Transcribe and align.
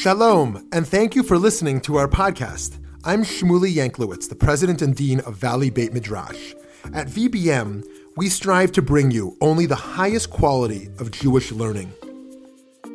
Shalom, 0.00 0.68
and 0.70 0.86
thank 0.86 1.16
you 1.16 1.24
for 1.24 1.36
listening 1.36 1.80
to 1.80 1.96
our 1.96 2.06
podcast. 2.06 2.78
I'm 3.02 3.24
Shmuley 3.24 3.74
Yanklowitz, 3.74 4.28
the 4.28 4.36
president 4.36 4.80
and 4.80 4.94
dean 4.94 5.18
of 5.18 5.34
Valley 5.34 5.70
Beit 5.70 5.92
Midrash. 5.92 6.54
At 6.94 7.08
VBM, 7.08 7.84
we 8.16 8.28
strive 8.28 8.70
to 8.72 8.82
bring 8.82 9.10
you 9.10 9.36
only 9.40 9.66
the 9.66 9.74
highest 9.74 10.30
quality 10.30 10.88
of 11.00 11.10
Jewish 11.10 11.50
learning. 11.50 11.92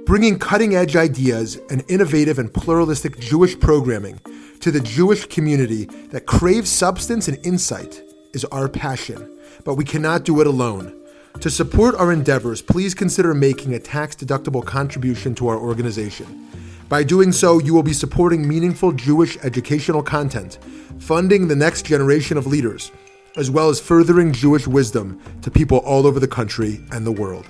Bringing 0.06 0.40
cutting 0.40 0.76
edge 0.76 0.96
ideas 0.96 1.60
and 1.70 1.84
innovative 1.90 2.40
and 2.40 2.54
pluralistic 2.54 3.20
Jewish 3.20 3.60
programming 3.60 4.22
to 4.62 4.72
the 4.72 4.80
Jewish 4.80 5.26
community 5.26 5.84
that 6.12 6.26
craves 6.26 6.70
substance 6.70 7.28
and 7.28 7.38
insight 7.46 8.02
is 8.34 8.46
our 8.46 8.70
passion, 8.70 9.30
but 9.66 9.76
we 9.76 9.84
cannot 9.84 10.24
do 10.24 10.40
it 10.40 10.48
alone. 10.48 10.98
To 11.42 11.50
support 11.50 11.96
our 11.96 12.14
endeavors, 12.14 12.62
please 12.62 12.94
consider 12.94 13.34
making 13.34 13.74
a 13.74 13.80
tax 13.80 14.16
deductible 14.16 14.66
contribution 14.66 15.36
to 15.36 15.50
our 15.50 15.58
organization. 15.58 16.48
By 16.94 17.02
doing 17.02 17.32
so, 17.32 17.58
you 17.58 17.74
will 17.74 17.82
be 17.82 17.92
supporting 17.92 18.48
meaningful 18.48 18.92
Jewish 18.92 19.36
educational 19.38 20.04
content, 20.04 20.60
funding 21.00 21.48
the 21.48 21.56
next 21.56 21.88
generation 21.88 22.38
of 22.38 22.46
leaders, 22.46 22.92
as 23.36 23.50
well 23.50 23.70
as 23.70 23.80
furthering 23.80 24.32
Jewish 24.32 24.68
wisdom 24.68 25.20
to 25.42 25.50
people 25.50 25.80
all 25.80 26.06
over 26.06 26.20
the 26.20 26.28
country 26.28 26.86
and 26.92 27.04
the 27.04 27.12
world. 27.12 27.48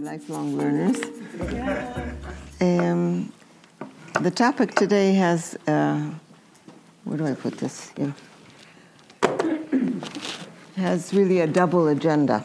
Lifelong 0.00 0.56
learners. 0.56 1.15
Um, 2.60 3.32
the 4.20 4.30
topic 4.30 4.74
today 4.74 5.12
has, 5.14 5.54
uh, 5.66 6.10
where 7.04 7.18
do 7.18 7.26
I 7.26 7.34
put 7.34 7.58
this? 7.58 7.92
Yeah. 7.96 8.12
Has 10.76 11.12
really 11.12 11.40
a 11.40 11.46
double 11.46 11.88
agenda. 11.88 12.42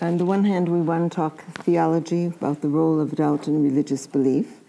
On 0.00 0.16
the 0.16 0.24
one 0.24 0.44
hand, 0.44 0.68
we 0.68 0.80
want 0.80 1.10
to 1.10 1.16
talk 1.16 1.42
theology 1.64 2.26
about 2.26 2.60
the 2.60 2.68
role 2.68 3.00
of 3.00 3.16
doubt 3.16 3.48
in 3.48 3.62
religious 3.62 4.06
belief. 4.06 4.60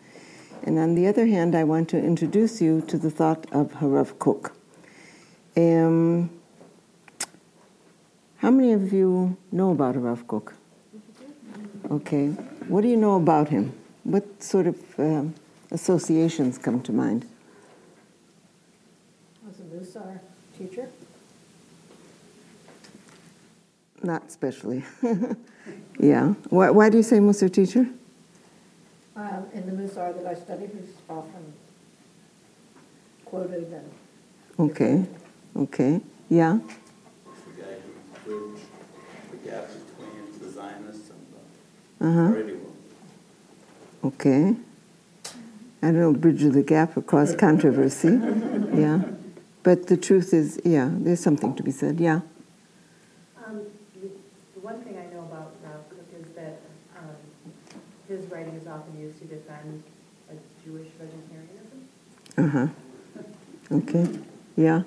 And 0.64 0.80
on 0.80 0.96
the 0.96 1.06
other 1.06 1.28
hand, 1.28 1.54
I 1.54 1.66
want 1.66 1.90
to 1.90 2.00
introduce 2.00 2.62
you 2.62 2.82
to 2.88 2.98
the 2.98 3.12
thought 3.12 3.46
of 3.52 3.74
Harav 3.74 4.18
Kook. 4.18 4.56
Um, 5.56 6.32
how 8.38 8.50
many 8.50 8.74
of 8.74 8.92
you 8.92 9.38
know 9.52 9.72
about 9.72 9.96
Harav 9.96 10.26
Kook? 10.26 10.54
Okay. 11.92 12.28
What 12.68 12.82
do 12.82 12.88
you 12.88 12.98
know 12.98 13.16
about 13.16 13.50
him? 13.50 13.74
What 14.04 14.42
sort 14.42 14.68
of 14.68 14.78
um, 15.00 15.36
associations 15.72 16.58
come 16.58 16.82
to 16.82 16.92
mind? 16.92 17.26
Was 19.46 19.60
a 19.60 19.64
Musar 19.64 20.20
teacher? 20.58 20.90
Not 24.02 24.24
especially. 24.28 24.84
yeah. 26.00 26.34
Why, 26.50 26.70
why 26.70 26.90
do 26.90 26.98
you 26.98 27.04
say 27.04 27.18
Musar 27.18 27.52
teacher? 27.52 27.88
Um, 29.16 29.46
in 29.54 29.66
the 29.66 29.72
Musar 29.72 30.16
that 30.16 30.26
I 30.26 30.34
studied, 30.34 30.70
who's 30.72 30.90
often 31.10 31.54
quoted 33.26 33.72
and. 33.72 33.92
Okay. 34.72 35.06
Okay. 35.56 36.02
Yeah. 36.30 36.60
The 42.06 42.12
Uh 42.12 42.14
huh. 42.14 42.20
Haredi 42.34 42.46
world. 42.62 42.76
Okay. 44.04 44.56
I 45.82 45.88
don't 45.88 46.00
know, 46.00 46.14
bridge 46.14 46.42
the 46.42 46.62
gap 46.62 46.98
across 46.98 47.34
controversy. 47.46 48.20
Yeah. 48.74 49.02
But 49.64 49.88
the 49.88 49.98
truth 49.98 50.34
is, 50.34 50.60
yeah, 50.64 50.90
there's 50.92 51.20
something 51.20 51.56
to 51.56 51.64
be 51.64 51.72
said. 51.72 52.00
Yeah. 52.00 52.22
Um, 53.44 53.62
The 53.94 54.10
the 54.54 54.60
one 54.60 54.82
thing 54.84 54.98
I 54.98 55.12
know 55.14 55.22
about 55.22 55.56
Rav 55.64 55.90
Kook 55.90 56.10
is 56.22 56.28
that 56.36 56.62
um, 56.96 57.16
his 58.08 58.26
writing 58.32 58.54
is 58.56 58.68
often 58.68 59.00
used 59.00 59.18
to 59.20 59.26
defend 59.26 59.84
a 60.30 60.36
Jewish 60.64 60.90
vegetarianism. 61.00 61.88
Uh 62.38 62.48
huh. 62.48 62.68
Okay. 63.72 64.08
Yeah. 64.56 64.84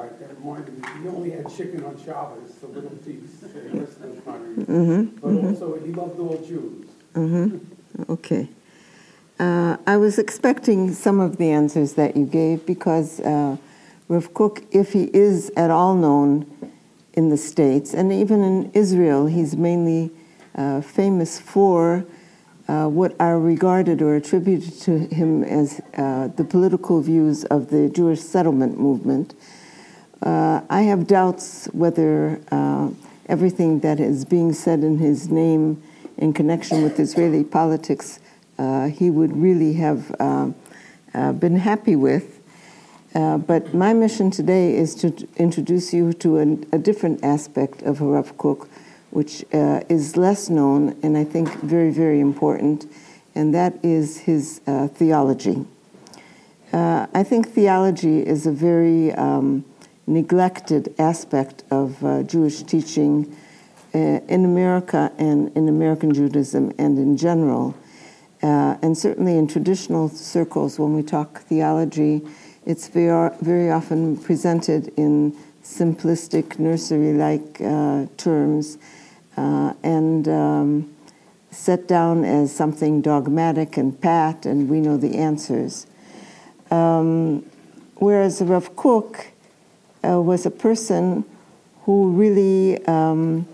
Right, 0.00 0.18
that 0.18 0.38
reminded 0.38 0.78
me, 0.78 0.88
he 1.02 1.08
only 1.08 1.30
had 1.32 1.54
chicken 1.54 1.84
on 1.84 2.02
Shabbos, 2.02 2.54
the 2.62 2.68
little 2.68 2.96
feast, 3.04 3.42
the 3.42 3.80
rest 3.80 4.00
of 4.00 4.16
the 4.16 4.22
time. 4.22 4.64
Mm-hmm. 4.64 5.16
But 5.20 5.44
also, 5.44 5.78
he 5.84 5.92
loved 5.92 6.18
all 6.18 6.38
Jews. 6.38 6.86
Mm-hmm. 7.14 8.12
Okay. 8.12 8.48
Uh, 9.38 9.76
I 9.86 9.98
was 9.98 10.18
expecting 10.18 10.94
some 10.94 11.20
of 11.20 11.36
the 11.36 11.50
answers 11.50 11.94
that 11.94 12.16
you 12.16 12.24
gave 12.24 12.64
because 12.64 13.20
uh, 13.20 13.58
Rav 14.08 14.32
Kook, 14.32 14.62
if 14.70 14.94
he 14.94 15.10
is 15.12 15.52
at 15.54 15.70
all 15.70 15.94
known 15.94 16.46
in 17.12 17.28
the 17.28 17.36
States 17.36 17.92
and 17.92 18.10
even 18.10 18.42
in 18.42 18.70
Israel, 18.72 19.26
he's 19.26 19.54
mainly 19.54 20.10
uh, 20.54 20.80
famous 20.80 21.38
for 21.38 22.06
uh, 22.68 22.86
what 22.86 23.14
are 23.20 23.38
regarded 23.38 24.00
or 24.00 24.14
attributed 24.14 24.80
to 24.80 24.98
him 25.14 25.44
as 25.44 25.82
uh, 25.98 26.28
the 26.36 26.44
political 26.44 27.02
views 27.02 27.44
of 27.44 27.68
the 27.68 27.90
Jewish 27.90 28.20
settlement 28.20 28.80
movement. 28.80 29.34
Uh, 30.22 30.60
I 30.68 30.82
have 30.82 31.06
doubts 31.06 31.66
whether 31.72 32.40
uh, 32.50 32.90
everything 33.26 33.80
that 33.80 34.00
is 34.00 34.24
being 34.24 34.52
said 34.52 34.80
in 34.80 34.98
his 34.98 35.30
name 35.30 35.82
in 36.18 36.32
connection 36.32 36.82
with 36.82 37.00
Israeli 37.00 37.44
politics 37.44 38.20
uh, 38.60 38.88
he 38.88 39.08
would 39.08 39.34
really 39.34 39.72
have 39.72 40.14
uh, 40.20 40.50
uh, 41.14 41.32
been 41.32 41.56
happy 41.56 41.96
with. 41.96 42.40
Uh, 43.14 43.38
but 43.38 43.72
my 43.72 43.94
mission 43.94 44.30
today 44.30 44.76
is 44.76 44.94
to 44.94 45.26
introduce 45.36 45.94
you 45.94 46.12
to 46.12 46.36
an, 46.36 46.68
a 46.70 46.76
different 46.76 47.24
aspect 47.24 47.80
of 47.82 48.00
Harav 48.00 48.36
Kook, 48.36 48.68
which 49.10 49.44
is 49.50 50.18
less 50.18 50.50
known 50.50 50.94
and 51.02 51.16
I 51.16 51.24
think 51.24 51.48
very, 51.62 51.90
very 51.90 52.20
important, 52.20 52.86
and 53.34 53.54
that 53.54 53.82
is 53.82 54.18
his 54.18 54.60
theology. 54.94 55.64
I 56.72 57.24
think 57.24 57.48
theology 57.48 58.24
is 58.24 58.46
a 58.46 58.52
very 58.52 59.12
um, 59.12 59.64
neglected 60.10 60.92
aspect 60.98 61.62
of 61.70 62.04
uh, 62.04 62.22
Jewish 62.24 62.62
teaching 62.62 63.34
uh, 63.94 63.98
in 63.98 64.44
America 64.44 65.12
and 65.18 65.56
in 65.56 65.68
American 65.68 66.12
Judaism 66.12 66.72
and 66.78 66.98
in 66.98 67.16
general. 67.16 67.74
Uh, 68.42 68.76
and 68.82 68.96
certainly 68.96 69.36
in 69.36 69.46
traditional 69.46 70.08
circles, 70.08 70.78
when 70.78 70.94
we 70.94 71.02
talk 71.02 71.40
theology, 71.42 72.22
it's 72.66 72.88
very, 72.88 73.30
very 73.40 73.70
often 73.70 74.16
presented 74.16 74.92
in 74.96 75.32
simplistic, 75.62 76.58
nursery 76.58 77.12
like 77.12 77.60
uh, 77.60 78.06
terms 78.16 78.78
uh, 79.36 79.72
and 79.82 80.26
um, 80.26 80.94
set 81.50 81.86
down 81.86 82.24
as 82.24 82.54
something 82.54 83.00
dogmatic 83.00 83.76
and 83.76 84.00
pat, 84.00 84.46
and 84.46 84.68
we 84.68 84.80
know 84.80 84.96
the 84.96 85.16
answers. 85.16 85.86
Um, 86.70 87.44
whereas 87.96 88.40
Rav 88.40 88.74
Kook 88.76 89.26
uh, 90.04 90.20
was 90.20 90.46
a 90.46 90.50
person 90.50 91.24
who 91.82 92.10
really 92.10 92.84
um, 92.86 93.46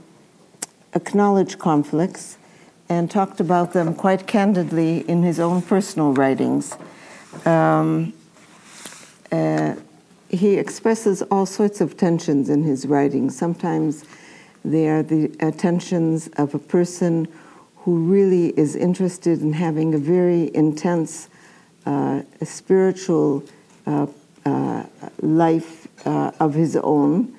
acknowledged 0.95 1.59
conflicts 1.59 2.39
and 2.89 3.11
talked 3.11 3.41
about 3.41 3.73
them 3.73 3.95
quite 3.95 4.27
candidly 4.27 4.99
in 5.09 5.23
his 5.23 5.41
own 5.41 5.63
personal 5.63 6.13
writings. 6.13 6.77
Um, 7.45 8.13
uh, 9.33 9.75
he 10.29 10.55
expresses 10.57 11.23
all 11.23 11.47
sorts 11.47 11.81
of 11.81 11.97
tensions 11.97 12.49
in 12.49 12.63
his 12.63 12.87
writings. 12.87 13.37
Sometimes 13.37 14.05
they 14.65 14.89
are 14.89 15.03
the 15.03 15.35
uh, 15.41 15.51
tensions 15.53 16.29
of 16.37 16.55
a 16.55 16.59
person 16.59 17.29
who 17.79 17.99
really 17.99 18.49
is 18.59 18.75
interested 18.75 19.41
in 19.41 19.53
having 19.53 19.95
a 19.95 19.99
very 19.99 20.55
intense 20.55 21.29
uh, 21.87 22.23
spiritual 22.43 23.45
uh, 23.87 24.07
uh, 24.45 24.83
life 25.21 25.86
uh, 26.07 26.33
of 26.41 26.55
his 26.55 26.77
own. 26.77 27.37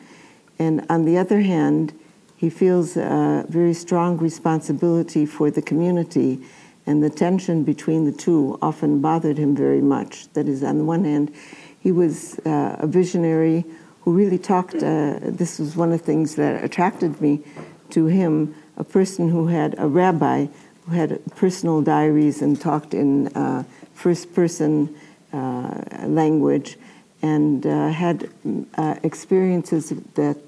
And 0.59 0.85
on 0.89 1.05
the 1.05 1.17
other 1.17 1.41
hand, 1.41 1.93
he 2.35 2.49
feels 2.49 2.97
a 2.97 3.45
very 3.49 3.73
strong 3.73 4.17
responsibility 4.17 5.25
for 5.25 5.49
the 5.49 5.61
community, 5.61 6.39
and 6.85 7.03
the 7.03 7.09
tension 7.09 7.63
between 7.63 8.05
the 8.05 8.11
two 8.11 8.59
often 8.61 9.01
bothered 9.01 9.37
him 9.37 9.55
very 9.55 9.81
much. 9.81 10.31
That 10.33 10.47
is, 10.47 10.63
on 10.63 10.77
the 10.77 10.83
one 10.83 11.03
hand, 11.03 11.33
he 11.79 11.91
was 11.91 12.39
uh, 12.39 12.77
a 12.79 12.87
visionary 12.87 13.65
who 14.01 14.13
really 14.13 14.37
talked. 14.37 14.75
Uh, 14.75 15.19
this 15.21 15.59
was 15.59 15.75
one 15.75 15.91
of 15.91 15.99
the 15.99 16.05
things 16.05 16.35
that 16.35 16.63
attracted 16.63 17.19
me 17.21 17.41
to 17.89 18.05
him 18.05 18.53
a 18.77 18.83
person 18.83 19.29
who 19.29 19.47
had 19.47 19.75
a 19.77 19.87
rabbi 19.87 20.47
who 20.85 20.91
had 20.95 21.19
personal 21.35 21.81
diaries 21.81 22.41
and 22.41 22.61
talked 22.61 22.93
in 22.93 23.27
uh, 23.29 23.63
first 23.93 24.33
person 24.33 24.95
uh, 25.33 25.83
language 26.05 26.77
and 27.27 27.65
uh, 27.65 27.89
had 27.89 28.29
uh, 28.77 28.95
experiences 29.03 29.85
that 30.13 30.41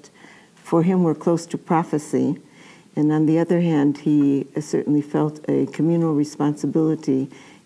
for 0.54 0.82
him 0.82 0.98
were 1.02 1.18
close 1.26 1.44
to 1.46 1.58
prophecy. 1.58 2.28
And 2.96 3.12
on 3.12 3.26
the 3.26 3.38
other 3.38 3.60
hand, 3.60 3.98
he 3.98 4.46
certainly 4.60 5.02
felt 5.02 5.34
a 5.48 5.66
communal 5.66 6.14
responsibility 6.14 7.22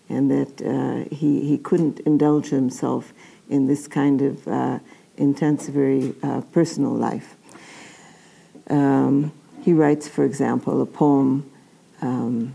and 0.09 0.29
that 0.29 0.53
uh, 0.61 1.15
he, 1.15 1.31
he 1.49 1.57
couldn't 1.57 1.99
indulge 2.01 2.49
himself 2.49 3.13
in 3.49 3.67
this 3.67 3.87
kind 3.87 4.21
of 4.21 4.47
uh, 4.47 4.79
intense, 5.17 5.67
very 5.67 6.13
uh, 6.21 6.41
personal 6.51 6.93
life. 7.09 7.35
Um, 8.69 9.31
he 9.63 9.73
writes, 9.73 10.07
for 10.07 10.23
example, 10.25 10.81
a 10.81 10.85
poem. 10.85 11.49
Um, 12.01 12.53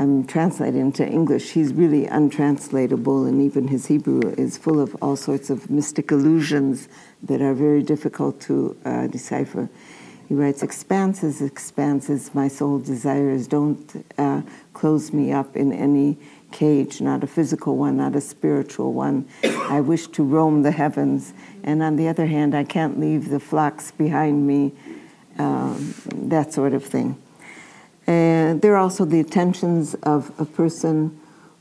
I'm 0.00 0.24
translating 0.24 0.80
into 0.80 1.06
English. 1.06 1.50
He's 1.50 1.74
really 1.74 2.06
untranslatable, 2.06 3.26
and 3.26 3.42
even 3.42 3.68
his 3.68 3.84
Hebrew 3.84 4.22
is 4.38 4.56
full 4.56 4.80
of 4.80 4.96
all 5.02 5.14
sorts 5.14 5.50
of 5.50 5.68
mystic 5.68 6.10
illusions 6.10 6.88
that 7.22 7.42
are 7.42 7.52
very 7.52 7.82
difficult 7.82 8.40
to 8.48 8.78
uh, 8.86 9.08
decipher. 9.08 9.68
He 10.26 10.32
writes, 10.32 10.62
Expanses, 10.62 11.42
expanses, 11.42 12.34
my 12.34 12.48
soul 12.48 12.78
desires, 12.78 13.46
don't 13.46 14.06
uh, 14.16 14.40
close 14.72 15.12
me 15.12 15.32
up 15.32 15.54
in 15.54 15.70
any 15.70 16.16
cage, 16.50 17.02
not 17.02 17.22
a 17.22 17.26
physical 17.26 17.76
one, 17.76 17.98
not 17.98 18.16
a 18.16 18.22
spiritual 18.22 18.94
one. 18.94 19.28
I 19.44 19.82
wish 19.82 20.06
to 20.06 20.22
roam 20.22 20.62
the 20.62 20.72
heavens. 20.72 21.34
And 21.62 21.82
on 21.82 21.96
the 21.96 22.08
other 22.08 22.24
hand, 22.24 22.54
I 22.54 22.64
can't 22.64 22.98
leave 22.98 23.28
the 23.28 23.38
flocks 23.38 23.90
behind 23.90 24.46
me, 24.46 24.72
um, 25.38 25.94
that 26.14 26.54
sort 26.54 26.72
of 26.72 26.86
thing. 26.86 27.20
There 28.06 28.74
are 28.74 28.78
also 28.78 29.04
the 29.04 29.20
attentions 29.20 29.94
of 30.02 30.32
a 30.38 30.44
person 30.44 31.18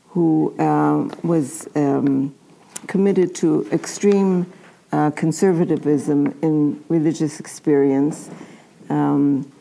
who 0.10 0.54
um, 0.60 1.12
was 1.24 1.68
um, 1.76 2.36
committed 2.88 3.36
to 3.36 3.68
extreme 3.72 4.52
uh, 4.92 5.12
conservatism 5.12 6.38
in 6.42 6.84
religious 6.90 7.40
experience. 7.40 8.30
Um, 8.90 9.52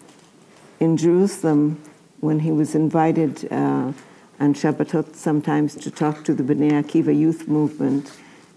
in 0.81 0.97
Jerusalem, 0.97 1.83
when 2.21 2.41
he 2.41 2.51
was 2.51 2.75
invited 2.75 3.53
uh, 3.53 3.93
on 4.41 4.55
Shabbatot 4.55 5.15
sometimes 5.15 5.75
to 5.77 5.91
talk 5.91 6.25
to 6.25 6.35
the 6.35 6.43
B'nai 6.43 6.83
Akiva 6.83 7.17
youth 7.17 7.49
movement. 7.49 8.13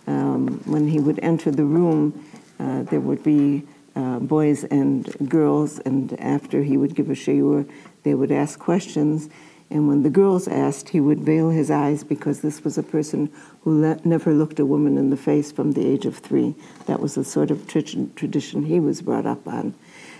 Um, 0.07 0.61
when 0.65 0.87
he 0.87 0.99
would 0.99 1.19
enter 1.21 1.51
the 1.51 1.63
room, 1.65 2.25
uh, 2.59 2.83
there 2.83 2.99
would 2.99 3.23
be 3.23 3.63
uh, 3.95 4.19
boys 4.19 4.63
and 4.65 5.29
girls, 5.29 5.79
and 5.79 6.19
after 6.19 6.63
he 6.63 6.77
would 6.77 6.95
give 6.95 7.09
a 7.09 7.13
shiur, 7.13 7.69
they 8.03 8.13
would 8.13 8.31
ask 8.31 8.59
questions. 8.59 9.29
And 9.69 9.87
when 9.87 10.03
the 10.03 10.09
girls 10.09 10.47
asked, 10.47 10.89
he 10.89 10.99
would 10.99 11.21
veil 11.21 11.49
his 11.49 11.71
eyes 11.71 12.03
because 12.03 12.41
this 12.41 12.63
was 12.63 12.77
a 12.77 12.83
person 12.83 13.31
who 13.61 13.81
le- 13.81 13.99
never 14.03 14.33
looked 14.33 14.59
a 14.59 14.65
woman 14.65 14.97
in 14.97 15.09
the 15.09 15.17
face 15.17 15.51
from 15.51 15.71
the 15.71 15.85
age 15.85 16.05
of 16.05 16.17
three. 16.17 16.55
That 16.87 16.99
was 16.99 17.15
the 17.15 17.23
sort 17.23 17.51
of 17.51 17.67
tradition 17.67 18.65
he 18.65 18.79
was 18.79 19.01
brought 19.01 19.25
up 19.25 19.47
on. 19.47 19.73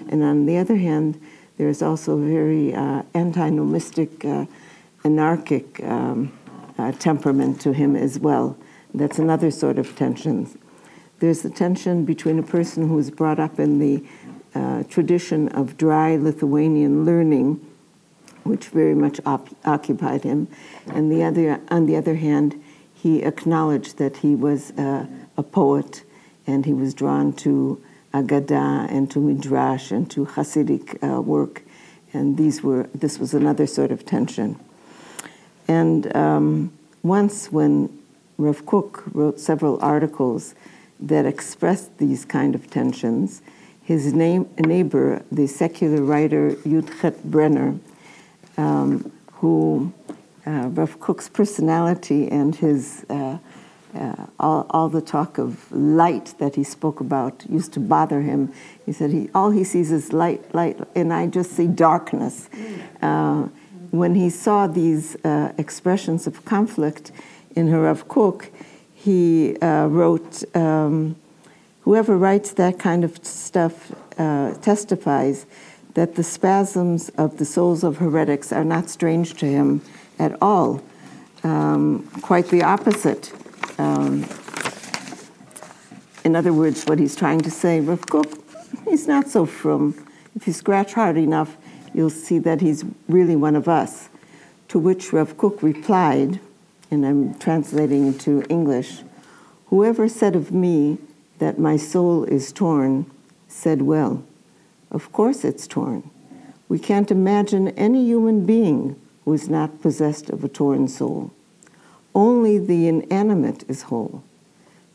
And 0.10 0.24
on 0.24 0.46
the 0.46 0.58
other 0.58 0.78
hand, 0.78 1.20
there's 1.58 1.82
also 1.82 2.18
a 2.18 2.26
very 2.26 2.74
uh, 2.74 3.04
anti-nomistic 3.14 4.26
uh, 4.26 4.46
anarchic 5.04 5.84
um, 5.84 6.32
uh, 6.78 6.92
temperament 6.94 7.60
to 7.62 7.74
him 7.74 7.96
as 7.96 8.20
well. 8.20 8.58
That's 8.94 9.20
another 9.20 9.52
sort 9.52 9.78
of 9.78 9.96
tension. 9.96 10.50
There's 11.20 11.42
the 11.42 11.50
tension 11.50 12.06
between 12.06 12.40
a 12.40 12.44
person 12.44 12.88
who 12.88 12.96
was 12.96 13.12
brought 13.12 13.40
up 13.40 13.60
in 13.60 13.80
the 13.80 14.04
uh, 14.56 14.84
tradition 14.84 15.50
of 15.50 15.78
dry 15.78 16.16
Lithuanian 16.16 17.06
learning, 17.06 17.66
which 18.44 18.68
very 18.68 18.96
much 18.96 19.20
op- 19.26 19.56
occupied 19.66 20.24
him, 20.24 20.48
and 20.88 21.12
the 21.12 21.24
other, 21.24 21.60
on 21.70 21.86
the 21.86 21.96
other 21.96 22.16
hand, 22.16 22.62
he 22.94 23.24
acknowledged 23.24 23.98
that 23.98 24.18
he 24.18 24.36
was 24.36 24.72
uh, 24.72 25.06
a 25.38 25.44
poet, 25.44 26.04
and 26.46 26.66
he 26.66 26.74
was 26.74 26.94
drawn 26.94 27.34
to 27.34 27.82
Agadah 28.14 28.92
and 28.92 29.10
to 29.12 29.20
Midrash 29.20 29.92
and 29.92 30.10
to 30.12 30.26
Hasidic 30.26 31.02
uh, 31.02 31.22
work, 31.22 31.64
and 32.14 32.38
these 32.38 32.62
were 32.62 32.90
this 32.94 33.18
was 33.20 33.34
another 33.34 33.66
sort 33.66 33.92
of 33.92 34.06
tension. 34.06 34.60
And 35.68 36.14
um, 36.16 36.74
once, 37.04 37.52
when 37.52 37.98
Rav 38.38 38.66
Kook 38.66 39.04
wrote 39.14 39.40
several 39.40 39.80
articles 39.82 40.54
that 41.00 41.26
expressed 41.26 41.98
these 41.98 42.26
kind 42.26 42.54
of 42.54 42.70
tensions, 42.70 43.42
his 43.82 44.14
name, 44.14 44.50
neighbor, 44.60 45.24
the 45.32 45.48
secular 45.48 46.02
writer 46.02 46.52
Yudchet 46.66 47.24
Brenner, 47.24 47.80
um, 48.58 49.12
who 49.34 49.94
uh, 50.46 50.70
Rav 50.70 51.00
Kook's 51.00 51.30
personality 51.30 52.30
and 52.30 52.56
his 52.56 53.06
uh, 53.10 53.38
uh, 53.94 54.16
all, 54.40 54.66
all, 54.70 54.88
the 54.88 55.02
talk 55.02 55.38
of 55.38 55.70
light 55.72 56.34
that 56.40 56.56
he 56.56 56.64
spoke 56.64 57.02
about 57.02 57.44
used 57.50 57.74
to 57.74 57.80
bother 57.80 58.22
him. 58.22 58.54
He 58.86 58.94
said 58.94 59.12
he 59.12 59.30
all 59.36 59.52
he 59.52 59.66
sees 59.66 59.92
is 59.92 60.14
light, 60.14 60.56
light, 60.56 60.80
and 60.96 61.12
I 61.12 61.28
just 61.28 61.52
see 61.52 61.68
darkness. 61.68 62.50
Uh, 63.02 63.50
when 63.92 64.16
he 64.16 64.30
saw 64.30 64.68
these 64.68 65.18
uh, 65.26 65.52
expressions 65.58 66.26
of 66.26 66.46
conflict 66.46 67.12
in 67.56 67.68
Harav 67.68 68.08
Kook, 68.08 68.50
he 68.94 69.58
uh, 69.58 69.88
wrote, 69.88 70.44
um, 70.56 71.16
Whoever 71.82 72.18
writes 72.18 72.54
that 72.54 72.80
kind 72.80 73.04
of 73.04 73.26
stuff 73.26 73.92
uh, 74.18 74.54
testifies 74.62 75.46
that 75.94 76.16
the 76.16 76.24
spasms 76.24 77.10
of 77.18 77.38
the 77.38 77.46
souls 77.46 77.84
of 77.84 77.98
heretics 77.98 78.52
are 78.52 78.64
not 78.64 78.90
strange 78.90 79.34
to 79.36 79.46
him 79.46 79.82
at 80.20 80.38
all. 80.42 80.82
Um, 81.44 82.08
quite 82.22 82.48
the 82.48 82.64
opposite. 82.64 83.34
Um, 83.78 84.26
in 86.24 86.36
other 86.36 86.54
words, 86.54 86.86
what 86.86 87.00
he's 87.00 87.16
trying 87.16 87.42
to 87.42 87.52
say, 87.52 87.80
Rav 87.80 88.06
Kook, 88.06 88.32
he's 88.86 89.08
not 89.08 89.28
so 89.28 89.46
frum. 89.46 90.06
If 90.36 90.48
you 90.48 90.54
scratch 90.54 90.94
hard 90.94 91.18
enough, 91.18 91.58
you'll 91.94 92.10
see 92.10 92.38
that 92.40 92.62
he's 92.62 92.86
really 93.08 93.36
one 93.36 93.56
of 93.56 93.68
us. 93.68 94.10
To 94.70 94.80
which 94.80 95.12
Rav 95.12 95.36
Kook 95.38 95.62
replied, 95.62 96.40
and 96.90 97.06
I'm 97.06 97.34
translating 97.40 98.08
into 98.08 98.44
English 98.50 99.04
Whoever 99.72 100.10
said 100.10 100.36
of 100.36 100.52
me 100.52 100.98
that 101.40 101.58
my 101.58 101.78
soul 101.78 102.26
is 102.26 102.52
torn 102.52 103.10
said 103.48 103.82
well. 103.82 104.22
Of 104.92 105.12
course 105.12 105.46
it's 105.46 105.68
torn. 105.68 106.10
We 106.68 106.78
can't 106.78 107.12
imagine 107.12 107.70
any 107.70 108.06
human 108.06 108.46
being 108.46 109.00
who 109.26 109.34
is 109.34 109.50
not 109.50 109.82
possessed 109.82 110.30
of 110.30 110.44
a 110.44 110.50
torn 110.50 110.88
soul. 110.88 111.32
Only 112.14 112.58
the 112.58 112.88
inanimate 112.88 113.64
is 113.70 113.84
whole. 113.84 114.24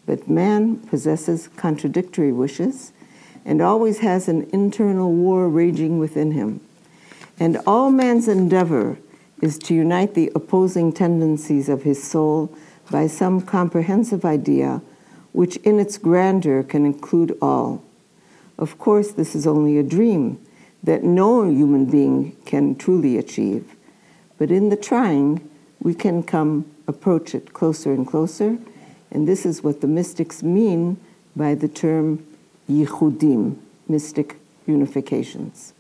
But 0.04 0.28
man 0.28 0.76
possesses 0.76 1.48
contradictory 1.56 2.32
wishes 2.32 2.93
and 3.44 3.62
always 3.62 3.98
has 3.98 4.29
an 4.29 4.48
internal 4.53 5.12
war 5.12 5.48
raging 5.48 5.98
within 5.98 6.32
him. 6.32 6.60
And 7.38 7.58
all 7.67 7.91
man's 7.91 8.29
endeavor 8.29 8.98
is 9.41 9.58
to 9.60 9.74
unite 9.74 10.15
the 10.15 10.32
opposing 10.34 10.93
tendencies 10.93 11.69
of 11.69 11.82
his 11.82 12.03
soul 12.03 12.55
by 12.91 13.06
some 13.06 13.41
comprehensive 13.41 14.24
idea 14.24 14.82
which 15.32 15.56
in 15.58 15.79
its 15.79 15.98
grandeur 15.98 16.62
can 16.62 16.86
include 16.86 17.36
all. 17.43 17.82
Of 18.58 18.79
course, 18.79 19.13
this 19.13 19.34
is 19.34 19.46
only 19.46 19.79
a 19.79 19.82
dream 19.82 20.39
that 20.82 21.03
no 21.03 21.44
human 21.44 21.86
being 21.86 22.36
can 22.44 22.77
truly 22.77 23.19
achieve, 23.19 23.75
but 24.39 24.51
in 24.51 24.69
the 24.69 24.77
trying, 24.77 25.48
we 25.81 25.94
can 25.94 26.22
come 26.22 26.65
approach 26.86 27.34
it 27.34 27.53
closer 27.53 27.93
and 27.93 28.06
closer, 28.06 28.58
and 29.10 29.27
this 29.27 29.44
is 29.44 29.63
what 29.63 29.81
the 29.81 29.86
mystics 29.86 30.43
mean 30.43 30.98
by 31.34 31.55
the 31.55 31.69
term 31.69 32.25
yichudim, 32.70 33.56
mystic 33.89 34.36
unifications. 34.67 35.72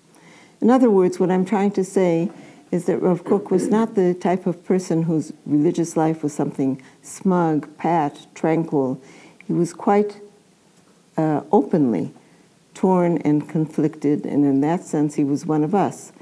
In 0.60 0.70
other 0.70 0.90
words, 0.90 1.18
what 1.18 1.30
I'm 1.30 1.44
trying 1.44 1.70
to 1.72 1.84
say 1.84 2.30
is 2.70 2.86
that 2.86 2.98
Rav 2.98 3.24
Kook 3.24 3.50
was 3.50 3.68
not 3.68 3.94
the 3.94 4.14
type 4.14 4.46
of 4.46 4.64
person 4.64 5.04
whose 5.04 5.32
religious 5.44 5.96
life 5.96 6.22
was 6.22 6.32
something 6.32 6.82
smug, 7.02 7.68
pat, 7.78 8.26
tranquil. 8.34 9.00
He 9.46 9.52
was 9.52 9.72
quite 9.72 10.20
uh, 11.16 11.42
openly 11.52 12.12
torn 12.76 13.16
and 13.18 13.48
conflicted, 13.48 14.26
and 14.26 14.44
in 14.44 14.60
that 14.60 14.84
sense, 14.84 15.14
he 15.14 15.24
was 15.24 15.46
one 15.46 15.64
of 15.64 15.74
us. 15.74 16.12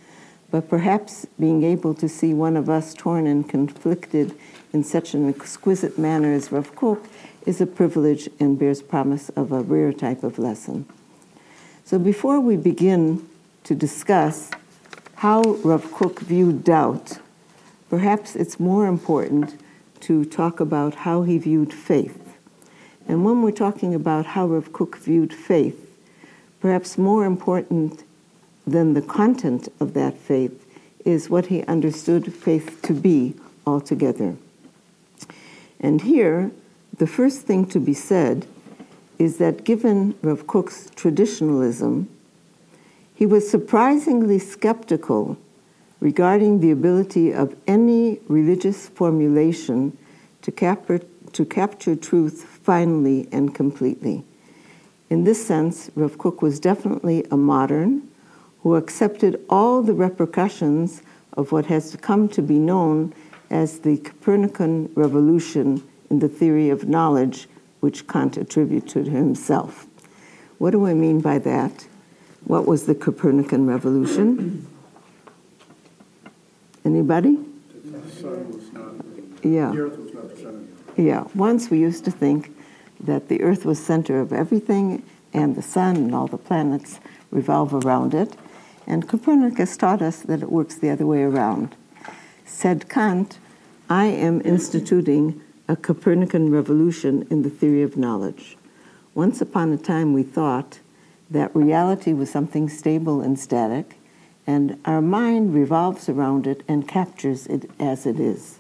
But 0.51 0.69
perhaps 0.69 1.27
being 1.39 1.65
able 1.65 1.95
to 1.95 2.09
see 2.09 2.33
one 2.33 2.57
of 2.57 2.71
us 2.71 2.95
torn 2.95 3.27
and 3.27 3.47
conflicted 3.47 4.39
in 4.73 4.85
such 4.85 5.15
an 5.15 5.29
exquisite 5.29 5.99
manner 5.99 6.33
as 6.33 6.53
Rav 6.53 6.75
Kook 6.77 7.05
is 7.45 7.61
a 7.61 7.67
privilege 7.67 8.29
and 8.39 8.57
bears 8.57 8.83
promise 8.83 9.31
of 9.31 9.51
a 9.51 9.63
rare 9.63 9.93
type 9.93 10.23
of 10.23 10.39
lesson. 10.39 10.87
So 11.85 11.99
before 11.99 12.39
we 12.39 12.57
begin 12.57 13.29
to 13.65 13.75
discuss 13.75 14.53
how 15.17 15.43
Rav 15.43 15.91
Kook 15.93 16.21
viewed 16.21 16.63
doubt, 16.63 17.19
perhaps 17.91 18.37
it's 18.37 18.61
more 18.61 18.87
important 18.87 19.61
to 20.03 20.25
talk 20.25 20.61
about 20.61 20.95
how 20.95 21.23
he 21.23 21.37
viewed 21.37 21.75
faith. 21.75 22.37
And 23.09 23.25
when 23.25 23.43
we're 23.43 23.51
talking 23.51 23.93
about 23.93 24.25
how 24.25 24.47
Rav 24.47 24.73
Kook 24.73 24.97
viewed 24.97 25.35
faith, 25.35 25.84
perhaps 26.65 26.97
more 26.97 27.27
important 27.27 28.05
than 28.67 28.95
the 28.95 29.03
content 29.03 29.69
of 29.81 29.93
that 29.93 30.17
faith 30.17 30.65
is 31.05 31.29
what 31.29 31.45
he 31.49 31.63
understood 31.65 32.33
faith 32.33 32.81
to 32.81 32.95
be 32.95 33.35
altogether. 33.67 34.35
And 35.79 36.01
here, 36.01 36.53
the 36.97 37.07
first 37.07 37.43
thing 37.43 37.67
to 37.67 37.79
be 37.79 37.93
said 37.93 38.47
is 39.19 39.37
that 39.37 39.65
given 39.65 40.15
Rav 40.23 40.47
Kook's 40.47 40.89
traditionalism, 40.97 42.09
He 43.15 43.27
was 43.27 43.51
surprisingly 43.51 44.39
skeptical 44.39 45.37
regarding 46.01 46.61
the 46.61 46.71
ability 46.71 47.31
of 47.31 47.55
any 47.67 48.21
religious 48.27 48.89
formulation 48.89 49.99
to 50.41 50.51
capture, 50.51 51.01
to 51.33 51.45
capture 51.45 51.95
truth 51.95 52.43
finally 52.63 53.29
and 53.31 53.55
completely. 53.55 54.25
In 55.11 55.25
this 55.25 55.45
sense, 55.47 55.91
Rav 55.95 56.19
Kook 56.19 56.43
was 56.43 56.59
definitely 56.59 57.25
a 57.31 57.37
modern 57.37 58.09
who 58.63 58.75
accepted 58.77 59.45
all 59.51 59.83
the 59.83 59.93
repercussions 59.93 61.03
of 61.35 61.53
what 61.53 61.67
has 61.67 61.97
come 61.97 62.29
to 62.31 62.41
be 62.43 62.59
known 62.59 63.13
as 63.51 63.81
the 63.81 63.99
Copernican 63.99 64.91
revolution 64.95 65.83
in 66.11 66.21
the 66.21 66.29
theory 66.29 66.71
of 66.71 66.89
knowledge, 66.89 67.47
which 67.81 68.07
Kant 68.09 68.37
attributed 68.37 69.05
to 69.05 69.11
himself. 69.11 69.87
What 70.59 70.71
do 70.71 70.87
I 70.87 70.95
mean 70.95 71.21
by 71.21 71.39
that? 71.41 71.87
What 72.45 72.67
was 72.67 72.87
the 72.87 72.95
Copernican 72.95 73.67
revolution? 73.67 74.67
Anybody? 76.85 77.39
The 77.85 78.11
sun 78.11 78.53
was 78.53 78.73
not, 78.73 78.95
Yeah. 79.43 79.71
the 79.73 79.79
earth 79.81 79.99
was 79.99 80.15
not 80.15 80.31
the 80.31 80.37
center. 80.37 80.59
Yeah, 80.97 81.25
once 81.35 81.71
we 81.71 81.79
used 81.79 82.05
to 82.05 82.11
think 82.11 82.54
that 83.07 83.29
the 83.29 83.43
Earth 83.43 83.65
was 83.65 83.85
center 83.85 84.21
of 84.21 84.33
everything 84.33 85.03
and 85.33 85.57
the 85.57 85.63
sun 85.63 85.97
and 85.97 86.15
all 86.15 86.27
the 86.27 86.39
planets 86.39 87.01
revolve 87.31 87.75
around 87.75 88.15
it. 88.15 88.37
And 88.87 89.09
Copernicus 89.09 89.77
taught 89.77 90.03
us 90.03 90.21
that 90.21 90.43
it 90.43 90.51
works 90.51 90.77
the 90.77 90.91
other 90.91 91.07
way 91.07 91.23
around. 91.23 91.75
Said 92.45 92.89
Kant, 92.89 93.39
I 93.91 94.07
am 94.07 94.41
instituting 94.43 95.41
a 95.69 95.77
Copernican 95.77 96.51
revolution 96.51 97.27
in 97.31 97.43
the 97.43 97.51
theory 97.51 97.83
of 97.83 97.97
knowledge. 97.97 98.57
Once 99.15 99.41
upon 99.41 99.73
a 99.73 99.79
time, 99.79 100.13
we 100.13 100.23
thought 100.23 100.81
that 101.31 101.55
reality 101.55 102.13
was 102.13 102.31
something 102.31 102.69
stable 102.69 103.21
and 103.21 103.39
static, 103.39 103.99
and 104.47 104.79
our 104.85 105.01
mind 105.01 105.55
revolves 105.55 106.09
around 106.09 106.47
it 106.47 106.63
and 106.69 106.87
captures 106.87 107.47
it 107.47 107.71
as 107.81 108.07
it 108.07 108.21
is. 108.21 108.59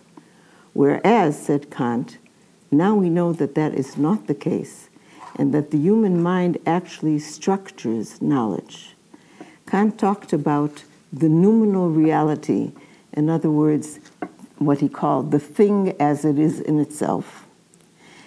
Whereas, 0.73 1.41
said 1.41 1.71
Kant, 1.71 2.19
now 2.76 2.95
we 2.95 3.11
know 3.11 3.33
that 3.33 3.54
that 3.54 3.75
is 3.75 3.97
not 3.97 4.26
the 4.26 4.35
case, 4.35 4.88
and 5.37 5.52
that 5.52 5.71
the 5.71 5.78
human 5.78 6.23
mind 6.23 6.59
actually 6.66 7.19
structures 7.19 8.23
knowledge. 8.23 8.95
Kant 9.66 9.99
talked 9.99 10.33
about 10.33 10.85
the 11.12 11.28
noumenal 11.28 11.90
reality, 11.90 12.73
in 13.12 13.28
other 13.28 13.50
words, 13.50 13.99
what 14.59 14.81
he 14.81 14.88
called 14.88 15.31
the 15.31 15.38
thing 15.38 15.95
as 16.00 16.25
it 16.25 16.38
is 16.38 16.61
in 16.61 16.78
itself. 16.78 17.47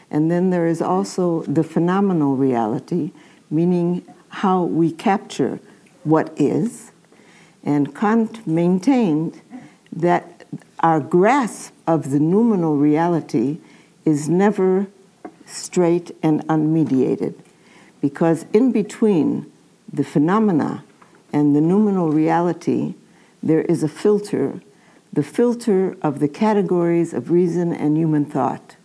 And 0.09 0.31
then 0.31 0.49
there 0.49 0.67
is 0.67 0.81
also 0.81 1.43
the 1.43 1.63
phenomenal 1.63 2.35
reality, 2.35 3.11
meaning 3.49 4.05
how 4.29 4.63
we 4.63 4.91
capture 4.91 5.59
what 6.03 6.33
is. 6.37 6.91
And 7.63 7.95
Kant 7.95 8.45
maintained 8.47 9.41
that 9.91 10.45
our 10.79 10.99
grasp 10.99 11.73
of 11.85 12.11
the 12.11 12.19
noumenal 12.19 12.77
reality 12.77 13.59
is 14.07 14.29
never 14.29 14.87
straight 15.45 16.15
and 16.23 16.41
unmediated, 16.47 17.35
because 17.99 18.45
in 18.53 18.71
between 18.71 19.51
the 19.91 20.03
phenomena 20.03 20.81
and 21.33 21.53
the 21.53 21.59
noumenal 21.59 22.09
reality, 22.09 22.93
there 23.43 23.63
is 23.63 23.83
a 23.83 23.89
filter, 23.89 24.61
the 25.11 25.21
filter 25.21 25.97
of 26.01 26.19
the 26.19 26.27
categories 26.29 27.13
of 27.13 27.31
reason 27.31 27.73
and 27.73 27.97
human 27.97 28.23
thought. 28.23 28.77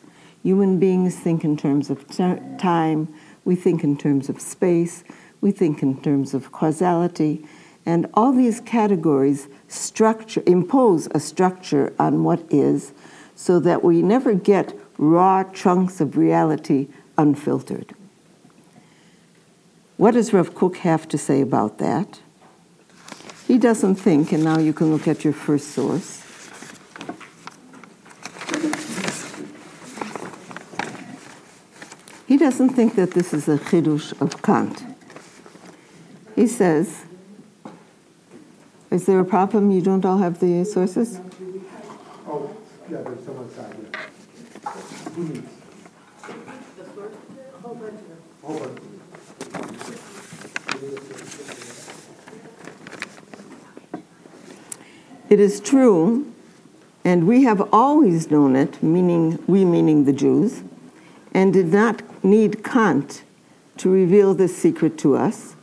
Human 0.43 0.81
beings 0.81 1.15
think 1.15 1.45
in 1.45 1.57
terms 1.57 1.89
of 1.89 2.05
t- 2.09 2.41
time, 2.59 3.07
we 3.45 3.55
think 3.55 3.85
in 3.85 3.97
terms 3.97 4.29
of 4.29 4.41
space, 4.41 5.05
we 5.41 5.53
think 5.53 5.85
in 5.85 6.03
terms 6.03 6.35
of 6.35 6.51
causality, 6.51 7.47
and 7.87 8.09
all 8.15 8.33
these 8.33 8.61
categories 8.61 9.47
structure 9.69 10.43
impose 10.47 11.07
a 11.13 11.21
structure 11.21 11.93
on 11.97 12.25
what 12.25 12.43
is 12.51 12.93
so 13.37 13.61
that 13.61 13.85
we 13.85 14.03
never 14.03 14.35
get 14.35 14.75
raw 15.03 15.43
chunks 15.53 16.01
of 16.01 16.17
reality 16.17 16.87
unfiltered. 17.19 17.93
What 19.97 20.15
does 20.15 20.33
Rav 20.33 20.55
Kook 20.55 20.77
have 20.79 21.09
to 21.09 21.19
say 21.19 21.41
about 21.41 21.79
that? 21.79 22.21
He 23.49 23.59
doesn't 23.59 23.97
think, 23.97 24.33
and 24.33 24.45
now 24.45 24.59
you 24.59 24.73
can 24.73 24.93
look 24.93 25.09
at 25.09 25.25
your 25.25 25.33
first 25.33 25.73
source. 25.73 26.21
He 32.27 32.37
doesn't 32.39 32.71
think 32.71 32.95
that 32.95 33.11
this 33.11 33.35
is 33.35 33.49
a 33.49 33.59
chidush 33.59 34.19
of 34.21 34.41
Kant. 34.41 34.85
He 36.37 36.47
says, 36.47 37.05
is 38.91 39.07
there 39.07 39.19
a 39.19 39.25
problem? 39.25 39.71
You 39.71 39.83
don't 39.83 40.05
all 40.05 40.19
have 40.19 40.39
the 40.39 40.65
sources? 40.65 41.21
Oh, 42.27 42.57
yeah, 42.91 43.03
there's 43.03 43.92
some 45.15 45.43
outside, 47.65 47.93
yeah. 48.09 48.15
Hold 48.43 48.63
on. 48.63 48.79
It 55.29 55.41
is 55.41 55.61
true, 55.61 56.33
and 57.05 57.27
we 57.27 57.45
have 57.45 57.69
always 57.73 58.31
known 58.31 58.57
it, 58.57 58.83
meaning 58.83 59.43
we 59.47 59.65
meaning 59.65 60.05
the 60.05 60.13
Jews, 60.13 60.63
and 61.33 61.53
did 61.53 61.73
not 61.73 62.03
need 62.25 62.63
Kant 62.63 63.23
to 63.79 63.89
reveal 63.91 64.35
this 64.35 64.57
secret 64.57 64.99
to 64.99 65.17
us, 65.17 65.57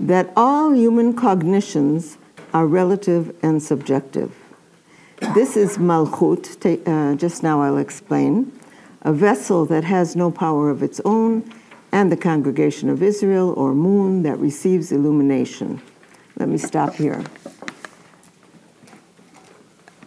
that 0.00 0.32
all 0.36 0.74
human 0.74 1.14
cognitions 1.14 2.16
are 2.52 2.66
relative 2.66 3.34
and 3.42 3.62
subjective. 3.62 4.34
This 5.34 5.56
is 5.56 5.78
Malchut, 5.78 6.86
uh, 6.86 7.14
just 7.16 7.42
now 7.42 7.62
I'll 7.62 7.78
explain, 7.78 8.52
a 9.04 9.12
vessel 9.12 9.66
that 9.66 9.84
has 9.84 10.16
no 10.16 10.30
power 10.30 10.70
of 10.70 10.82
its 10.82 11.00
own, 11.04 11.48
and 11.92 12.10
the 12.10 12.16
congregation 12.16 12.88
of 12.88 13.02
Israel, 13.02 13.54
or 13.56 13.74
moon, 13.74 14.22
that 14.22 14.38
receives 14.38 14.90
illumination. 14.90 15.80
Let 16.36 16.48
me 16.48 16.58
stop 16.58 16.94
here. 16.94 17.22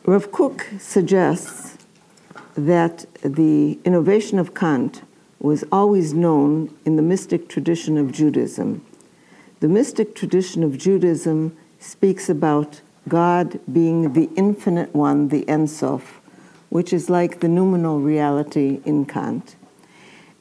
Rav 0.06 0.32
Kook 0.32 0.66
suggests 0.80 1.78
that 2.56 3.06
the 3.22 3.78
innovation 3.86 4.40
of 4.40 4.54
Kant 4.54 5.04
was 5.40 5.64
always 5.72 6.14
known 6.14 6.76
in 6.86 6.96
the 6.96 7.02
mystic 7.02 7.48
tradition 7.48 7.98
of 7.98 8.12
Judaism. 8.12 8.84
The 9.60 9.68
mystic 9.68 10.16
tradition 10.16 10.64
of 10.64 10.78
Judaism 10.78 11.56
speaks 11.80 12.30
about 12.30 12.82
God 13.08 13.60
being 13.72 14.14
the 14.14 14.30
infinite 14.36 14.94
one, 14.94 15.28
the 15.30 15.48
Ein 15.50 15.68
Sof, 15.68 16.17
which 16.70 16.94
is 16.94 17.10
like 17.10 17.40
the 17.40 17.48
noumenal 17.48 18.00
reality 18.00 18.82
in 18.86 19.06
Kant. 19.06 19.56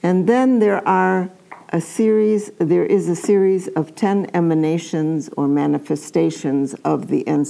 And 0.02 0.28
then 0.28 0.58
there 0.58 0.86
are 0.86 1.30
a 1.70 1.80
series, 1.80 2.50
there 2.58 2.84
is 2.84 3.08
a 3.08 3.16
series 3.16 3.68
of 3.68 3.94
10 3.94 4.30
emanations 4.34 5.28
or 5.36 5.48
manifestations 5.48 6.74
of 6.84 7.08
the 7.08 7.26
Ein. 7.28 7.44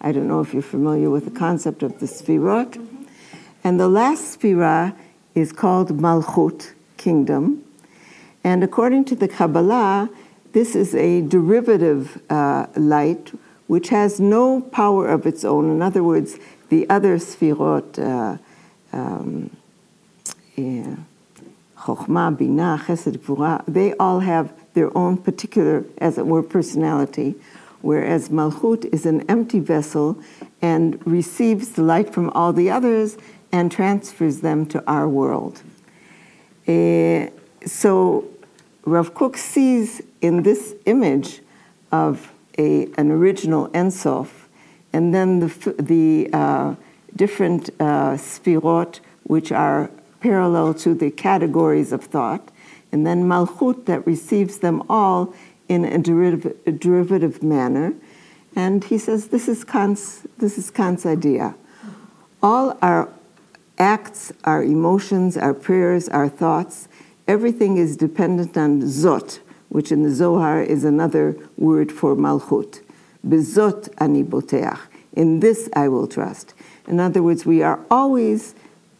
I 0.00 0.12
don't 0.12 0.28
know 0.28 0.40
if 0.40 0.52
you're 0.52 0.62
familiar 0.62 1.10
with 1.10 1.24
the 1.24 1.30
concept 1.30 1.82
of 1.82 2.00
the 2.00 2.06
Sfirot. 2.06 2.76
And 3.64 3.78
the 3.78 3.88
last 3.88 4.38
Sphira 4.40 4.96
is 5.34 5.52
called 5.52 5.96
Malchut, 5.98 6.72
kingdom. 6.96 7.64
And 8.44 8.64
according 8.64 9.04
to 9.06 9.16
the 9.16 9.28
Kabbalah, 9.28 10.10
this 10.52 10.74
is 10.74 10.94
a 10.94 11.22
derivative 11.22 12.20
uh, 12.28 12.66
light 12.76 13.32
which 13.68 13.88
has 13.88 14.20
no 14.20 14.60
power 14.60 15.08
of 15.08 15.26
its 15.26 15.44
own. 15.44 15.70
In 15.70 15.80
other 15.80 16.02
words, 16.02 16.36
the 16.72 16.88
other 16.88 17.18
Sfirot, 17.18 17.98
uh, 17.98 18.38
um, 18.96 19.54
Chokhmah, 20.56 22.34
Binah, 22.38 22.78
Chesed, 22.84 23.18
Gvurah, 23.18 23.62
they 23.68 23.92
all 23.96 24.20
have 24.20 24.54
their 24.72 24.96
own 24.96 25.18
particular, 25.18 25.84
as 25.98 26.16
it 26.16 26.26
were, 26.26 26.42
personality, 26.42 27.34
whereas 27.82 28.30
Malchut 28.30 28.86
is 28.86 29.04
an 29.04 29.20
empty 29.28 29.60
vessel 29.60 30.18
and 30.62 30.98
receives 31.06 31.72
the 31.72 31.82
light 31.82 32.10
from 32.14 32.30
all 32.30 32.54
the 32.54 32.70
others 32.70 33.18
and 33.52 33.70
transfers 33.70 34.40
them 34.40 34.64
to 34.64 34.82
our 34.86 35.06
world. 35.06 35.60
Uh, 36.66 37.26
so 37.66 38.24
Rav 38.86 39.12
Kook 39.12 39.36
sees 39.36 40.00
in 40.22 40.42
this 40.42 40.74
image 40.86 41.42
of 41.90 42.32
a, 42.56 42.88
an 42.96 43.10
original 43.10 43.70
Ein 43.74 43.90
Sof, 43.90 44.41
and 44.92 45.14
then 45.14 45.40
the, 45.40 45.74
the 45.78 46.30
uh, 46.32 46.74
different 47.16 47.70
uh, 47.80 48.12
sfirot, 48.12 49.00
which 49.24 49.52
are 49.52 49.90
parallel 50.20 50.74
to 50.74 50.94
the 50.94 51.10
categories 51.10 51.92
of 51.92 52.04
thought, 52.04 52.50
and 52.90 53.06
then 53.06 53.24
Malchut 53.24 53.86
that 53.86 54.06
receives 54.06 54.58
them 54.58 54.82
all 54.88 55.34
in 55.68 55.84
a 55.84 55.98
derivative, 55.98 56.56
a 56.66 56.72
derivative 56.72 57.42
manner. 57.42 57.94
And 58.54 58.84
he 58.84 58.98
says 58.98 59.28
this 59.28 59.48
is 59.48 59.64
Kant's, 59.64 60.26
this 60.38 60.58
is 60.58 60.70
Kant's 60.70 61.06
idea. 61.06 61.54
All 62.42 62.76
our 62.82 63.08
acts, 63.78 64.32
our 64.44 64.62
emotions, 64.62 65.36
our 65.36 65.54
prayers, 65.54 66.08
our 66.08 66.28
thoughts, 66.28 66.88
everything 67.26 67.78
is 67.78 67.96
dependent 67.96 68.56
on 68.56 68.82
Zot, 68.82 69.38
which 69.70 69.90
in 69.90 70.02
the 70.02 70.10
Zohar 70.10 70.62
is 70.62 70.84
another 70.84 71.36
word 71.56 71.90
for 71.90 72.14
Malchut. 72.14 72.82
Bezot 73.26 73.88
ani 73.98 74.24
boteach. 74.24 74.78
In 75.12 75.40
this 75.40 75.68
I 75.74 75.88
will 75.88 76.06
trust. 76.06 76.54
In 76.88 76.98
other 76.98 77.22
words, 77.22 77.46
we 77.46 77.62
are 77.62 77.80
always 77.90 78.54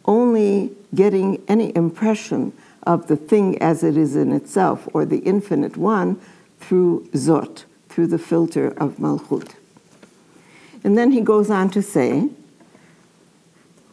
only 0.05 0.71
getting 0.93 1.41
any 1.47 1.75
impression 1.75 2.53
of 2.83 3.07
the 3.07 3.15
thing 3.15 3.57
as 3.61 3.83
it 3.83 3.97
is 3.97 4.15
in 4.15 4.31
itself, 4.31 4.87
or 4.93 5.05
the 5.05 5.19
infinite 5.19 5.77
one, 5.77 6.19
through 6.59 7.07
Zot, 7.13 7.63
through 7.89 8.07
the 8.07 8.17
filter 8.17 8.67
of 8.77 8.97
Malchut. 8.97 9.55
And 10.83 10.97
then 10.97 11.11
he 11.11 11.21
goes 11.21 11.49
on 11.49 11.69
to 11.71 11.81
say, 11.81 12.29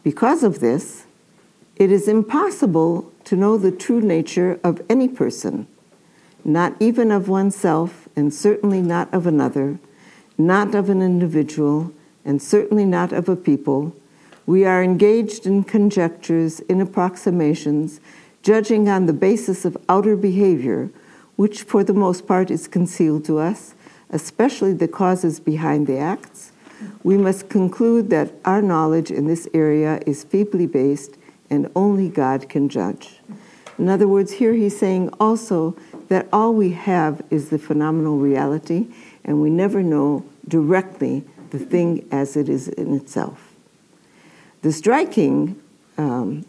because 0.03 0.43
of 0.43 0.59
this, 0.59 1.05
it 1.77 1.91
is 1.91 2.07
impossible 2.07 3.11
to 3.23 3.35
know 3.35 3.57
the 3.57 3.71
true 3.71 4.01
nature 4.01 4.59
of 4.63 4.81
any 4.89 5.07
person, 5.07 5.67
not 6.43 6.75
even 6.79 7.11
of 7.11 7.29
oneself, 7.29 8.09
and 8.15 8.33
certainly 8.33 8.81
not 8.81 9.13
of 9.13 9.25
another, 9.25 9.79
not 10.47 10.75
of 10.75 10.89
an 10.89 11.01
individual, 11.01 11.91
and 12.25 12.41
certainly 12.41 12.85
not 12.85 13.11
of 13.11 13.29
a 13.29 13.35
people. 13.35 13.95
We 14.45 14.65
are 14.65 14.83
engaged 14.83 15.45
in 15.45 15.63
conjectures, 15.63 16.59
in 16.61 16.81
approximations, 16.81 17.99
judging 18.43 18.89
on 18.89 19.05
the 19.05 19.13
basis 19.13 19.65
of 19.65 19.77
outer 19.87 20.15
behavior, 20.15 20.89
which 21.35 21.63
for 21.63 21.83
the 21.83 21.93
most 21.93 22.27
part 22.27 22.51
is 22.51 22.67
concealed 22.67 23.25
to 23.25 23.39
us, 23.39 23.75
especially 24.09 24.73
the 24.73 24.87
causes 24.87 25.39
behind 25.39 25.87
the 25.87 25.97
acts. 25.97 26.51
We 27.03 27.17
must 27.17 27.49
conclude 27.49 28.09
that 28.09 28.33
our 28.45 28.61
knowledge 28.61 29.11
in 29.11 29.27
this 29.27 29.47
area 29.53 30.01
is 30.05 30.23
feebly 30.23 30.67
based 30.67 31.17
and 31.49 31.69
only 31.75 32.09
God 32.09 32.49
can 32.49 32.69
judge. 32.69 33.19
In 33.77 33.89
other 33.89 34.07
words, 34.07 34.33
here 34.33 34.53
he's 34.53 34.77
saying 34.77 35.09
also 35.19 35.75
that 36.09 36.27
all 36.31 36.53
we 36.53 36.71
have 36.71 37.21
is 37.29 37.49
the 37.49 37.57
phenomenal 37.57 38.17
reality, 38.17 38.87
and 39.23 39.41
we 39.41 39.49
never 39.49 39.81
know 39.81 40.25
directly 40.47 41.23
the 41.51 41.59
thing 41.59 42.07
as 42.11 42.35
it 42.35 42.49
is 42.49 42.67
in 42.67 42.95
itself. 42.95 43.53
The 44.61 44.71
striking 44.71 45.61
um, 45.97 46.45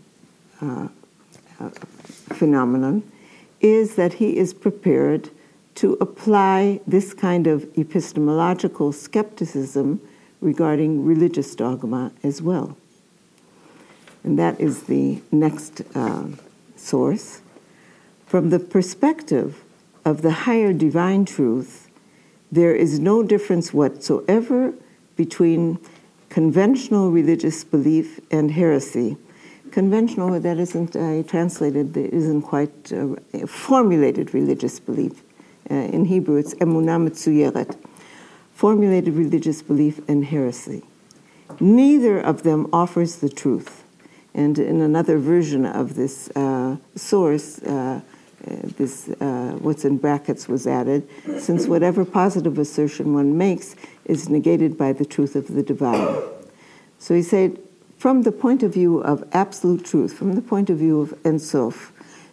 uh, 0.61 0.89
uh, 1.61 1.71
phenomenon 2.35 3.03
is 3.61 3.95
that 3.95 4.15
he 4.15 4.37
is 4.37 4.53
prepared 4.53 5.31
to 5.77 5.95
apply 6.01 6.81
this 6.87 7.15
kind 7.15 7.47
of 7.47 7.67
epistemological 7.79 8.93
skepticism 8.93 10.01
regarding 10.41 11.05
religious 11.05 11.55
dogma 11.55 12.13
as 12.23 12.43
well. 12.43 12.77
And 14.25 14.39
that 14.39 14.61
is 14.61 14.85
the 14.85 15.23
next 15.31 15.83
uh, 15.95 16.27
source. 16.77 17.41
From 18.27 18.51
the 18.51 18.59
perspective 18.59 19.63
of 20.05 20.23
the 20.23 20.31
higher 20.31 20.73
divine 20.73 21.25
truth, 21.25 21.82
there 22.53 22.75
is 22.75 23.01
no 23.01 23.23
difference 23.23 23.73
whatsoever 23.73 24.75
between 25.17 25.79
conventional 26.29 27.11
religious 27.11 27.65
belief 27.65 28.21
and 28.31 28.51
heresy. 28.51 29.17
Conventional, 29.71 30.39
that 30.39 30.59
isn't 30.59 30.95
uh, 30.95 31.23
translated, 31.23 31.97
isn't 31.97 32.43
quite 32.43 32.93
uh, 32.93 33.47
formulated 33.47 34.35
religious 34.35 34.79
belief. 34.79 35.23
Uh, 35.71 35.75
in 35.75 36.05
Hebrew, 36.05 36.37
it's 36.37 36.53
emunah 36.55 37.09
mitzuyeret, 37.09 37.75
formulated 38.53 39.15
religious 39.15 39.63
belief 39.63 40.01
and 40.07 40.27
heresy. 40.27 40.83
Neither 41.59 42.21
of 42.21 42.43
them 42.43 42.69
offers 42.71 43.17
the 43.17 43.31
truth. 43.31 43.85
And 44.35 44.59
in 44.59 44.81
another 44.81 45.19
version 45.19 45.65
of 45.65 45.95
this 45.95 46.31
uh, 46.37 46.77
source, 46.97 47.63
uh, 47.63 48.01
this 48.77 49.09
uh, 49.09 49.57
what's 49.61 49.85
in 49.85 49.99
brackets 49.99 50.49
was 50.49 50.67
added, 50.67 51.09
since 51.39 51.67
whatever 51.67 52.05
positive 52.05 52.59
assertion 52.59 53.15
one 53.15 53.37
makes 53.39 53.77
is 54.05 54.29
negated 54.29 54.77
by 54.77 54.93
the 54.93 55.05
truth 55.05 55.37
of 55.37 55.55
the 55.55 55.63
divine. 55.63 56.17
So 56.99 57.15
he 57.15 57.23
said, 57.23 57.59
from 57.99 58.23
the 58.23 58.33
point 58.33 58.63
of 58.63 58.73
view 58.73 58.99
of 58.99 59.23
absolute 59.33 59.85
truth, 59.85 60.13
from 60.13 60.35
the 60.35 60.43
point 60.43 60.71
of 60.71 60.79
view 60.79 61.01
of 61.01 61.15
Ein 61.25 61.39
Sof, 61.39 61.93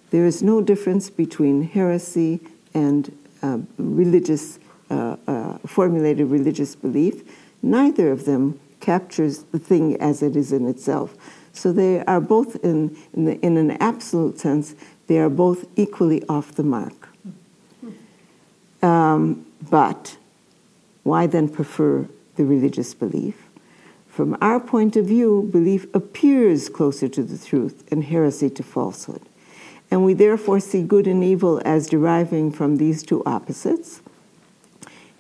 there 0.10 0.26
is 0.26 0.42
no 0.42 0.62
difference 0.62 1.10
between 1.10 1.62
heresy 1.62 2.40
and 2.74 3.16
uh, 3.44 3.60
religious, 3.78 4.58
uh, 4.90 5.16
uh, 5.28 5.58
formulated 5.68 6.28
religious 6.28 6.76
belief. 6.76 7.22
Neither 7.62 8.12
of 8.12 8.26
them 8.26 8.60
captures 8.80 9.44
the 9.52 9.60
thing 9.60 10.00
as 10.02 10.24
it 10.24 10.36
is 10.36 10.52
in 10.52 10.68
itself. 10.68 11.16
So 11.54 11.72
they 11.72 12.04
are 12.06 12.22
both, 12.22 12.56
in, 12.64 12.98
in, 13.14 13.26
the, 13.26 13.40
in 13.42 13.58
an 13.58 13.72
absolute 13.72 14.40
sense, 14.40 14.76
they 15.10 15.18
are 15.18 15.28
both 15.28 15.66
equally 15.76 16.24
off 16.30 16.54
the 16.54 16.64
mark. 16.64 17.10
Um, 18.84 19.44
but 19.70 20.18
why 21.02 21.26
then 21.26 21.50
prefer 21.50 22.08
the 22.36 22.46
religious 22.46 22.94
belief? 22.94 23.36
From 24.08 24.38
our 24.40 24.60
point 24.60 24.96
of 24.96 25.06
view, 25.06 25.50
belief 25.52 25.88
appears 25.96 26.70
closer 26.70 27.08
to 27.08 27.24
the 27.24 27.44
truth 27.44 27.84
and 27.92 28.04
heresy 28.04 28.52
to 28.52 28.62
falsehood. 28.62 29.24
And 29.90 30.06
we 30.06 30.14
therefore 30.14 30.60
see 30.60 30.84
good 30.84 31.08
and 31.08 31.24
evil 31.24 31.60
as 31.66 31.90
deriving 31.90 32.52
from 32.52 32.78
these 32.78 33.02
two 33.02 33.24
opposites. 33.26 34.02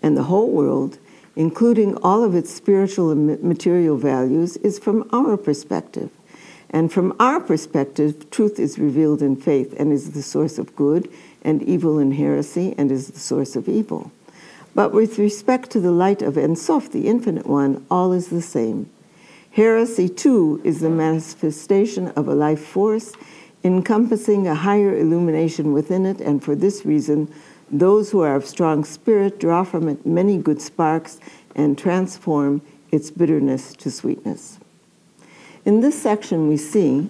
And 0.03 0.15
the 0.15 0.29
whole 0.29 0.51
world, 0.51 0.99
including 1.35 1.97
all 2.03 2.23
of 2.23 2.35
its 2.35 2.53
spiritual 2.53 3.09
and 3.09 3.41
material 3.41 3.97
values, 3.97 4.55
is 4.57 4.77
from 4.77 5.09
our 5.11 5.35
perspective. 5.35 6.11
And 6.69 6.91
from 6.91 7.15
our 7.19 7.39
perspective, 7.39 8.29
truth 8.29 8.59
is 8.59 8.77
revealed 8.77 9.21
in 9.21 9.35
faith 9.35 9.73
and 9.79 9.91
is 9.91 10.11
the 10.11 10.21
source 10.21 10.59
of 10.59 10.75
good, 10.75 11.09
and 11.41 11.63
evil 11.63 11.99
in 11.99 12.11
heresy 12.11 12.75
and 12.77 12.91
is 12.91 13.07
the 13.07 13.19
source 13.19 13.55
of 13.55 13.67
evil. 13.67 14.11
But 14.75 14.93
with 14.93 15.17
respect 15.17 15.71
to 15.71 15.79
the 15.79 15.91
light 15.91 16.21
of 16.21 16.37
Ein 16.37 16.55
Sof, 16.55 16.91
the 16.91 17.07
infinite 17.07 17.47
one, 17.47 17.85
all 17.89 18.13
is 18.13 18.27
the 18.27 18.41
same. 18.41 18.89
Heresy, 19.51 20.07
too, 20.07 20.61
is 20.63 20.79
the 20.79 20.89
manifestation 20.89 22.09
of 22.09 22.27
a 22.27 22.35
life 22.35 22.63
force 22.63 23.13
encompassing 23.63 24.47
a 24.47 24.55
higher 24.55 24.95
illumination 24.95 25.73
within 25.73 26.05
it, 26.05 26.21
and 26.21 26.43
for 26.43 26.55
this 26.55 26.85
reason, 26.85 27.31
those 27.71 28.11
who 28.11 28.21
are 28.21 28.35
of 28.35 28.45
strong 28.45 28.83
spirit 28.83 29.39
draw 29.39 29.63
from 29.63 29.87
it 29.89 30.05
many 30.05 30.37
good 30.37 30.61
sparks 30.61 31.19
and 31.55 31.77
transform 31.77 32.61
its 32.91 33.11
bitterness 33.11 33.73
to 33.73 33.91
sweetness. 33.91 34.58
In 35.65 35.81
this 35.81 36.01
section, 36.01 36.47
we 36.47 36.57
see 36.57 37.09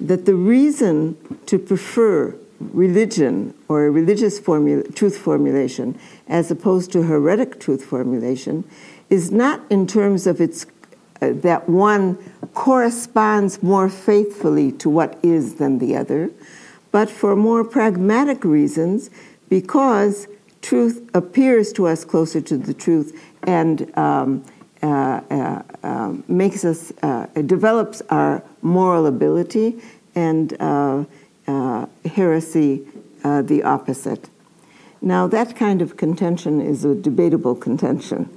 that 0.00 0.26
the 0.26 0.34
reason 0.34 1.16
to 1.46 1.58
prefer 1.58 2.34
religion 2.72 3.54
or 3.68 3.86
a 3.86 3.90
religious 3.90 4.38
formula, 4.38 4.82
truth 4.92 5.18
formulation 5.18 5.98
as 6.28 6.50
opposed 6.50 6.92
to 6.92 7.02
heretic 7.02 7.60
truth 7.60 7.84
formulation 7.84 8.64
is 9.10 9.30
not 9.30 9.60
in 9.70 9.86
terms 9.86 10.26
of 10.26 10.40
its 10.40 10.66
uh, 11.20 11.30
that 11.34 11.68
one 11.68 12.16
corresponds 12.54 13.62
more 13.62 13.88
faithfully 13.88 14.72
to 14.72 14.90
what 14.90 15.18
is 15.22 15.56
than 15.56 15.78
the 15.78 15.96
other, 15.96 16.30
but 16.90 17.08
for 17.08 17.36
more 17.36 17.64
pragmatic 17.64 18.44
reasons 18.44 19.10
because 19.48 20.26
truth 20.62 21.08
appears 21.14 21.72
to 21.72 21.86
us 21.86 22.04
closer 22.04 22.40
to 22.40 22.56
the 22.56 22.74
truth 22.74 23.20
and 23.42 23.96
um, 23.98 24.44
makes 26.28 26.64
us, 26.64 26.92
uh, 27.02 27.26
develops 27.46 28.02
our 28.10 28.42
moral 28.62 29.06
ability, 29.06 29.80
and 30.14 30.60
uh, 30.60 31.04
uh, 31.46 31.86
heresy 32.04 32.86
the 33.22 33.62
opposite. 33.62 34.28
Now, 35.00 35.26
that 35.28 35.56
kind 35.56 35.82
of 35.82 35.96
contention 35.96 36.60
is 36.60 36.84
a 36.84 36.94
debatable 36.94 37.54
contention. 37.54 38.28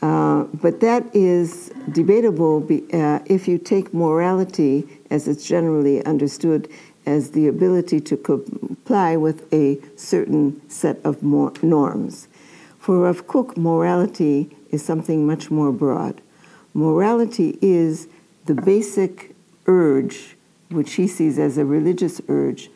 Uh, 0.00 0.44
but 0.54 0.78
that 0.80 1.04
is 1.14 1.72
debatable 1.90 2.60
be, 2.60 2.84
uh, 2.92 3.18
if 3.26 3.48
you 3.48 3.58
take 3.58 3.92
morality, 3.92 4.86
as 5.10 5.26
it's 5.26 5.46
generally 5.46 6.04
understood, 6.04 6.68
as 7.04 7.32
the 7.32 7.48
ability 7.48 8.00
to 8.00 8.16
comply 8.16 9.16
with 9.16 9.52
a 9.52 9.78
certain 9.96 10.60
set 10.68 10.98
of 11.04 11.22
norms. 11.22 12.28
For 12.78 13.00
Rav 13.00 13.26
Kook, 13.26 13.56
morality 13.56 14.56
is 14.70 14.84
something 14.84 15.26
much 15.26 15.50
more 15.50 15.72
broad. 15.72 16.20
Morality 16.74 17.58
is 17.60 18.08
the 18.46 18.54
basic 18.54 19.34
urge, 19.66 20.36
which 20.70 20.94
he 20.94 21.06
sees 21.06 21.38
as 21.38 21.58
a 21.58 21.64
religious 21.64 22.20
urge, 22.28 22.70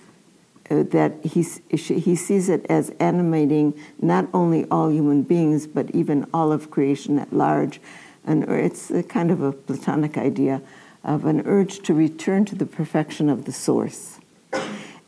uh, 0.71 0.83
that 0.85 1.25
he, 1.25 1.43
he 1.71 2.17
sees 2.17 2.49
it 2.49 2.65
as 2.69 2.91
animating 3.01 3.75
not 4.01 4.29
only 4.33 4.65
all 4.71 4.91
human 4.91 5.23
beings, 5.23 5.67
but 5.67 5.91
even 5.91 6.27
all 6.33 6.53
of 6.53 6.71
creation 6.71 7.19
at 7.19 7.33
large. 7.33 7.81
And 8.25 8.45
it's 8.45 8.91
a 8.91 9.03
kind 9.03 9.31
of 9.31 9.43
a 9.43 9.53
Platonic 9.53 10.17
idea 10.17 10.63
of 11.05 11.25
an 11.25 11.43
urge 11.47 11.81
to 11.81 11.95
return 11.95 12.45
to 12.45 12.55
the 12.55 12.67
perfection 12.67 13.29
of 13.29 13.45
the 13.45 13.53
source. 13.53 14.19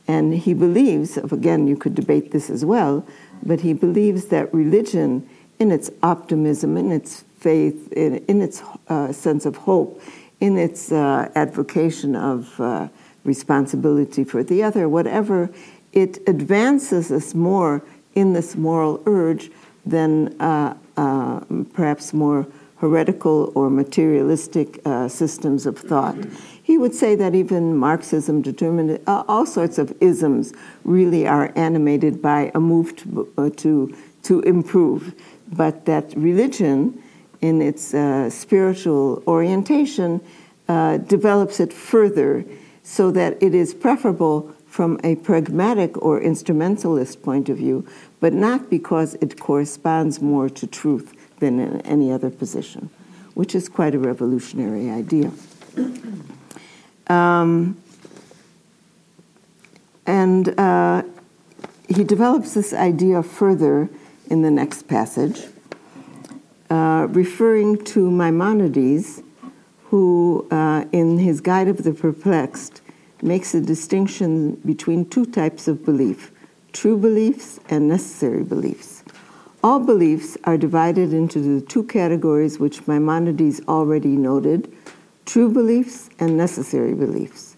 And 0.06 0.34
he 0.34 0.52
believes, 0.52 1.16
again, 1.16 1.66
you 1.66 1.76
could 1.76 1.94
debate 1.94 2.30
this 2.32 2.50
as 2.50 2.64
well, 2.64 3.06
but 3.42 3.60
he 3.60 3.72
believes 3.72 4.26
that 4.26 4.52
religion 4.52 5.28
in 5.58 5.70
its 5.70 5.90
optimism, 6.02 6.76
in 6.76 6.90
its 6.90 7.24
faith, 7.38 7.92
in, 7.92 8.16
in 8.26 8.42
its 8.42 8.62
uh, 8.88 9.12
sense 9.12 9.46
of 9.46 9.56
hope, 9.56 10.00
in 10.40 10.56
its 10.56 10.92
uh, 10.92 11.30
advocation 11.34 12.16
of 12.16 12.60
uh, 12.60 12.88
responsibility 13.24 14.24
for 14.24 14.42
the 14.42 14.62
other, 14.62 14.88
whatever, 14.88 15.50
it 15.92 16.18
advances 16.26 17.10
us 17.10 17.34
more 17.34 17.82
in 18.14 18.32
this 18.32 18.56
moral 18.56 19.02
urge 19.06 19.50
than 19.86 20.38
uh, 20.40 20.76
uh, 20.96 21.40
perhaps 21.72 22.12
more 22.12 22.46
heretical 22.76 23.52
or 23.54 23.70
materialistic 23.70 24.80
uh, 24.84 25.08
systems 25.08 25.66
of 25.66 25.78
thought. 25.78 26.16
He 26.62 26.78
would 26.78 26.94
say 26.94 27.14
that 27.14 27.34
even 27.34 27.76
Marxism, 27.76 28.42
determined 28.42 29.00
all 29.06 29.46
sorts 29.46 29.78
of 29.78 29.94
isms, 30.00 30.52
really 30.84 31.26
are 31.26 31.52
animated 31.56 32.20
by 32.20 32.50
a 32.54 32.60
move 32.60 32.96
to, 32.96 33.52
to, 33.56 33.96
to 34.22 34.40
improve, 34.40 35.14
but 35.52 35.84
that 35.86 36.12
religion, 36.16 37.02
in 37.40 37.60
its 37.60 37.94
uh, 37.94 38.30
spiritual 38.30 39.22
orientation, 39.26 40.20
uh, 40.68 40.98
develops 40.98 41.60
it 41.60 41.72
further 41.72 42.44
so 42.82 43.10
that 43.10 43.42
it 43.42 43.54
is 43.54 43.74
preferable 43.74 44.54
from 44.66 44.98
a 45.04 45.14
pragmatic 45.16 45.96
or 46.02 46.20
instrumentalist 46.20 47.22
point 47.22 47.48
of 47.48 47.58
view, 47.58 47.86
but 48.20 48.32
not 48.32 48.68
because 48.70 49.14
it 49.20 49.38
corresponds 49.38 50.20
more 50.20 50.48
to 50.48 50.66
truth 50.66 51.14
than 51.38 51.60
in 51.60 51.80
any 51.82 52.10
other 52.10 52.30
position, 52.30 52.90
which 53.34 53.54
is 53.54 53.68
quite 53.68 53.94
a 53.94 53.98
revolutionary 53.98 54.90
idea. 54.90 55.30
Um, 57.06 57.76
and 60.06 60.58
uh, 60.58 61.02
he 61.88 62.04
develops 62.04 62.54
this 62.54 62.72
idea 62.72 63.22
further 63.22 63.88
in 64.30 64.42
the 64.42 64.50
next 64.50 64.88
passage, 64.88 65.46
uh, 66.70 67.06
referring 67.10 67.82
to 67.84 68.10
Maimonides, 68.10 69.22
who, 69.84 70.46
uh, 70.50 70.84
in 70.92 71.18
his 71.18 71.40
Guide 71.40 71.68
of 71.68 71.84
the 71.84 71.92
Perplexed, 71.92 72.80
makes 73.22 73.54
a 73.54 73.60
distinction 73.60 74.56
between 74.66 75.08
two 75.08 75.24
types 75.24 75.68
of 75.68 75.84
belief 75.84 76.30
true 76.72 76.98
beliefs 76.98 77.60
and 77.70 77.88
necessary 77.88 78.42
beliefs. 78.42 79.04
All 79.62 79.78
beliefs 79.78 80.36
are 80.44 80.58
divided 80.58 81.12
into 81.12 81.38
the 81.38 81.64
two 81.64 81.84
categories 81.84 82.58
which 82.58 82.86
Maimonides 82.88 83.60
already 83.68 84.16
noted 84.16 84.70
true 85.24 85.48
beliefs 85.50 86.10
and 86.18 86.36
necessary 86.36 86.92
beliefs. 86.92 87.56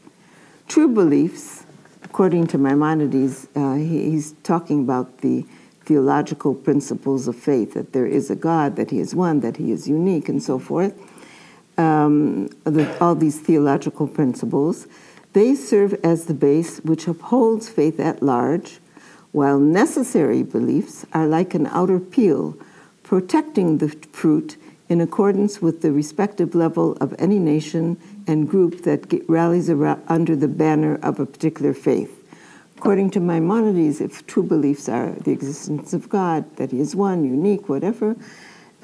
True 0.68 0.88
beliefs, 0.88 1.64
according 2.04 2.46
to 2.48 2.58
Maimonides, 2.58 3.48
uh, 3.56 3.74
he, 3.74 4.10
he's 4.10 4.32
talking 4.42 4.80
about 4.80 5.18
the 5.18 5.46
theological 5.86 6.54
principles 6.54 7.28
of 7.28 7.36
faith 7.36 7.74
that 7.74 7.92
there 7.92 8.06
is 8.06 8.28
a 8.28 8.36
God, 8.36 8.76
that 8.76 8.90
He 8.90 8.98
is 8.98 9.14
one, 9.14 9.40
that 9.40 9.56
He 9.56 9.72
is 9.72 9.88
unique, 9.88 10.28
and 10.28 10.42
so 10.42 10.58
forth. 10.58 10.94
Um, 11.78 12.48
the, 12.64 12.86
all 13.00 13.14
these 13.14 13.40
theological 13.40 14.08
principles, 14.08 14.86
they 15.32 15.54
serve 15.54 15.94
as 16.02 16.26
the 16.26 16.34
base 16.34 16.78
which 16.78 17.06
upholds 17.06 17.68
faith 17.68 18.00
at 18.00 18.22
large, 18.22 18.80
while 19.32 19.60
necessary 19.60 20.42
beliefs 20.42 21.06
are 21.12 21.26
like 21.26 21.54
an 21.54 21.66
outer 21.68 22.00
peel, 22.00 22.56
protecting 23.02 23.78
the 23.78 23.88
fruit 24.12 24.56
in 24.88 25.00
accordance 25.00 25.60
with 25.60 25.82
the 25.82 25.92
respective 25.92 26.54
level 26.54 26.96
of 27.00 27.14
any 27.18 27.38
nation 27.38 27.96
and 28.26 28.48
group 28.48 28.82
that 28.82 29.12
rallies 29.28 29.68
around, 29.68 30.02
under 30.08 30.34
the 30.34 30.48
banner 30.48 30.98
of 31.02 31.20
a 31.20 31.26
particular 31.26 31.74
faith. 31.74 32.15
According 32.78 33.10
to 33.10 33.20
Maimonides, 33.20 34.00
if 34.00 34.26
true 34.26 34.42
beliefs 34.42 34.88
are 34.88 35.12
the 35.12 35.32
existence 35.32 35.92
of 35.94 36.08
God, 36.08 36.56
that 36.56 36.70
He 36.70 36.80
is 36.80 36.94
one, 36.94 37.24
unique, 37.24 37.68
whatever, 37.68 38.16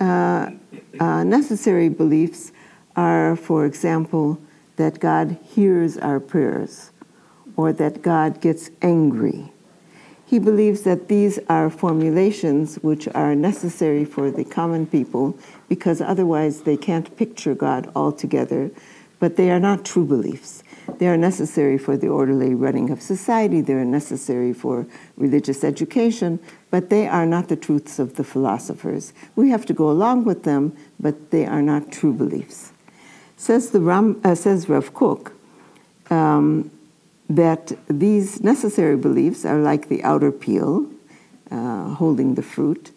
uh, 0.00 0.50
uh, 0.98 1.24
necessary 1.24 1.88
beliefs 1.88 2.52
are, 2.96 3.36
for 3.36 3.66
example, 3.66 4.40
that 4.76 4.98
God 4.98 5.38
hears 5.42 5.98
our 5.98 6.20
prayers 6.20 6.90
or 7.56 7.72
that 7.74 8.02
God 8.02 8.40
gets 8.40 8.70
angry. 8.80 9.52
He 10.24 10.38
believes 10.38 10.82
that 10.82 11.08
these 11.08 11.38
are 11.50 11.68
formulations 11.68 12.76
which 12.76 13.06
are 13.08 13.34
necessary 13.34 14.06
for 14.06 14.30
the 14.30 14.44
common 14.44 14.86
people 14.86 15.38
because 15.68 16.00
otherwise 16.00 16.62
they 16.62 16.78
can't 16.78 17.14
picture 17.18 17.54
God 17.54 17.92
altogether, 17.94 18.70
but 19.18 19.36
they 19.36 19.50
are 19.50 19.60
not 19.60 19.84
true 19.84 20.06
beliefs. 20.06 20.64
They 20.98 21.08
are 21.08 21.16
necessary 21.16 21.78
for 21.78 21.96
the 21.96 22.08
orderly 22.08 22.54
running 22.54 22.90
of 22.90 23.00
society, 23.00 23.60
they 23.60 23.74
are 23.74 23.84
necessary 23.84 24.52
for 24.52 24.86
religious 25.16 25.64
education, 25.64 26.38
but 26.70 26.90
they 26.90 27.06
are 27.06 27.26
not 27.26 27.48
the 27.48 27.56
truths 27.56 27.98
of 27.98 28.16
the 28.16 28.24
philosophers. 28.24 29.12
We 29.36 29.50
have 29.50 29.66
to 29.66 29.72
go 29.72 29.90
along 29.90 30.24
with 30.24 30.44
them, 30.44 30.76
but 30.98 31.30
they 31.30 31.46
are 31.46 31.62
not 31.62 31.92
true 31.92 32.12
beliefs. 32.12 32.72
Says, 33.36 33.70
the 33.70 33.80
Ram, 33.80 34.20
uh, 34.24 34.34
says 34.34 34.68
Rav 34.68 34.94
Kook 34.94 35.32
um, 36.10 36.70
that 37.28 37.72
these 37.88 38.42
necessary 38.42 38.96
beliefs 38.96 39.44
are 39.44 39.58
like 39.58 39.88
the 39.88 40.02
outer 40.04 40.30
peel, 40.30 40.88
uh, 41.50 41.94
holding 41.94 42.34
the 42.34 42.42
fruit, 42.42 42.92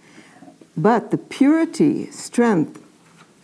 but 0.77 1.11
the 1.11 1.17
purity, 1.17 2.11
strength, 2.11 2.81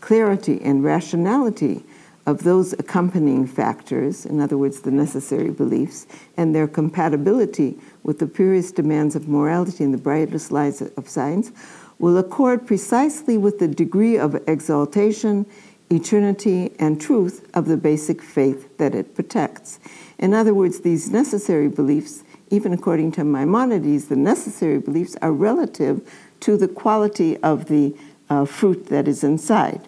clarity, 0.02 0.62
and 0.62 0.84
rationality 0.84 1.84
of 2.32 2.44
those 2.44 2.72
accompanying 2.74 3.46
factors, 3.46 4.26
in 4.26 4.40
other 4.40 4.58
words, 4.58 4.82
the 4.82 4.90
necessary 4.90 5.52
beliefs, 5.52 6.08
and 6.38 6.56
their 6.56 6.68
compatibility 6.68 7.78
with 8.04 8.20
the 8.20 8.26
purest 8.26 8.76
demands 8.76 9.16
of 9.16 9.28
morality 9.28 9.84
and 9.84 9.94
the 9.94 9.98
brightest 9.98 10.50
lights 10.50 10.80
of 10.82 11.10
science, 11.10 11.52
will 12.00 12.18
accord 12.18 12.66
precisely 12.66 13.38
with 13.38 13.60
the 13.60 13.68
degree 13.68 14.18
of 14.18 14.42
exaltation, 14.48 15.46
eternity, 15.90 16.72
and 16.80 17.02
truth 17.02 17.48
of 17.54 17.68
the 17.68 17.76
basic 17.76 18.22
faith 18.22 18.78
that 18.78 18.96
it 18.96 19.14
protects. 19.14 19.80
In 20.18 20.34
other 20.34 20.54
words, 20.54 20.80
these 20.80 21.12
necessary 21.12 21.68
beliefs, 21.68 22.24
even 22.50 22.72
according 22.72 23.12
to 23.14 23.26
Maimonides, 23.26 24.06
the 24.06 24.16
necessary 24.16 24.80
beliefs 24.80 25.18
are 25.22 25.34
relative 25.34 26.02
to 26.40 26.56
the 26.56 26.70
quality 26.70 27.36
of 27.44 27.66
the 27.66 27.94
uh, 28.30 28.46
fruit 28.46 28.88
that 28.88 29.08
is 29.08 29.22
inside. 29.22 29.86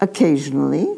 Occasionally, 0.00 0.97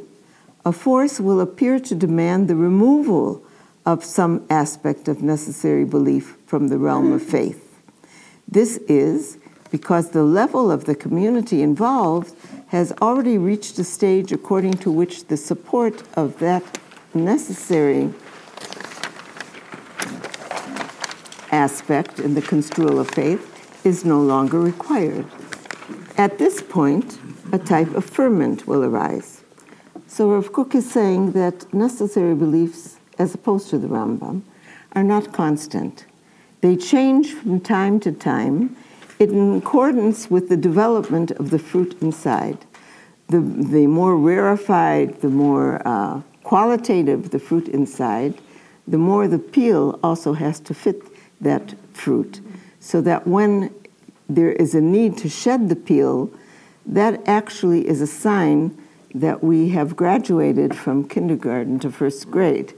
a 0.65 0.73
force 0.73 1.21
will 1.21 1.41
appear 1.41 1.79
to 1.81 1.95
demand 1.95 2.49
the 2.49 2.57
removal 2.57 3.43
of 3.87 4.05
some 4.05 4.47
aspect 4.51 5.09
of 5.09 5.23
necessary 5.23 5.85
belief 5.85 6.37
from 6.47 6.69
the 6.69 6.79
realm 6.79 7.13
of 7.13 7.23
hmm. 7.23 7.31
faith. 7.31 7.83
This 8.47 8.77
is 8.89 9.39
because 9.71 10.11
the 10.11 10.25
level 10.25 10.71
of 10.71 10.85
the 10.85 10.95
community 10.95 11.63
involved 11.63 12.35
has 12.69 12.93
already 13.01 13.39
reached 13.39 13.79
a 13.79 13.85
stage 13.85 14.33
according 14.33 14.75
to 14.75 14.91
which 14.91 15.27
the 15.29 15.37
support 15.37 16.03
of 16.17 16.39
that 16.41 16.63
necessary 17.15 18.13
aspect 21.53 22.21
in 22.21 22.35
the 22.35 22.43
construal 22.43 22.99
of 23.01 23.11
faith 23.11 23.47
is 23.85 24.05
no 24.05 24.21
longer 24.21 24.61
required. 24.61 25.27
At 26.17 26.39
this 26.39 26.63
point, 26.63 27.19
a 27.53 27.59
type 27.59 27.95
of 27.95 28.05
ferment 28.05 28.67
will 28.67 28.85
arise. 28.85 29.40
So 30.11 30.29
Rav 30.33 30.53
Kook 30.53 30.75
is 30.75 30.91
saying 30.91 31.33
that 31.33 31.73
necessary 31.73 32.35
beliefs, 32.35 32.97
as 33.21 33.33
opposed 33.33 33.71
to 33.71 33.79
the 33.79 33.87
Rambam, 33.87 34.43
are 34.91 35.05
not 35.05 35.33
constant. 35.33 36.05
They 36.63 36.75
change 36.75 37.33
from 37.33 37.61
time 37.61 38.01
to 38.01 38.11
time 38.11 38.75
in 39.21 39.59
accordance 39.59 40.29
with 40.29 40.49
the 40.49 40.57
development 40.57 41.31
of 41.31 41.51
the 41.51 41.61
fruit 41.61 41.97
inside. 42.03 42.59
The, 43.29 43.39
the 43.39 43.87
more 43.87 44.17
rarefied, 44.17 45.21
the 45.21 45.29
more 45.29 45.81
uh, 45.87 46.23
qualitative 46.43 47.31
the 47.31 47.39
fruit 47.39 47.69
inside, 47.69 48.35
the 48.89 48.99
more 48.99 49.29
the 49.29 49.39
peel 49.39 50.01
also 50.03 50.33
has 50.33 50.59
to 50.61 50.75
fit 50.75 51.03
that 51.41 51.77
fruit. 51.93 52.41
So 52.81 53.01
that 53.03 53.29
when 53.29 53.73
there 54.29 54.51
is 54.51 54.75
a 54.75 54.81
need 54.81 55.19
to 55.19 55.29
shed 55.29 55.69
the 55.69 55.77
peel, 55.77 56.33
that 56.85 57.23
actually 57.29 57.87
is 57.87 58.01
a 58.01 58.09
sign 58.09 58.77
that 59.15 59.43
we 59.43 59.71
have 59.71 59.97
graduated 59.97 60.77
from 60.77 61.09
kindergarten 61.09 61.79
to 61.81 61.91
first 61.91 62.31
grade. 62.31 62.75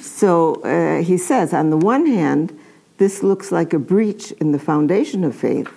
So 0.00 0.56
uh, 0.62 1.02
he 1.02 1.18
says, 1.18 1.52
on 1.52 1.70
the 1.70 1.76
one 1.76 2.06
hand, 2.06 2.58
this 2.98 3.22
looks 3.22 3.52
like 3.52 3.72
a 3.72 3.78
breach 3.78 4.32
in 4.32 4.52
the 4.52 4.58
foundation 4.58 5.24
of 5.24 5.34
faith, 5.34 5.70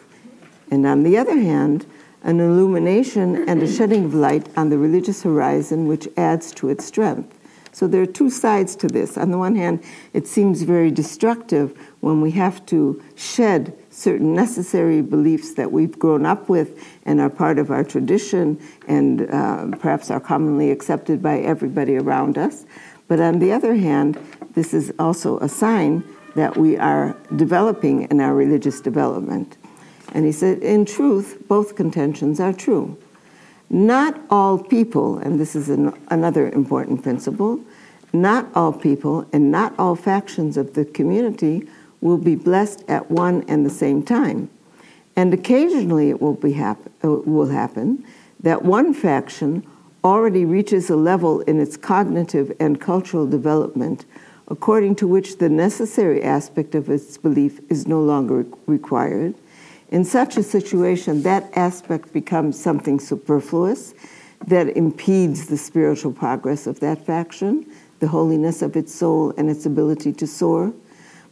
and 0.71 0.85
on 0.85 1.03
the 1.03 1.17
other 1.17 1.37
hand, 1.37 1.85
an 2.23 2.39
illumination 2.39 3.47
and 3.47 3.61
a 3.61 3.71
shedding 3.71 4.05
of 4.05 4.13
light 4.13 4.47
on 4.57 4.69
the 4.69 4.77
religious 4.77 5.23
horizon 5.23 5.87
which 5.87 6.07
adds 6.17 6.51
to 6.53 6.69
its 6.69 6.85
strength. 6.85 7.35
So 7.71 7.87
there 7.87 8.01
are 8.01 8.05
two 8.05 8.29
sides 8.29 8.75
to 8.77 8.87
this. 8.87 9.17
On 9.17 9.31
the 9.31 9.37
one 9.37 9.55
hand, 9.55 9.83
it 10.13 10.27
seems 10.27 10.63
very 10.63 10.91
destructive 10.91 11.77
when 12.01 12.19
we 12.19 12.31
have 12.31 12.65
to 12.67 13.01
shed 13.15 13.73
certain 13.89 14.33
necessary 14.33 15.01
beliefs 15.01 15.53
that 15.53 15.71
we've 15.71 15.97
grown 15.97 16.25
up 16.25 16.49
with 16.49 16.83
and 17.10 17.19
are 17.19 17.30
part 17.30 17.58
of 17.58 17.72
our 17.72 17.84
tradition 17.84 18.62
and 18.88 19.28
uh, 19.32 19.65
perhaps 19.80 20.12
are 20.12 20.19
commonly 20.19 20.69
accepted 20.69 21.24
by 21.24 21.39
everybody 21.39 21.98
around 21.98 22.38
us. 22.38 22.67
But 23.08 23.19
on 23.19 23.39
the 23.39 23.52
other 23.52 23.76
hand, 23.76 24.19
this 24.54 24.76
is 24.76 24.93
also 25.00 25.39
a 25.39 25.50
sign 25.50 26.04
that 26.36 26.56
we 26.56 26.78
are 26.78 27.17
developing 27.36 28.04
in 28.12 28.22
our 28.22 28.36
religious 28.36 28.80
development. 28.80 29.58
And 30.13 30.24
he 30.24 30.32
said, 30.32 30.60
in 30.60 30.86
truth, 30.86 31.41
both 31.48 31.76
contentions 31.76 32.39
are 32.39 32.54
true. 32.54 32.95
Not 33.72 34.22
all 34.30 34.60
people, 34.60 35.17
and 35.17 35.39
this 35.39 35.56
is 35.56 35.67
an, 35.69 35.91
another 36.10 36.52
important 36.52 37.02
principle, 37.02 37.60
not 38.13 38.48
all 38.54 38.72
people 38.72 39.28
and 39.34 39.52
not 39.52 39.74
all 39.80 39.95
factions 39.95 40.58
of 40.58 40.76
the 40.76 40.86
community 40.86 41.67
will 42.02 42.17
be 42.19 42.36
blessed 42.36 42.84
at 42.88 43.10
one 43.10 43.43
and 43.48 43.65
the 43.65 43.72
same 43.72 44.04
time. 44.04 44.52
And 45.19 45.34
occasionally 45.34 46.10
it 46.10 46.21
will, 46.21 46.36
be 46.36 46.53
hap- 46.53 46.89
uh, 47.03 47.12
will 47.12 47.49
happen 47.49 48.05
that 48.39 48.63
one 48.63 48.93
faction 48.93 49.67
already 50.01 50.45
reaches 50.45 50.89
a 50.89 50.95
level 50.95 51.41
in 51.41 51.60
its 51.60 51.75
cognitive 51.75 52.53
and 52.58 52.79
cultural 52.79 53.27
development 53.27 54.05
according 54.47 54.95
to 54.95 55.08
which 55.10 55.38
the 55.39 55.49
necessary 55.49 56.23
aspect 56.23 56.73
of 56.73 56.89
its 56.89 57.17
belief 57.17 57.60
is 57.69 57.86
no 57.86 58.01
longer 58.01 58.45
required. 58.65 59.36
In 59.89 60.05
such 60.05 60.38
a 60.38 60.41
situation, 60.41 61.23
that 61.23 61.51
aspect 61.53 62.13
becomes 62.13 62.58
something 62.58 62.97
superfluous 62.97 63.93
that 64.47 64.69
impedes 64.77 65.47
the 65.47 65.58
spiritual 65.58 66.13
progress 66.13 66.65
of 66.65 66.79
that 66.79 67.05
faction, 67.05 67.65
the 67.99 68.08
holiness 68.08 68.62
of 68.62 68.77
its 68.77 68.95
soul, 68.95 69.34
and 69.38 69.49
its 69.49 69.65
ability 69.65 70.13
to 70.13 70.25
soar. 70.25 70.73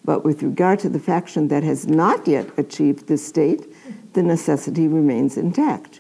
But 0.08 0.24
with 0.24 0.42
regard 0.42 0.80
to 0.80 0.90
the 0.90 1.00
faction 1.00 1.50
that 1.50 1.64
has 1.64 1.86
not 1.86 2.26
yet 2.28 2.50
achieved 2.58 3.08
this 3.08 3.28
state, 3.28 3.68
the 4.18 4.24
necessity 4.24 4.88
remains 4.88 5.38
intact. 5.38 6.00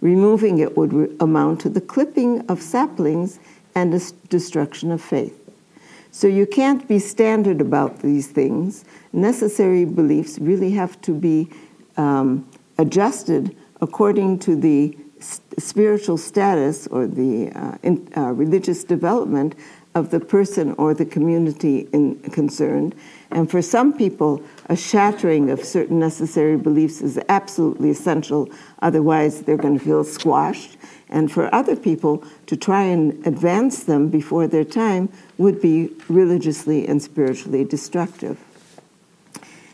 Removing 0.00 0.58
it 0.58 0.74
would 0.74 0.94
re- 0.94 1.14
amount 1.20 1.60
to 1.60 1.68
the 1.68 1.82
clipping 1.82 2.40
of 2.48 2.62
saplings 2.62 3.38
and 3.74 3.92
the 3.92 4.12
destruction 4.30 4.90
of 4.90 5.02
faith. 5.02 5.38
So 6.10 6.26
you 6.28 6.46
can't 6.46 6.88
be 6.88 6.98
standard 6.98 7.60
about 7.60 8.00
these 8.00 8.28
things. 8.28 8.86
Necessary 9.12 9.84
beliefs 9.84 10.38
really 10.38 10.70
have 10.70 10.98
to 11.02 11.12
be 11.12 11.50
um, 11.98 12.48
adjusted 12.78 13.54
according 13.82 14.38
to 14.38 14.56
the 14.56 14.96
spiritual 15.58 16.16
status 16.16 16.86
or 16.86 17.06
the 17.06 17.52
uh, 17.54 17.76
in, 17.82 18.10
uh, 18.16 18.32
religious 18.32 18.82
development 18.82 19.54
of 19.94 20.10
the 20.10 20.20
person 20.20 20.74
or 20.78 20.94
the 20.94 21.04
community 21.04 21.86
in, 21.92 22.18
concerned. 22.30 22.94
And 23.30 23.50
for 23.50 23.60
some 23.60 23.92
people, 23.92 24.42
a 24.66 24.76
shattering 24.76 25.50
of 25.50 25.62
certain 25.62 25.98
necessary 25.98 26.56
beliefs 26.56 27.02
is 27.02 27.20
absolutely 27.28 27.90
essential, 27.90 28.48
otherwise, 28.80 29.42
they're 29.42 29.56
going 29.56 29.78
to 29.78 29.84
feel 29.84 30.04
squashed. 30.04 30.78
And 31.10 31.30
for 31.30 31.54
other 31.54 31.76
people, 31.76 32.24
to 32.46 32.56
try 32.56 32.84
and 32.84 33.26
advance 33.26 33.84
them 33.84 34.08
before 34.08 34.46
their 34.46 34.64
time 34.64 35.10
would 35.36 35.60
be 35.60 35.90
religiously 36.08 36.86
and 36.86 37.02
spiritually 37.02 37.64
destructive. 37.64 38.38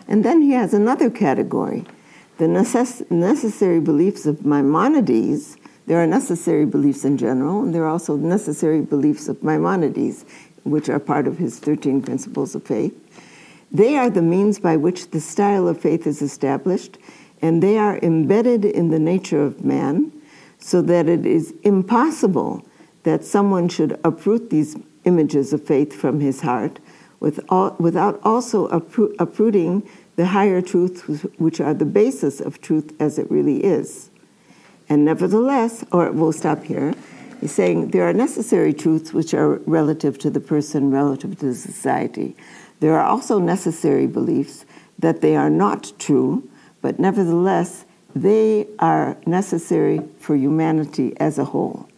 And 0.09 0.25
then 0.25 0.43
he 0.43 0.53
has 0.53 0.75
another 0.75 1.11
category 1.11 1.85
the 2.37 2.47
necess- 2.47 3.09
necessary 3.13 3.79
beliefs 3.81 4.27
of 4.27 4.45
Maimonides. 4.45 5.57
There 5.87 6.03
are 6.03 6.07
necessary 6.07 6.67
beliefs 6.67 7.05
in 7.05 7.17
general, 7.17 7.63
and 7.63 7.73
there 7.73 7.85
are 7.85 7.89
also 7.91 8.17
necessary 8.17 8.81
beliefs 8.81 9.29
of 9.29 9.43
Maimonides, 9.45 10.25
which 10.65 10.89
are 10.89 10.99
part 10.99 11.29
of 11.29 11.39
his 11.39 11.61
13 11.61 12.03
principles 12.03 12.57
of 12.57 12.65
faith. 12.65 13.04
They 13.75 13.97
are 13.97 14.09
the 14.09 14.23
means 14.23 14.61
by 14.61 14.77
which 14.77 15.11
the 15.11 15.21
style 15.21 15.67
of 15.67 15.81
faith 15.81 16.07
is 16.07 16.23
established, 16.23 16.97
and 17.43 17.61
they 17.61 17.77
are 17.77 17.99
embedded 17.99 18.65
in 18.65 18.91
the 18.91 19.01
nature 19.01 19.43
of 19.43 19.65
man, 19.65 20.13
so 20.59 20.81
that 20.83 21.09
it 21.09 21.27
is 21.27 21.53
impossible 21.65 22.65
that 23.03 23.25
someone 23.25 23.69
should 23.69 23.99
uproot 24.05 24.49
these 24.49 24.77
images 25.05 25.53
of 25.53 25.67
faith 25.67 25.93
from 25.93 26.21
his 26.21 26.41
heart 26.41 26.79
without 27.21 28.21
also 28.23 28.67
uprooting 28.69 29.83
the 30.17 30.27
higher 30.27 30.63
truths, 30.63 31.03
which 31.39 31.61
are 31.61 31.75
the 31.75 31.85
basis 31.85 32.41
of 32.41 32.61
truth 32.61 32.95
as 33.01 33.19
it 33.19 33.29
really 33.31 33.65
is. 33.65 34.11
And 34.89 35.05
nevertheless, 35.05 35.85
or 35.91 36.13
we'll 36.13 36.33
stop 36.33 36.63
here, 36.63 36.95
he's 37.41 37.53
saying 37.53 37.89
there 37.89 38.09
are 38.09 38.13
necessary 38.13 38.73
truths 38.73 39.13
which 39.13 39.35
are 39.35 39.57
relative 39.67 40.19
to 40.19 40.31
the 40.31 40.41
person, 40.41 40.91
relative 40.91 41.39
to 41.41 41.47
the 41.47 41.55
society. 41.55 42.37
There 42.85 43.01
are 43.01 43.07
also 43.07 43.39
necessary 43.39 44.07
beliefs 44.07 44.67
that 44.99 45.23
they 45.23 45.37
are 45.37 45.49
not 45.49 45.95
true, 45.99 46.47
but 46.83 46.99
nevertheless, 46.99 47.87
they 48.15 48.69
are 48.79 49.17
necessary 49.25 50.03
for 50.19 50.37
humanity 50.37 51.15
as 51.19 51.39
a 51.39 51.47
whole. 51.47 51.89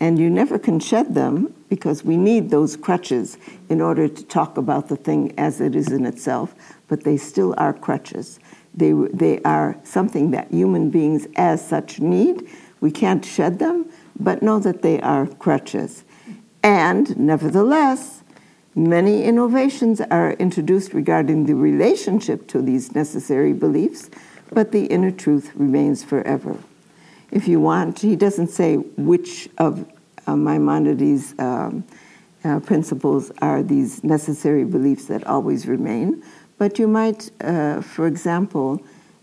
And 0.00 0.18
you 0.18 0.28
never 0.28 0.58
can 0.58 0.80
shed 0.80 1.14
them 1.14 1.54
because 1.68 2.04
we 2.04 2.16
need 2.16 2.50
those 2.50 2.76
crutches 2.76 3.38
in 3.68 3.80
order 3.80 4.08
to 4.08 4.24
talk 4.24 4.58
about 4.58 4.88
the 4.88 4.96
thing 4.96 5.32
as 5.38 5.60
it 5.60 5.76
is 5.76 5.92
in 5.92 6.04
itself, 6.04 6.56
but 6.88 7.04
they 7.04 7.18
still 7.18 7.54
are 7.56 7.72
crutches. 7.72 8.40
They, 8.74 8.90
they 9.14 9.40
are 9.42 9.76
something 9.84 10.32
that 10.32 10.50
human 10.50 10.90
beings 10.90 11.28
as 11.36 11.64
such 11.64 12.00
need. 12.00 12.50
We 12.80 12.90
can't 12.90 13.24
shed 13.24 13.60
them, 13.60 13.86
but 14.18 14.42
know 14.42 14.58
that 14.58 14.82
they 14.82 15.00
are 15.02 15.28
crutches. 15.28 16.02
And 16.64 17.16
nevertheless, 17.16 18.21
many 18.74 19.24
innovations 19.24 20.00
are 20.00 20.32
introduced 20.34 20.92
regarding 20.94 21.46
the 21.46 21.54
relationship 21.54 22.46
to 22.48 22.62
these 22.62 22.94
necessary 22.94 23.52
beliefs, 23.52 24.10
but 24.52 24.72
the 24.72 24.86
inner 24.86 25.10
truth 25.10 25.50
remains 25.54 26.04
forever 26.04 26.56
if 27.32 27.48
you 27.48 27.58
want. 27.58 27.98
He 27.98 28.14
doesn't 28.14 28.48
say 28.48 28.76
which 28.76 29.48
of 29.58 29.90
uh, 30.26 30.36
Maimonides' 30.36 31.34
um, 31.38 31.84
uh, 32.44 32.60
principles 32.60 33.32
are 33.40 33.62
these 33.62 34.04
necessary 34.04 34.64
beliefs 34.64 35.06
that 35.06 35.26
always 35.26 35.66
remain, 35.66 36.22
but 36.58 36.78
you 36.78 36.86
might, 36.86 37.30
uh, 37.40 37.80
for 37.80 38.06
example, 38.06 38.80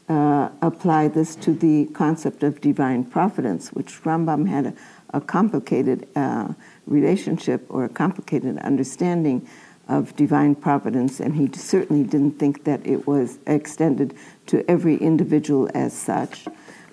uh, 0.10 0.50
apply 0.62 1.08
this 1.08 1.36
to 1.36 1.54
the 1.54 1.86
concept 1.94 2.44
of 2.44 2.60
divine 2.62 3.04
providence, 3.04 3.70
which 3.70 4.02
Rambam 4.04 4.50
had 4.50 4.66
a, 4.68 4.74
a 5.14 5.22
complicated 5.22 6.08
uh, 6.16 6.54
relationship 6.90 7.66
or 7.70 7.86
a 7.86 7.90
complicated 7.90 8.58
understanding 8.60 9.48
of 9.88 10.16
divine 10.16 10.54
providence, 10.54 11.20
and 11.20 11.36
he 11.36 11.50
certainly 11.58 12.04
didn't 12.04 12.38
think 12.38 12.64
that 12.64 12.86
it 12.86 13.08
was 13.08 13.40
extended 13.48 14.16
to 14.46 14.70
every 14.70 14.98
individual 14.98 15.70
as 15.74 15.94
such. 15.94 16.46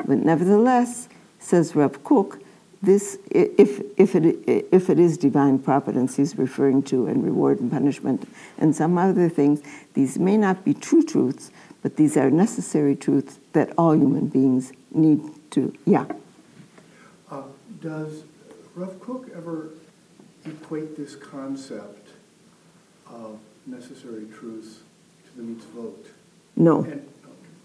But 0.07 0.19
nevertheless, 0.19 1.09
says 1.39 1.75
Rav 1.77 2.03
Kook, 2.05 2.41
this, 2.83 3.19
if, 3.31 3.83
if, 3.97 4.15
it, 4.15 4.67
if 4.73 4.89
it 4.89 4.99
is 4.99 5.19
divine 5.19 5.59
providence 5.59 6.17
he's 6.17 6.39
referring 6.39 6.83
to, 6.85 7.07
and 7.07 7.25
reward 7.25 7.61
and 7.61 7.71
punishment, 7.71 8.29
and 8.59 8.75
some 8.75 8.97
other 8.97 9.29
things, 9.29 9.63
these 9.95 10.19
may 10.19 10.37
not 10.37 10.65
be 10.65 10.73
true 10.73 11.03
truths, 11.03 11.51
but 11.83 11.97
these 11.97 12.17
are 12.17 12.31
necessary 12.31 12.97
truths 12.97 13.39
that 13.53 13.73
all 13.77 13.95
human 13.95 14.29
beings 14.29 14.73
need 14.93 15.21
to, 15.51 15.73
yeah. 15.85 16.07
Uh, 17.31 17.43
does 17.81 18.25
Rav 18.75 18.99
Kook 19.01 19.31
ever 19.35 19.71
equate 20.47 20.97
this 20.97 21.15
concept 21.15 22.09
of 23.11 23.39
necessary 23.67 24.27
truth 24.27 24.83
to 25.27 25.43
the 25.43 25.43
mitzvot? 25.43 26.07
No. 26.57 26.85
And. 26.85 27.07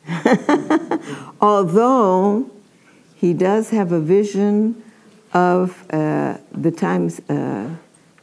Although 1.41 2.49
he 3.15 3.33
does 3.33 3.69
have 3.69 3.91
a 3.91 3.99
vision 3.99 4.83
of 5.33 5.85
uh, 5.91 6.37
the 6.51 6.71
times 6.71 7.21
uh, 7.29 7.69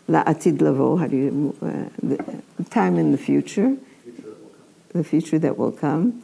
la'atid 0.09 0.61
lavo, 0.61 0.97
how 0.97 1.07
do 1.07 1.16
you, 1.16 1.57
uh, 1.62 1.88
the 2.03 2.64
time 2.71 2.97
in 2.97 3.12
the 3.12 3.18
future, 3.18 3.77
the 4.92 5.05
future 5.05 5.38
that 5.38 5.57
will 5.57 5.73
come, 5.73 6.23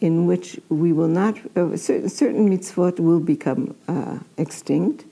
in 0.00 0.26
which 0.26 0.58
we 0.68 0.92
will 0.92 1.08
not, 1.08 1.36
uh, 1.56 1.76
certain, 1.76 2.08
certain 2.08 2.48
mitzvot 2.48 2.98
will 3.00 3.20
become 3.20 3.76
uh, 3.88 4.18
extinct, 4.36 5.04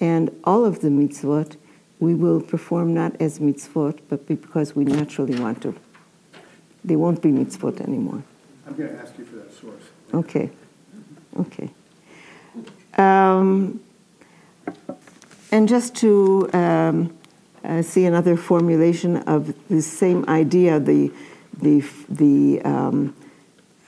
and 0.00 0.30
all 0.44 0.64
of 0.64 0.80
the 0.80 0.88
mitzvot 0.88 1.56
we 1.98 2.14
will 2.14 2.40
perform 2.40 2.94
not 2.94 3.20
as 3.20 3.38
mitzvot, 3.38 4.00
but 4.08 4.26
because 4.26 4.76
we 4.76 4.84
naturally 4.84 5.38
want 5.38 5.62
to. 5.62 5.74
They 6.84 6.96
won't 6.96 7.22
be 7.22 7.30
mitzvot 7.30 7.80
anymore. 7.80 8.22
I'm 8.66 8.74
going 8.74 8.90
to 8.90 8.98
ask 9.00 9.16
you 9.18 9.24
for 9.24 9.36
that 9.36 9.52
source. 9.52 9.82
Okay. 10.12 10.50
Okay. 11.38 11.70
Um, 12.96 13.80
and 15.50 15.68
just 15.68 15.94
to 15.96 16.50
um, 16.52 17.16
uh, 17.64 17.82
see 17.82 18.04
another 18.04 18.36
formulation 18.36 19.18
of 19.18 19.54
the 19.68 19.82
same 19.82 20.24
idea, 20.28 20.80
the, 20.80 21.12
the, 21.60 21.80
the 22.08 22.60
um, 22.62 23.14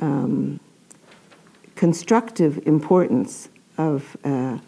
um, 0.00 0.60
constructive 1.74 2.66
importance 2.66 3.48
of, 3.76 4.16
uh, 4.24 4.58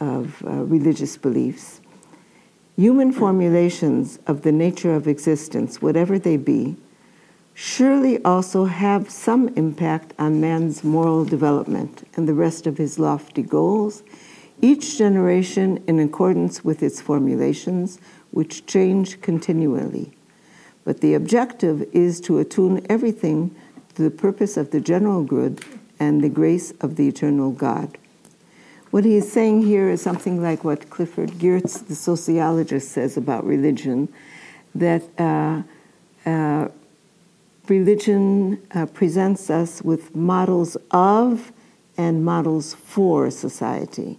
of 0.00 0.42
uh, 0.44 0.50
religious 0.64 1.16
beliefs. 1.16 1.79
Human 2.80 3.12
formulations 3.12 4.18
of 4.26 4.40
the 4.40 4.52
nature 4.52 4.94
of 4.94 5.06
existence, 5.06 5.82
whatever 5.82 6.18
they 6.18 6.38
be, 6.38 6.78
surely 7.52 8.24
also 8.24 8.64
have 8.64 9.10
some 9.10 9.48
impact 9.48 10.14
on 10.18 10.40
man's 10.40 10.82
moral 10.82 11.26
development 11.26 12.08
and 12.16 12.26
the 12.26 12.32
rest 12.32 12.66
of 12.66 12.78
his 12.78 12.98
lofty 12.98 13.42
goals 13.42 14.02
each 14.62 14.96
generation 14.96 15.84
in 15.86 16.00
accordance 16.00 16.64
with 16.64 16.82
its 16.82 17.02
formulations, 17.02 17.98
which 18.30 18.64
change 18.64 19.20
continually. 19.20 20.16
But 20.82 21.02
the 21.02 21.12
objective 21.12 21.82
is 21.92 22.18
to 22.22 22.38
attune 22.38 22.86
everything 22.88 23.54
to 23.94 24.02
the 24.02 24.10
purpose 24.10 24.56
of 24.56 24.70
the 24.70 24.80
general 24.80 25.22
good 25.22 25.62
and 25.98 26.24
the 26.24 26.30
grace 26.30 26.72
of 26.80 26.96
the 26.96 27.08
eternal 27.08 27.50
God. 27.50 27.98
What 28.90 29.04
he 29.04 29.16
is 29.16 29.30
saying 29.30 29.62
here 29.62 29.88
is 29.88 30.02
something 30.02 30.42
like 30.42 30.64
what 30.64 30.90
Clifford 30.90 31.30
Geertz, 31.38 31.86
the 31.86 31.94
sociologist, 31.94 32.90
says 32.90 33.16
about 33.16 33.44
religion 33.44 34.08
that 34.74 35.02
uh, 35.16 35.62
uh, 36.28 36.68
religion 37.68 38.60
uh, 38.74 38.86
presents 38.86 39.48
us 39.48 39.80
with 39.82 40.16
models 40.16 40.76
of 40.90 41.52
and 41.96 42.24
models 42.24 42.74
for 42.74 43.30
society. 43.30 44.18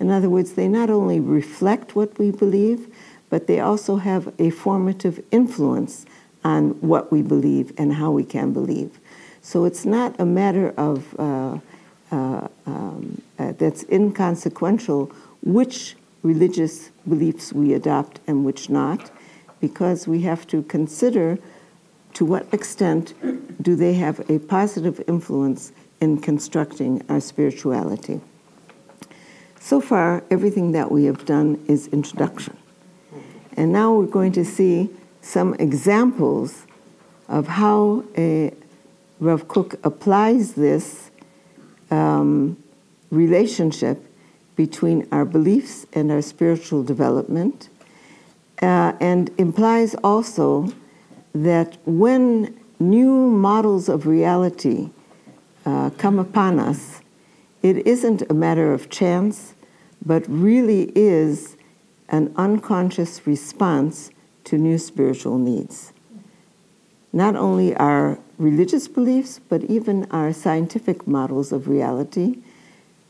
In 0.00 0.10
other 0.10 0.28
words, 0.28 0.54
they 0.54 0.66
not 0.66 0.90
only 0.90 1.20
reflect 1.20 1.94
what 1.94 2.18
we 2.18 2.32
believe, 2.32 2.92
but 3.30 3.46
they 3.46 3.60
also 3.60 3.96
have 3.96 4.34
a 4.40 4.50
formative 4.50 5.22
influence 5.30 6.06
on 6.42 6.70
what 6.80 7.12
we 7.12 7.22
believe 7.22 7.72
and 7.78 7.94
how 7.94 8.10
we 8.10 8.24
can 8.24 8.52
believe. 8.52 8.98
So 9.42 9.64
it's 9.64 9.84
not 9.84 10.18
a 10.18 10.26
matter 10.26 10.70
of 10.76 11.14
uh, 12.10 12.48
um, 12.66 13.20
uh, 13.38 13.52
that's 13.52 13.84
inconsequential 13.84 15.12
which 15.42 15.96
religious 16.22 16.90
beliefs 17.08 17.52
we 17.52 17.74
adopt 17.74 18.20
and 18.26 18.44
which 18.44 18.68
not, 18.68 19.10
because 19.60 20.08
we 20.08 20.22
have 20.22 20.46
to 20.46 20.62
consider 20.64 21.38
to 22.14 22.24
what 22.24 22.46
extent 22.52 23.14
do 23.62 23.76
they 23.76 23.94
have 23.94 24.28
a 24.30 24.38
positive 24.38 25.02
influence 25.06 25.72
in 26.00 26.20
constructing 26.20 27.04
our 27.08 27.20
spirituality. 27.20 28.20
So 29.60 29.80
far, 29.80 30.24
everything 30.30 30.72
that 30.72 30.90
we 30.90 31.04
have 31.04 31.24
done 31.24 31.62
is 31.68 31.88
introduction. 31.88 32.56
And 33.56 33.72
now 33.72 33.92
we're 33.92 34.06
going 34.06 34.32
to 34.32 34.44
see 34.44 34.88
some 35.20 35.54
examples 35.54 36.64
of 37.28 37.46
how 37.48 38.04
a 38.16 38.54
Rav 39.20 39.48
Kook 39.48 39.74
applies 39.84 40.54
this 40.54 41.10
um, 41.90 42.62
relationship 43.10 44.04
between 44.56 45.06
our 45.12 45.24
beliefs 45.24 45.86
and 45.92 46.10
our 46.10 46.22
spiritual 46.22 46.82
development, 46.82 47.68
uh, 48.60 48.92
and 49.00 49.30
implies 49.38 49.94
also 50.02 50.72
that 51.34 51.76
when 51.86 52.58
new 52.80 53.28
models 53.28 53.88
of 53.88 54.06
reality 54.06 54.90
uh, 55.64 55.90
come 55.98 56.18
upon 56.18 56.58
us, 56.58 57.00
it 57.62 57.86
isn't 57.86 58.22
a 58.30 58.34
matter 58.34 58.72
of 58.72 58.90
chance, 58.90 59.54
but 60.04 60.24
really 60.28 60.92
is 60.94 61.56
an 62.08 62.32
unconscious 62.36 63.26
response 63.26 64.10
to 64.44 64.56
new 64.56 64.78
spiritual 64.78 65.38
needs. 65.38 65.92
Not 67.12 67.36
only 67.36 67.76
our 67.76 68.18
religious 68.38 68.88
beliefs, 68.88 69.40
but 69.48 69.64
even 69.64 70.06
our 70.10 70.32
scientific 70.32 71.06
models 71.06 71.52
of 71.52 71.68
reality 71.68 72.38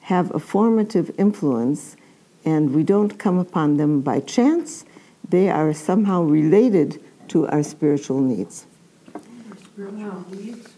have 0.01 0.35
a 0.35 0.39
formative 0.39 1.15
influence, 1.19 1.97
and 2.45 2.75
we 2.75 2.83
don't 2.83 3.19
come 3.19 3.39
upon 3.39 3.77
them 3.77 4.01
by 4.01 4.21
chance. 4.21 4.85
They 5.29 5.51
are 5.51 5.75
somehow 5.75 6.23
related 6.23 7.03
to 7.29 7.47
our 7.49 7.63
spiritual 7.63 8.21
needs. 8.21 8.67
Spiritual 9.59 10.25
needs, 10.31 10.75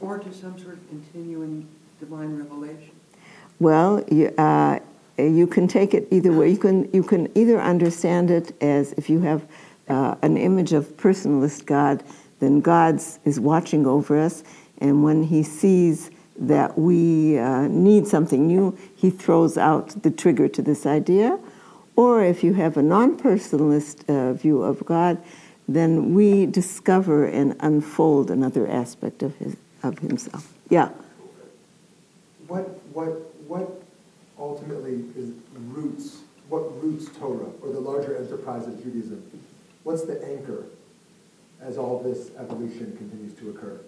or 0.00 0.18
to 0.18 0.32
some 0.32 0.58
sort 0.58 0.74
of 0.74 0.88
continuing 0.88 1.66
divine 1.98 2.36
revelation? 2.36 2.90
Well, 3.60 4.04
you, 4.10 4.28
uh, 4.36 4.80
you 5.16 5.46
can 5.46 5.66
take 5.66 5.94
it 5.94 6.08
either 6.10 6.32
way. 6.32 6.50
You 6.50 6.58
can, 6.58 6.90
you 6.92 7.02
can 7.02 7.30
either 7.36 7.60
understand 7.60 8.30
it 8.30 8.52
as 8.62 8.92
if 8.92 9.08
you 9.08 9.20
have 9.20 9.46
uh, 9.88 10.16
an 10.22 10.36
image 10.36 10.72
of 10.72 10.96
personalist 10.96 11.66
God, 11.66 12.02
then 12.40 12.60
God 12.60 13.00
is 13.24 13.40
watching 13.40 13.86
over 13.86 14.18
us, 14.18 14.42
and 14.78 15.04
when 15.04 15.24
He 15.24 15.42
sees 15.42 16.10
that 16.36 16.78
we 16.78 17.38
uh, 17.38 17.68
need 17.68 18.06
something 18.06 18.46
new, 18.46 18.76
He 18.96 19.10
throws 19.10 19.56
out 19.56 20.02
the 20.02 20.10
trigger 20.10 20.48
to 20.48 20.62
this 20.62 20.86
idea. 20.86 21.38
Or 21.96 22.24
if 22.24 22.42
you 22.42 22.54
have 22.54 22.76
a 22.76 22.82
non 22.82 23.16
personalist 23.18 24.08
uh, 24.08 24.32
view 24.32 24.62
of 24.62 24.84
God, 24.84 25.22
then 25.68 26.14
we 26.14 26.46
discover 26.46 27.24
and 27.24 27.56
unfold 27.60 28.30
another 28.30 28.68
aspect 28.68 29.22
of, 29.22 29.36
his, 29.36 29.56
of 29.82 29.98
Himself. 30.00 30.52
Yeah. 30.68 30.90
What, 32.48 32.64
what, 32.92 33.34
what 33.46 33.82
ultimately 34.38 35.04
is 35.16 35.32
roots, 35.54 36.18
what 36.48 36.82
roots 36.82 37.06
Torah 37.16 37.50
or 37.62 37.70
the 37.70 37.80
larger 37.80 38.16
enterprise 38.16 38.66
of 38.66 38.82
Judaism? 38.82 39.22
What's 39.84 40.04
the 40.04 40.22
anchor 40.24 40.64
as 41.64 41.78
all 41.78 42.00
this 42.00 42.30
evolution 42.38 42.96
continues 42.96 43.32
to 43.34 43.50
occur? 43.50 43.80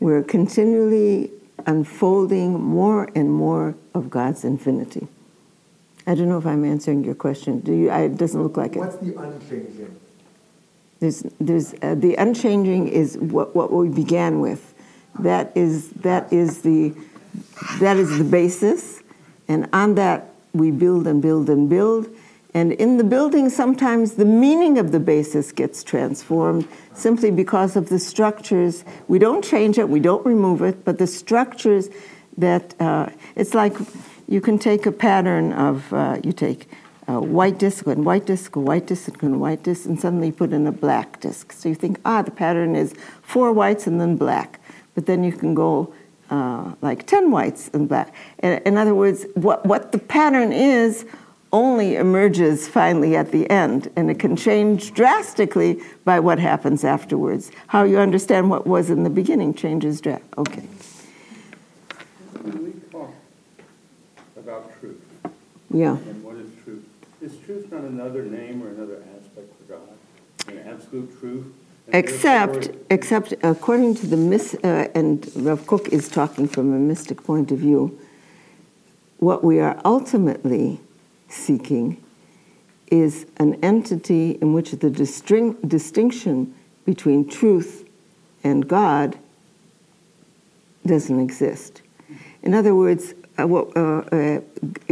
We're 0.00 0.22
continually 0.22 1.30
unfolding 1.66 2.60
more 2.60 3.08
and 3.14 3.32
more 3.32 3.74
of 3.94 4.10
God's 4.10 4.44
infinity. 4.44 5.08
I 6.06 6.14
don't 6.14 6.28
know 6.28 6.38
if 6.38 6.46
I'm 6.46 6.64
answering 6.64 7.04
your 7.04 7.14
question. 7.14 7.60
Do 7.60 7.72
you? 7.72 7.90
I, 7.90 8.02
it 8.02 8.16
doesn't 8.16 8.42
look 8.42 8.56
like 8.56 8.74
What's 8.74 8.96
it. 8.96 9.02
What's 9.02 9.16
the 9.16 9.22
unchanging? 9.22 10.00
There's, 10.98 11.22
there's, 11.40 11.74
uh, 11.82 11.96
the 11.96 12.14
unchanging 12.14 12.88
is 12.88 13.18
what, 13.18 13.56
what 13.56 13.72
we 13.72 13.88
began 13.88 14.40
with. 14.40 14.72
That 15.18 15.52
is, 15.56 15.90
that 15.90 16.32
is 16.32 16.62
the, 16.62 16.94
that 17.80 17.96
is 17.96 18.18
the 18.18 18.24
basis, 18.24 19.02
and 19.48 19.68
on 19.72 19.96
that 19.96 20.30
we 20.52 20.70
build 20.70 21.06
and 21.06 21.20
build 21.20 21.50
and 21.50 21.68
build. 21.68 22.08
And 22.54 22.72
in 22.72 22.98
the 22.98 23.04
building, 23.04 23.48
sometimes 23.48 24.14
the 24.14 24.26
meaning 24.26 24.76
of 24.76 24.92
the 24.92 25.00
basis 25.00 25.52
gets 25.52 25.82
transformed 25.82 26.68
simply 26.92 27.30
because 27.30 27.76
of 27.76 27.88
the 27.88 27.98
structures. 27.98 28.84
We 29.08 29.18
don't 29.18 29.42
change 29.42 29.78
it, 29.78 29.88
we 29.88 30.00
don't 30.00 30.24
remove 30.26 30.60
it, 30.62 30.84
but 30.84 30.98
the 30.98 31.06
structures 31.06 31.88
that 32.36 32.78
uh, 32.80 33.08
it's 33.36 33.54
like 33.54 33.74
you 34.28 34.40
can 34.40 34.58
take 34.58 34.84
a 34.84 34.92
pattern 34.92 35.52
of, 35.54 35.92
uh, 35.92 36.18
you 36.22 36.32
take 36.32 36.68
a 37.08 37.20
white 37.20 37.58
disc 37.58 37.86
and 37.86 38.04
white 38.04 38.26
disc, 38.26 38.54
white 38.54 38.86
disc 38.86 39.22
and 39.22 39.40
white 39.40 39.62
disc, 39.62 39.86
and 39.86 39.98
suddenly 39.98 40.28
you 40.28 40.32
put 40.32 40.52
in 40.52 40.66
a 40.66 40.72
black 40.72 41.20
disc. 41.20 41.52
So 41.52 41.70
you 41.70 41.74
think, 41.74 42.00
ah, 42.04 42.22
the 42.22 42.30
pattern 42.30 42.76
is 42.76 42.94
four 43.22 43.52
whites 43.52 43.86
and 43.86 44.00
then 44.00 44.16
black. 44.16 44.60
But 44.94 45.06
then 45.06 45.24
you 45.24 45.32
can 45.32 45.54
go 45.54 45.92
uh, 46.30 46.74
like 46.80 47.06
10 47.06 47.30
whites 47.30 47.70
and 47.72 47.88
black. 47.88 48.14
In 48.42 48.76
other 48.76 48.94
words, 48.94 49.26
what, 49.34 49.64
what 49.66 49.92
the 49.92 49.98
pattern 49.98 50.52
is 50.52 51.04
only 51.52 51.96
emerges 51.96 52.66
finally 52.66 53.14
at 53.14 53.30
the 53.30 53.48
end, 53.50 53.90
and 53.94 54.10
it 54.10 54.18
can 54.18 54.36
change 54.36 54.94
drastically 54.94 55.80
by 56.04 56.18
what 56.18 56.38
happens 56.38 56.84
afterwards. 56.84 57.50
How 57.66 57.82
you 57.84 57.98
understand 57.98 58.48
what 58.50 58.66
was 58.66 58.88
in 58.88 59.02
the 59.04 59.10
beginning 59.10 59.54
changes 59.54 60.00
drastically. 60.00 60.38
Okay. 60.38 60.64
When 62.42 62.64
we 62.64 62.72
talk 62.90 63.10
about 64.36 64.80
truth, 64.80 65.00
Yeah. 65.70 65.96
and 65.96 66.24
what 66.24 66.36
is 66.36 66.50
truth, 66.64 66.84
is 67.20 67.36
truth 67.44 67.70
not 67.70 67.82
another 67.82 68.24
name 68.24 68.62
or 68.62 68.68
another 68.68 69.02
aspect 69.18 69.52
for 69.58 69.74
God? 69.74 69.88
An 70.48 70.58
absolute 70.66 71.20
truth? 71.20 71.44
Except, 71.88 72.70
except 72.90 73.34
according 73.42 73.94
to 73.96 74.06
the 74.06 74.16
mis, 74.16 74.54
uh, 74.64 74.88
and 74.94 75.30
Rav 75.36 75.66
Kook 75.66 75.88
is 75.88 76.08
talking 76.08 76.48
from 76.48 76.72
a 76.72 76.78
mystic 76.78 77.22
point 77.22 77.52
of 77.52 77.58
view, 77.58 77.98
what 79.18 79.44
we 79.44 79.60
are 79.60 79.78
ultimately 79.84 80.80
seeking 81.32 82.02
is 82.90 83.26
an 83.38 83.54
entity 83.64 84.32
in 84.42 84.52
which 84.52 84.72
the 84.72 84.90
distin- 84.90 85.56
distinction 85.66 86.54
between 86.84 87.28
truth 87.28 87.88
and 88.44 88.68
God 88.68 89.18
doesn't 90.84 91.18
exist. 91.18 91.80
In 92.42 92.54
other 92.54 92.74
words, 92.74 93.14
uh, 93.38 93.46
what, 93.46 93.74
uh, 93.76 93.98
uh, 94.12 94.40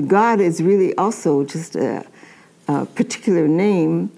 God 0.07 0.41
is 0.41 0.63
really 0.63 0.95
also 0.95 1.45
just 1.45 1.77
a, 1.77 2.07
a 2.69 2.87
particular 2.87 3.47
name 3.47 4.11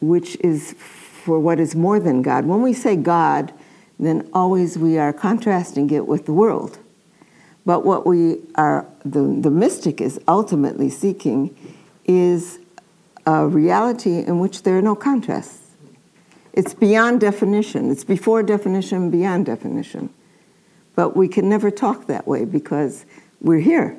which 0.00 0.36
is 0.40 0.74
for 0.74 1.40
what 1.40 1.58
is 1.58 1.74
more 1.74 1.98
than 1.98 2.20
God. 2.20 2.44
When 2.44 2.60
we 2.60 2.74
say 2.74 2.96
God, 2.96 3.54
then 3.98 4.28
always 4.34 4.76
we 4.76 4.98
are 4.98 5.12
contrasting 5.12 5.88
it 5.90 6.06
with 6.06 6.26
the 6.26 6.32
world. 6.32 6.78
But 7.66 7.84
what 7.84 8.06
we 8.06 8.38
are, 8.56 8.86
the, 9.04 9.22
the 9.22 9.50
mystic 9.50 10.00
is 10.00 10.20
ultimately 10.28 10.90
seeking 10.90 11.56
is 12.04 12.58
a 13.26 13.46
reality 13.46 14.18
in 14.18 14.38
which 14.38 14.62
there 14.62 14.76
are 14.76 14.82
no 14.82 14.94
contrasts. 14.94 15.60
It's 16.52 16.74
beyond 16.74 17.20
definition, 17.20 17.90
it's 17.90 18.04
before 18.04 18.42
definition, 18.42 19.10
beyond 19.10 19.46
definition. 19.46 20.10
But 20.94 21.16
we 21.16 21.26
can 21.26 21.48
never 21.48 21.70
talk 21.70 22.06
that 22.06 22.28
way 22.28 22.44
because 22.44 23.04
we're 23.40 23.60
here. 23.60 23.96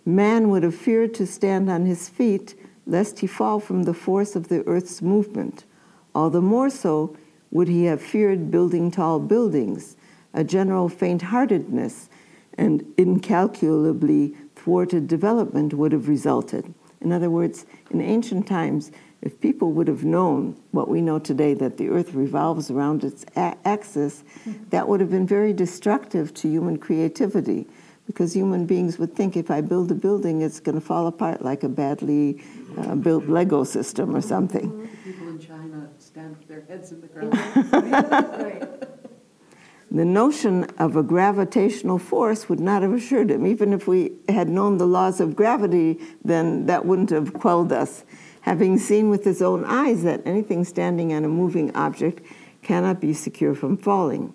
man 0.04 0.50
would 0.50 0.62
have 0.62 0.74
feared 0.74 1.14
to 1.14 1.26
stand 1.26 1.70
on 1.70 1.86
his 1.86 2.08
feet 2.08 2.54
lest 2.86 3.20
he 3.20 3.26
fall 3.26 3.60
from 3.60 3.84
the 3.84 3.94
force 3.94 4.34
of 4.34 4.48
the 4.48 4.66
earth's 4.66 5.00
movement. 5.00 5.64
All 6.14 6.30
the 6.30 6.42
more 6.42 6.70
so 6.70 7.16
would 7.50 7.68
he 7.68 7.84
have 7.84 8.02
feared 8.02 8.50
building 8.50 8.90
tall 8.90 9.20
buildings. 9.20 9.96
A 10.34 10.42
general 10.42 10.88
faint 10.88 11.22
heartedness 11.22 12.08
and 12.58 12.84
incalculably 12.96 14.34
thwarted 14.56 15.06
development 15.06 15.74
would 15.74 15.92
have 15.92 16.08
resulted. 16.08 16.74
In 17.00 17.12
other 17.12 17.30
words, 17.30 17.66
in 17.90 18.00
ancient 18.00 18.46
times, 18.46 18.90
if 19.22 19.40
people 19.40 19.70
would 19.72 19.86
have 19.86 20.04
known 20.04 20.60
what 20.72 20.88
we 20.88 21.00
know 21.00 21.18
today, 21.20 21.54
that 21.54 21.76
the 21.76 21.88
earth 21.88 22.12
revolves 22.12 22.70
around 22.70 23.04
its 23.04 23.24
a- 23.36 23.56
axis, 23.64 24.24
that 24.70 24.88
would 24.88 25.00
have 25.00 25.10
been 25.10 25.26
very 25.26 25.52
destructive 25.52 26.34
to 26.34 26.48
human 26.48 26.76
creativity 26.76 27.66
because 28.06 28.32
human 28.34 28.66
beings 28.66 28.98
would 28.98 29.14
think 29.14 29.36
if 29.36 29.48
I 29.48 29.60
build 29.60 29.92
a 29.92 29.94
building, 29.94 30.42
it's 30.42 30.58
going 30.58 30.74
to 30.74 30.80
fall 30.84 31.06
apart 31.06 31.40
like 31.40 31.62
a 31.62 31.68
badly 31.68 32.42
uh, 32.76 32.96
built 32.96 33.28
Lego 33.28 33.62
system 33.62 34.14
or 34.16 34.20
something. 34.20 34.88
People 35.04 35.28
in 35.28 35.38
China 35.38 35.88
stand 35.98 36.36
with 36.36 36.48
their 36.48 36.62
heads 36.62 36.90
in 36.90 37.00
the 37.00 37.06
ground. 37.06 38.88
The 39.92 40.06
notion 40.06 40.64
of 40.78 40.96
a 40.96 41.02
gravitational 41.02 41.98
force 41.98 42.48
would 42.48 42.60
not 42.60 42.80
have 42.80 42.94
assured 42.94 43.30
him. 43.30 43.46
Even 43.46 43.74
if 43.74 43.86
we 43.86 44.12
had 44.26 44.48
known 44.48 44.78
the 44.78 44.86
laws 44.86 45.20
of 45.20 45.36
gravity, 45.36 46.00
then 46.24 46.64
that 46.64 46.86
wouldn't 46.86 47.10
have 47.10 47.34
quelled 47.34 47.74
us 47.74 48.02
having 48.42 48.78
seen 48.78 49.10
with 49.10 49.24
his 49.24 49.42
own 49.42 49.64
eyes 49.64 50.02
that 50.02 50.22
anything 50.26 50.64
standing 50.64 51.12
on 51.12 51.24
a 51.24 51.28
moving 51.28 51.74
object 51.74 52.24
cannot 52.62 53.00
be 53.00 53.12
secure 53.12 53.54
from 53.54 53.76
falling. 53.76 54.34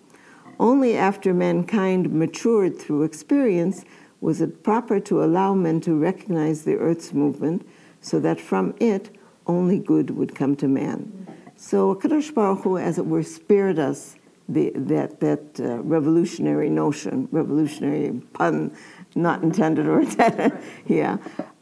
Only 0.59 0.97
after 0.97 1.33
mankind 1.33 2.11
matured 2.11 2.79
through 2.79 3.03
experience 3.03 3.85
was 4.19 4.41
it 4.41 4.63
proper 4.63 4.99
to 5.01 5.23
allow 5.23 5.53
men 5.53 5.79
to 5.81 5.95
recognize 5.95 6.63
the 6.63 6.75
earth's 6.77 7.13
movement 7.13 7.67
so 8.01 8.19
that 8.19 8.41
from 8.41 8.73
it 8.79 9.15
only 9.45 9.79
good 9.79 10.11
would 10.11 10.35
come 10.35 10.55
to 10.55 10.67
man. 10.67 11.27
So 11.55 11.95
Kadosh 11.95 12.33
Baruch 12.33 12.63
Hu, 12.63 12.77
as 12.77 12.97
it 12.97 13.05
were, 13.05 13.23
spared 13.23 13.79
us 13.79 14.15
the, 14.49 14.71
that, 14.75 15.19
that 15.19 15.59
uh, 15.59 15.81
revolutionary 15.83 16.69
notion, 16.69 17.27
revolutionary 17.31 18.21
pun 18.33 18.75
not 19.15 19.43
intended 19.43 19.87
or 19.87 20.01
intended, 20.01 20.57
yeah, 20.87 21.17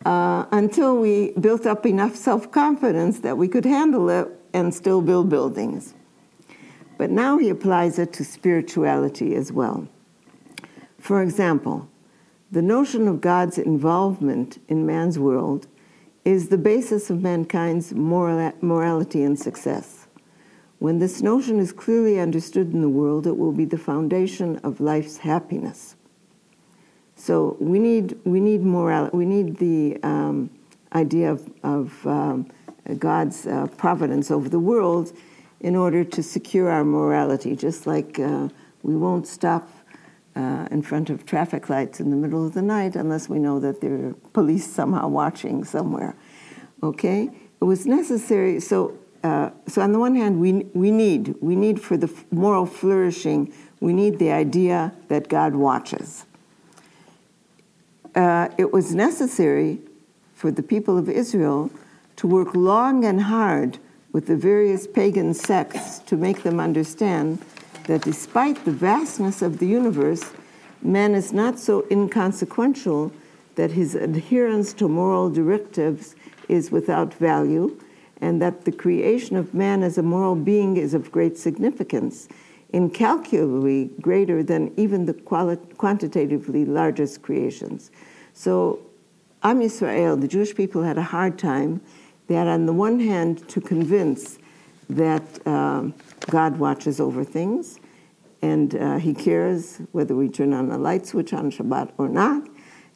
uh, 0.06 0.46
until 0.52 0.98
we 0.98 1.32
built 1.32 1.66
up 1.66 1.86
enough 1.86 2.16
self 2.16 2.52
confidence 2.52 3.20
that 3.20 3.38
we 3.38 3.48
could 3.48 3.66
handle 3.66 4.10
it 4.10 4.30
and 4.54 4.74
still 4.74 5.02
build 5.02 5.30
buildings. 5.30 5.94
But 6.98 7.10
now 7.10 7.38
he 7.38 7.50
applies 7.50 8.00
it 8.00 8.14
to 8.14 8.24
spirituality 8.24 9.36
as 9.36 9.52
well. 9.52 9.88
For 11.00 11.22
example, 11.22 11.90
the 12.52 12.62
notion 12.62 13.08
of 13.08 13.20
God's 13.20 13.58
involvement 13.58 14.62
in 14.70 14.86
man's 14.86 15.20
world 15.20 15.68
is 16.24 16.50
the 16.50 16.58
basis 16.58 17.10
of 17.10 17.22
mankind's 17.22 17.94
moral, 17.94 18.54
morality 18.62 19.24
and 19.24 19.38
success. 19.38 20.08
When 20.80 21.00
this 21.00 21.22
notion 21.22 21.60
is 21.60 21.72
clearly 21.72 22.20
understood 22.20 22.74
in 22.74 22.82
the 22.82 22.90
world, 22.90 23.28
it 23.28 23.38
will 23.38 23.52
be 23.52 23.66
the 23.66 23.78
foundation 23.78 24.58
of 24.58 24.80
life's 24.80 25.18
happiness. 25.18 25.95
So 27.16 27.56
we 27.60 27.80
need 27.80 28.18
we 28.26 28.40
need 28.40 28.62
morality. 28.62 29.16
We 29.16 29.26
need 29.26 29.58
the 29.58 29.98
um, 30.04 30.50
idea 30.94 31.32
of, 31.32 31.50
of 31.64 32.08
um, 32.08 32.52
God's 33.00 33.48
uh, 33.48 33.68
providence 33.78 34.30
over 34.32 34.50
the 34.50 34.60
world 34.60 35.14
in 35.62 35.76
order 35.76 36.04
to 36.04 36.22
secure 36.22 36.70
our 36.70 36.84
morality. 36.84 37.56
Just 37.56 37.88
like 37.88 38.20
uh, 38.20 38.50
we 38.84 38.96
won't 38.96 39.28
stop 39.28 39.70
uh, 40.36 40.68
in 40.70 40.82
front 40.82 41.10
of 41.10 41.26
traffic 41.26 41.70
lights 41.70 42.00
in 42.00 42.10
the 42.10 42.18
middle 42.18 42.46
of 42.46 42.54
the 42.54 42.62
night 42.62 42.96
unless 42.96 43.30
we 43.30 43.40
know 43.40 43.60
that 43.60 43.80
there 43.82 43.94
are 43.94 44.14
police 44.34 44.70
somehow 44.70 45.08
watching 45.08 45.64
somewhere. 45.64 46.16
Okay, 46.84 47.30
it 47.62 47.64
was 47.64 47.86
necessary. 47.86 48.60
So. 48.60 48.98
Uh, 49.24 49.50
so 49.68 49.82
on 49.82 49.92
the 49.92 49.98
one 49.98 50.14
hand, 50.14 50.40
we, 50.40 50.54
we 50.76 50.92
need 50.92 51.34
we 51.42 51.56
need 51.56 51.82
for 51.82 51.98
the 51.98 52.14
moral 52.30 52.68
flourishing, 52.68 53.52
we 53.80 53.92
need 53.92 54.20
the 54.20 54.30
idea 54.30 54.94
that 55.08 55.28
God 55.30 55.56
watches 55.56 56.28
uh, 58.16 58.50
it 58.58 58.72
was 58.72 58.96
necessary 58.96 59.80
for 60.34 60.52
the 60.52 60.64
people 60.64 60.98
of 60.98 61.10
Israel 61.10 61.70
to 62.16 62.28
work 62.28 62.56
long 62.56 63.04
and 63.04 63.22
hard 63.22 63.78
with 64.14 64.28
the 64.28 64.36
various 64.36 64.88
pagan 64.88 65.34
sects 65.34 66.00
to 66.00 66.16
make 66.16 66.44
them 66.44 66.60
understand 66.60 67.40
that 67.88 68.02
despite 68.02 68.64
the 68.66 68.72
vastness 68.72 69.42
of 69.42 69.60
the 69.60 69.68
universe, 69.68 70.32
man 70.82 71.14
is 71.14 71.34
not 71.34 71.60
so 71.60 71.86
inconsequential 71.92 73.12
that 73.56 73.72
his 73.72 73.96
adherence 73.96 74.74
to 74.74 74.88
moral 74.88 75.30
directives 75.30 76.16
is 76.48 76.72
without 76.72 77.14
value, 77.14 77.78
and 78.22 78.42
that 78.42 78.66
the 78.66 78.72
creation 78.72 79.36
of 79.36 79.54
man 79.54 79.84
as 79.84 79.98
a 79.98 80.04
moral 80.04 80.36
being 80.36 80.78
is 80.78 80.94
of 80.94 81.12
great 81.12 81.38
significance, 81.38 82.28
incalculably 82.76 83.90
greater 84.02 84.44
than 84.44 84.70
even 84.76 85.06
the 85.06 85.14
quantitatively 85.14 86.66
largest 86.66 87.22
creations. 87.22 87.90
So, 88.34 88.82
Am 89.44 89.62
Yisrael, 89.62 90.20
the 90.20 90.28
Jewish 90.28 90.54
people, 90.54 90.84
had 90.84 90.98
a 90.98 91.04
hard 91.04 91.40
time. 91.40 91.80
They 92.28 92.36
had, 92.36 92.48
on 92.48 92.66
the 92.66 92.74
one 92.74 93.00
hand, 93.00 93.48
to 93.48 93.62
convince 93.62 94.40
that 94.90 95.48
um, 95.48 95.94
God 96.30 96.58
watches 96.58 97.00
over 97.00 97.24
things 97.24 97.80
and 98.42 98.76
uh, 98.76 98.98
He 98.98 99.14
cares 99.14 99.78
whether 99.94 100.14
we 100.14 100.28
turn 100.28 100.52
on 100.52 100.70
a 100.70 100.78
light 100.78 101.08
switch 101.08 101.32
on 101.32 101.52
Shabbat 101.52 101.94
or 101.98 102.10
not. 102.10 102.46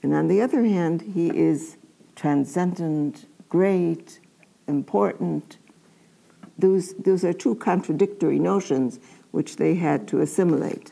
And 0.04 0.14
on 0.14 0.28
the 0.28 0.42
other 0.42 0.66
hand, 0.66 1.04
He 1.14 1.30
is 1.30 1.78
transcendent, 2.18 3.28
great, 3.48 4.20
important. 4.68 5.58
Those, 6.58 6.96
those 6.96 7.24
are 7.24 7.32
two 7.32 7.56
contradictory 7.56 8.40
notions 8.40 9.00
which 9.32 9.58
they 9.58 9.76
had 9.76 10.08
to 10.08 10.22
assimilate. 10.22 10.92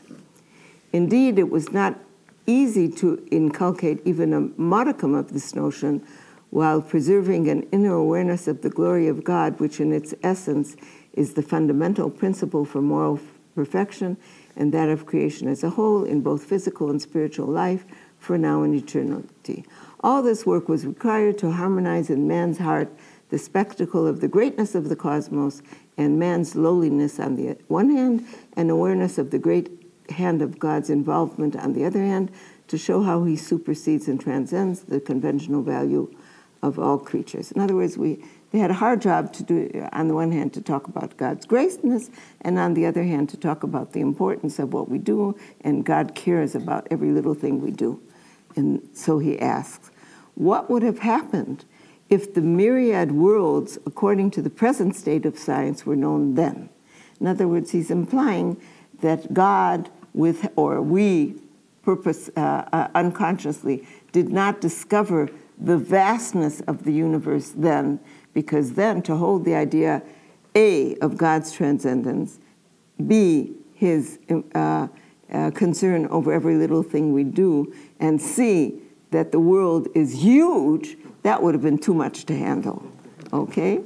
Indeed, 0.94 1.38
it 1.38 1.50
was 1.50 1.72
not 1.72 2.00
easy 2.46 2.90
to 2.90 3.28
inculcate 3.30 4.02
even 4.06 4.34
a 4.34 4.42
modicum 4.60 5.14
of 5.14 5.34
this 5.34 5.54
notion 5.54 6.06
while 6.50 6.82
preserving 6.82 7.50
an 7.50 7.64
inner 7.72 7.94
awareness 7.94 8.48
of 8.48 8.62
the 8.62 8.70
glory 8.70 9.08
of 9.08 9.24
God, 9.24 9.60
which 9.60 9.80
in 9.80 9.92
its 9.92 10.14
essence 10.24 10.78
is 11.14 11.34
the 11.34 11.42
fundamental 11.42 12.10
principle 12.10 12.64
for 12.64 12.82
moral 12.82 13.20
perfection 13.54 14.16
and 14.56 14.74
that 14.74 14.88
of 14.88 15.06
creation 15.06 15.48
as 15.48 15.64
a 15.64 15.72
whole 15.72 16.04
in 16.04 16.22
both 16.22 16.44
physical 16.44 16.90
and 16.90 17.02
spiritual 17.02 17.48
life 17.48 17.86
for 18.18 18.38
now 18.38 18.64
and 18.64 18.74
eternity. 18.74 19.66
All 20.02 20.22
this 20.22 20.46
work 20.46 20.70
was 20.70 20.86
required 20.86 21.38
to 21.40 21.52
harmonize 21.52 22.10
in 22.10 22.28
man's 22.28 22.60
heart 22.60 22.92
the 23.30 23.38
spectacle 23.38 24.08
of 24.08 24.22
the 24.22 24.28
greatness 24.28 24.74
of 24.74 24.90
the 24.90 24.96
cosmos 24.96 25.62
and 25.98 26.20
man's 26.20 26.56
lowliness 26.56 27.20
on 27.20 27.36
the 27.36 27.58
one 27.68 27.90
hand, 27.90 28.26
and 28.56 28.70
awareness 28.70 29.18
of 29.18 29.32
the 29.32 29.40
great 29.40 29.70
hand 30.10 30.42
of 30.42 30.60
God's 30.60 30.90
involvement, 30.90 31.56
on 31.56 31.74
the 31.74 31.84
other 31.84 32.02
hand, 32.02 32.32
to 32.68 32.78
show 32.78 33.02
how 33.02 33.24
he 33.24 33.36
supersedes 33.36 34.08
and 34.08 34.20
transcends 34.20 34.82
the 34.82 35.00
conventional 35.00 35.62
value 35.62 36.14
of 36.62 36.80
all 36.80 36.98
creatures. 36.98 37.52
In 37.52 37.62
other 37.62 37.76
words, 37.76 37.98
we 37.98 38.24
they 38.52 38.60
had 38.60 38.72
a 38.72 38.76
hard 38.76 39.02
job 39.02 39.34
to 39.34 39.44
do, 39.44 39.88
on 39.92 40.08
the 40.08 40.14
one 40.14 40.32
hand, 40.32 40.54
to 40.54 40.62
talk 40.62 40.88
about 40.88 41.18
God's 41.18 41.46
graciousness, 41.46 42.10
and 42.42 42.58
on 42.58 42.76
the 42.76 42.86
other 42.86 43.04
hand, 43.04 43.30
to 43.30 43.38
talk 43.38 43.64
about 43.64 43.92
the 43.92 44.00
importance 44.00 44.58
of 44.58 44.74
what 44.74 44.90
we 44.90 44.98
do, 44.98 45.38
and 45.62 45.86
God 45.86 46.16
cares 46.16 46.56
about 46.56 46.88
every 46.90 47.12
little 47.12 47.34
thing 47.34 47.62
we 47.62 47.72
do. 47.72 48.02
And 48.56 48.88
so 48.94 49.20
he 49.20 49.38
asks, 49.38 49.92
what 50.36 50.70
would 50.70 50.82
have 50.82 51.00
happened 51.00 51.66
if 52.10 52.34
the 52.34 52.42
myriad 52.42 53.12
worlds, 53.12 53.78
according 53.86 54.32
to 54.32 54.42
the 54.42 54.50
present 54.50 54.96
state 54.96 55.26
of 55.26 55.38
science, 55.38 55.86
were 55.86 55.96
known 55.96 56.36
then? 56.36 56.70
In 57.20 57.28
other 57.28 57.48
words, 57.48 57.72
he's 57.72 57.92
implying 57.92 58.58
that 59.02 59.34
God 59.34 59.90
with, 60.14 60.50
or 60.56 60.82
we 60.82 61.36
purpose 61.84 62.30
uh, 62.36 62.68
uh, 62.72 62.88
unconsciously 62.96 63.88
did 64.12 64.30
not 64.30 64.62
discover 64.62 65.30
the 65.58 65.78
vastness 65.78 66.62
of 66.62 66.84
the 66.84 66.94
universe 66.94 67.50
then, 67.56 68.00
because 68.34 68.74
then 68.74 69.02
to 69.02 69.16
hold 69.16 69.46
the 69.46 69.56
idea 69.56 70.04
A 70.56 70.96
of 70.98 71.18
God's 71.18 71.52
transcendence, 71.52 72.40
B 73.06 73.54
his 73.74 74.20
uh, 74.56 74.88
uh, 75.32 75.52
concern 75.52 76.08
over 76.08 76.34
every 76.34 76.56
little 76.56 76.84
thing 76.84 77.14
we 77.14 77.24
do 77.24 77.74
and 78.00 78.20
see 78.22 78.82
that 79.12 79.32
the 79.32 79.40
world 79.40 79.88
is 79.94 80.24
huge, 80.24 80.98
that 81.28 81.44
would 81.44 81.54
have 81.54 81.62
been 81.62 81.78
too 81.78 81.94
much 81.94 82.24
to 82.24 82.34
handle. 82.34 82.82
Okay? 83.34 83.82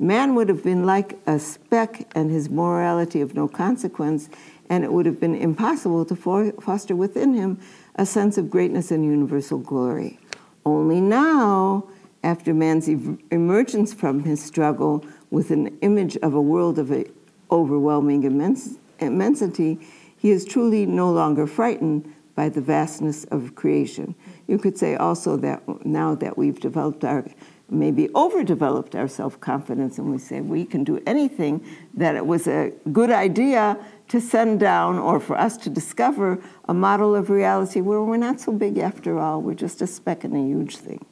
Man 0.00 0.34
would 0.34 0.48
have 0.48 0.64
been 0.64 0.84
like 0.84 1.16
a 1.24 1.38
speck 1.38 2.10
and 2.16 2.32
his 2.32 2.50
morality 2.50 3.20
of 3.20 3.32
no 3.32 3.46
consequence, 3.46 4.28
and 4.68 4.82
it 4.82 4.92
would 4.92 5.06
have 5.06 5.20
been 5.20 5.36
impossible 5.36 6.04
to 6.06 6.16
for- 6.16 6.50
foster 6.60 6.96
within 6.96 7.32
him 7.34 7.58
a 7.94 8.04
sense 8.04 8.36
of 8.38 8.50
greatness 8.50 8.90
and 8.90 9.04
universal 9.04 9.58
glory. 9.58 10.18
Only 10.66 11.00
now, 11.00 11.84
after 12.24 12.52
man's 12.52 12.88
ev- 12.88 13.18
emergence 13.30 13.94
from 13.94 14.24
his 14.24 14.42
struggle 14.42 15.04
with 15.30 15.52
an 15.52 15.78
image 15.82 16.16
of 16.16 16.34
a 16.34 16.42
world 16.42 16.76
of 16.76 16.90
a 16.90 17.04
overwhelming 17.52 18.24
immense- 18.24 18.78
immensity, 18.98 19.78
he 20.16 20.30
is 20.30 20.44
truly 20.44 20.86
no 20.86 21.12
longer 21.12 21.46
frightened 21.46 22.12
by 22.34 22.48
the 22.48 22.60
vastness 22.60 23.26
of 23.26 23.54
creation. 23.54 24.16
You 24.50 24.58
could 24.58 24.76
say 24.76 24.96
also 24.96 25.36
that 25.36 25.62
now 25.86 26.16
that 26.16 26.36
we've 26.36 26.58
developed 26.58 27.04
our, 27.04 27.24
maybe 27.70 28.08
overdeveloped 28.16 28.96
our 28.96 29.06
self 29.06 29.38
confidence, 29.40 29.96
and 29.96 30.10
we 30.10 30.18
say 30.18 30.40
we 30.40 30.64
can 30.64 30.82
do 30.82 31.00
anything, 31.06 31.64
that 31.94 32.16
it 32.16 32.26
was 32.26 32.48
a 32.48 32.72
good 32.90 33.12
idea 33.12 33.78
to 34.08 34.20
send 34.20 34.58
down 34.58 34.98
or 34.98 35.20
for 35.20 35.38
us 35.38 35.56
to 35.58 35.70
discover 35.70 36.42
a 36.68 36.74
model 36.74 37.14
of 37.14 37.30
reality 37.30 37.80
where 37.80 38.02
we're 38.02 38.16
not 38.16 38.40
so 38.40 38.50
big 38.50 38.76
after 38.76 39.20
all, 39.20 39.40
we're 39.40 39.54
just 39.54 39.80
a 39.82 39.86
speck 39.86 40.24
in 40.24 40.34
a 40.34 40.44
huge 40.44 40.78
thing. 40.78 41.06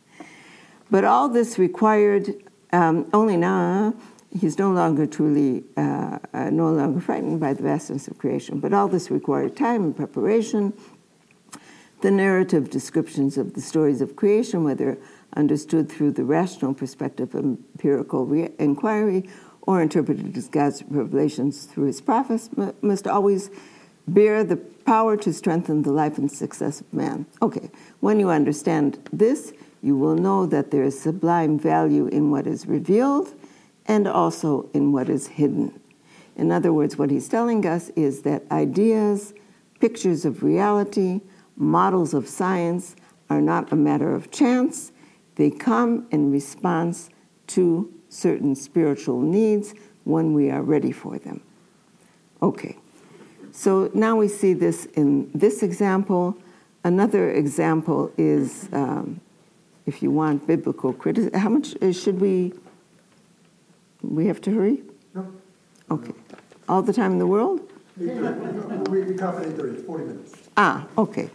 But 0.90 1.04
all 1.04 1.28
this 1.28 1.60
required 1.60 2.34
um, 2.72 3.08
only 3.12 3.36
now 3.36 3.94
he's 4.36 4.58
no 4.58 4.72
longer 4.72 5.06
truly, 5.06 5.64
uh, 5.76 6.18
uh, 6.34 6.50
no 6.50 6.70
longer 6.70 7.00
frightened 7.00 7.38
by 7.38 7.52
the 7.52 7.62
vastness 7.62 8.08
of 8.08 8.18
creation. 8.18 8.58
But 8.58 8.72
all 8.72 8.88
this 8.88 9.12
required 9.12 9.56
time 9.56 9.84
and 9.84 9.96
preparation. 9.96 10.72
The 12.00 12.10
narrative 12.10 12.70
descriptions 12.70 13.36
of 13.36 13.54
the 13.54 13.60
stories 13.60 14.00
of 14.00 14.14
creation, 14.14 14.62
whether 14.62 14.98
understood 15.34 15.90
through 15.90 16.12
the 16.12 16.24
rational 16.24 16.72
perspective 16.74 17.34
of 17.34 17.44
empirical 17.44 18.24
re- 18.24 18.50
inquiry 18.58 19.28
or 19.62 19.82
interpreted 19.82 20.36
as 20.36 20.48
God's 20.48 20.82
revelations 20.88 21.64
through 21.64 21.86
his 21.86 22.00
prophets, 22.00 22.50
m- 22.56 22.72
must 22.82 23.06
always 23.06 23.50
bear 24.06 24.44
the 24.44 24.56
power 24.56 25.16
to 25.18 25.32
strengthen 25.32 25.82
the 25.82 25.92
life 25.92 26.18
and 26.18 26.30
success 26.30 26.80
of 26.80 26.92
man. 26.92 27.26
Okay, 27.42 27.70
when 28.00 28.18
you 28.18 28.30
understand 28.30 28.98
this, 29.12 29.52
you 29.82 29.96
will 29.96 30.14
know 30.14 30.46
that 30.46 30.70
there 30.70 30.82
is 30.82 30.98
sublime 30.98 31.58
value 31.58 32.06
in 32.06 32.30
what 32.30 32.46
is 32.46 32.66
revealed 32.66 33.34
and 33.86 34.06
also 34.06 34.68
in 34.72 34.92
what 34.92 35.08
is 35.08 35.26
hidden. 35.26 35.78
In 36.36 36.52
other 36.52 36.72
words, 36.72 36.96
what 36.96 37.10
he's 37.10 37.28
telling 37.28 37.66
us 37.66 37.90
is 37.90 38.22
that 38.22 38.42
ideas, 38.50 39.34
pictures 39.80 40.24
of 40.24 40.42
reality, 40.42 41.20
models 41.58 42.14
of 42.14 42.28
science 42.28 42.96
are 43.28 43.40
not 43.40 43.70
a 43.72 43.76
matter 43.76 44.14
of 44.14 44.30
chance. 44.30 44.92
They 45.34 45.50
come 45.50 46.06
in 46.10 46.32
response 46.32 47.10
to 47.48 47.92
certain 48.08 48.54
spiritual 48.54 49.20
needs 49.20 49.74
when 50.04 50.32
we 50.32 50.50
are 50.50 50.62
ready 50.62 50.92
for 50.92 51.18
them. 51.18 51.40
Okay, 52.40 52.76
so 53.52 53.90
now 53.92 54.16
we 54.16 54.28
see 54.28 54.54
this 54.54 54.86
in 54.86 55.30
this 55.34 55.62
example. 55.62 56.36
Another 56.84 57.30
example 57.30 58.12
is, 58.16 58.68
um, 58.72 59.20
if 59.86 60.02
you 60.02 60.10
want 60.10 60.46
biblical 60.46 60.92
criticism, 60.92 61.38
how 61.38 61.48
much 61.48 61.74
uh, 61.82 61.92
should 61.92 62.20
we? 62.20 62.52
We 64.00 64.26
have 64.26 64.40
to 64.42 64.52
hurry? 64.52 64.82
No. 65.12 65.26
Okay. 65.90 66.12
All 66.68 66.82
the 66.82 66.92
time 66.92 67.12
in 67.12 67.18
the 67.18 67.26
world? 67.26 67.60
We, 67.98 68.06
count 69.18 69.44
at 69.44 69.48
8:30, 69.58 69.84
40 69.84 70.04
minutes. 70.04 70.32
Ah, 70.56 70.86
okay. 70.96 71.28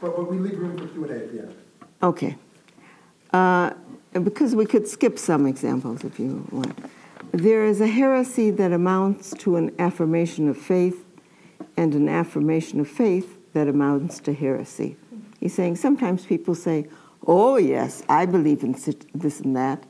But, 0.00 0.16
but 0.16 0.30
we 0.30 0.38
leave 0.38 0.58
room 0.58 0.78
for 0.78 0.86
Q&A 0.86 1.10
at 1.10 1.32
the 1.32 1.38
end. 1.40 1.54
Okay. 2.02 2.36
Uh, 3.32 3.72
because 4.12 4.54
we 4.54 4.66
could 4.66 4.88
skip 4.88 5.18
some 5.18 5.46
examples 5.46 6.04
if 6.04 6.18
you 6.18 6.46
want. 6.50 6.78
There 7.32 7.64
is 7.64 7.80
a 7.80 7.86
heresy 7.86 8.50
that 8.52 8.72
amounts 8.72 9.32
to 9.38 9.56
an 9.56 9.74
affirmation 9.78 10.48
of 10.48 10.56
faith 10.56 11.04
and 11.76 11.94
an 11.94 12.08
affirmation 12.08 12.80
of 12.80 12.88
faith 12.88 13.38
that 13.52 13.68
amounts 13.68 14.20
to 14.20 14.32
heresy. 14.32 14.96
He's 15.40 15.54
saying 15.54 15.76
sometimes 15.76 16.24
people 16.24 16.54
say, 16.54 16.86
Oh, 17.26 17.56
yes, 17.56 18.02
I 18.08 18.24
believe 18.24 18.62
in 18.62 18.72
this 19.14 19.40
and 19.40 19.56
that. 19.56 19.84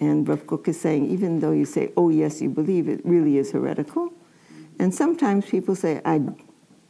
And 0.00 0.28
Rav 0.28 0.46
Kook 0.46 0.66
is 0.66 0.80
saying, 0.80 1.08
even 1.10 1.38
though 1.38 1.52
you 1.52 1.64
say, 1.64 1.92
Oh, 1.96 2.08
yes, 2.08 2.42
you 2.42 2.50
believe, 2.50 2.88
it 2.88 3.00
really 3.04 3.38
is 3.38 3.52
heretical. 3.52 4.12
And 4.78 4.94
sometimes 4.94 5.46
people 5.46 5.76
say, 5.76 6.00
I, 6.04 6.20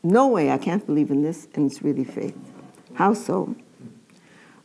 No 0.03 0.27
way, 0.29 0.51
I 0.51 0.59
can't 0.59 0.85
believe 0.85 1.11
in 1.11 1.23
this, 1.23 1.47
and 1.55 1.71
it's 1.71 1.83
really 1.83 2.05
faith. 2.05 2.37
How 2.95 3.15
so? 3.15 3.55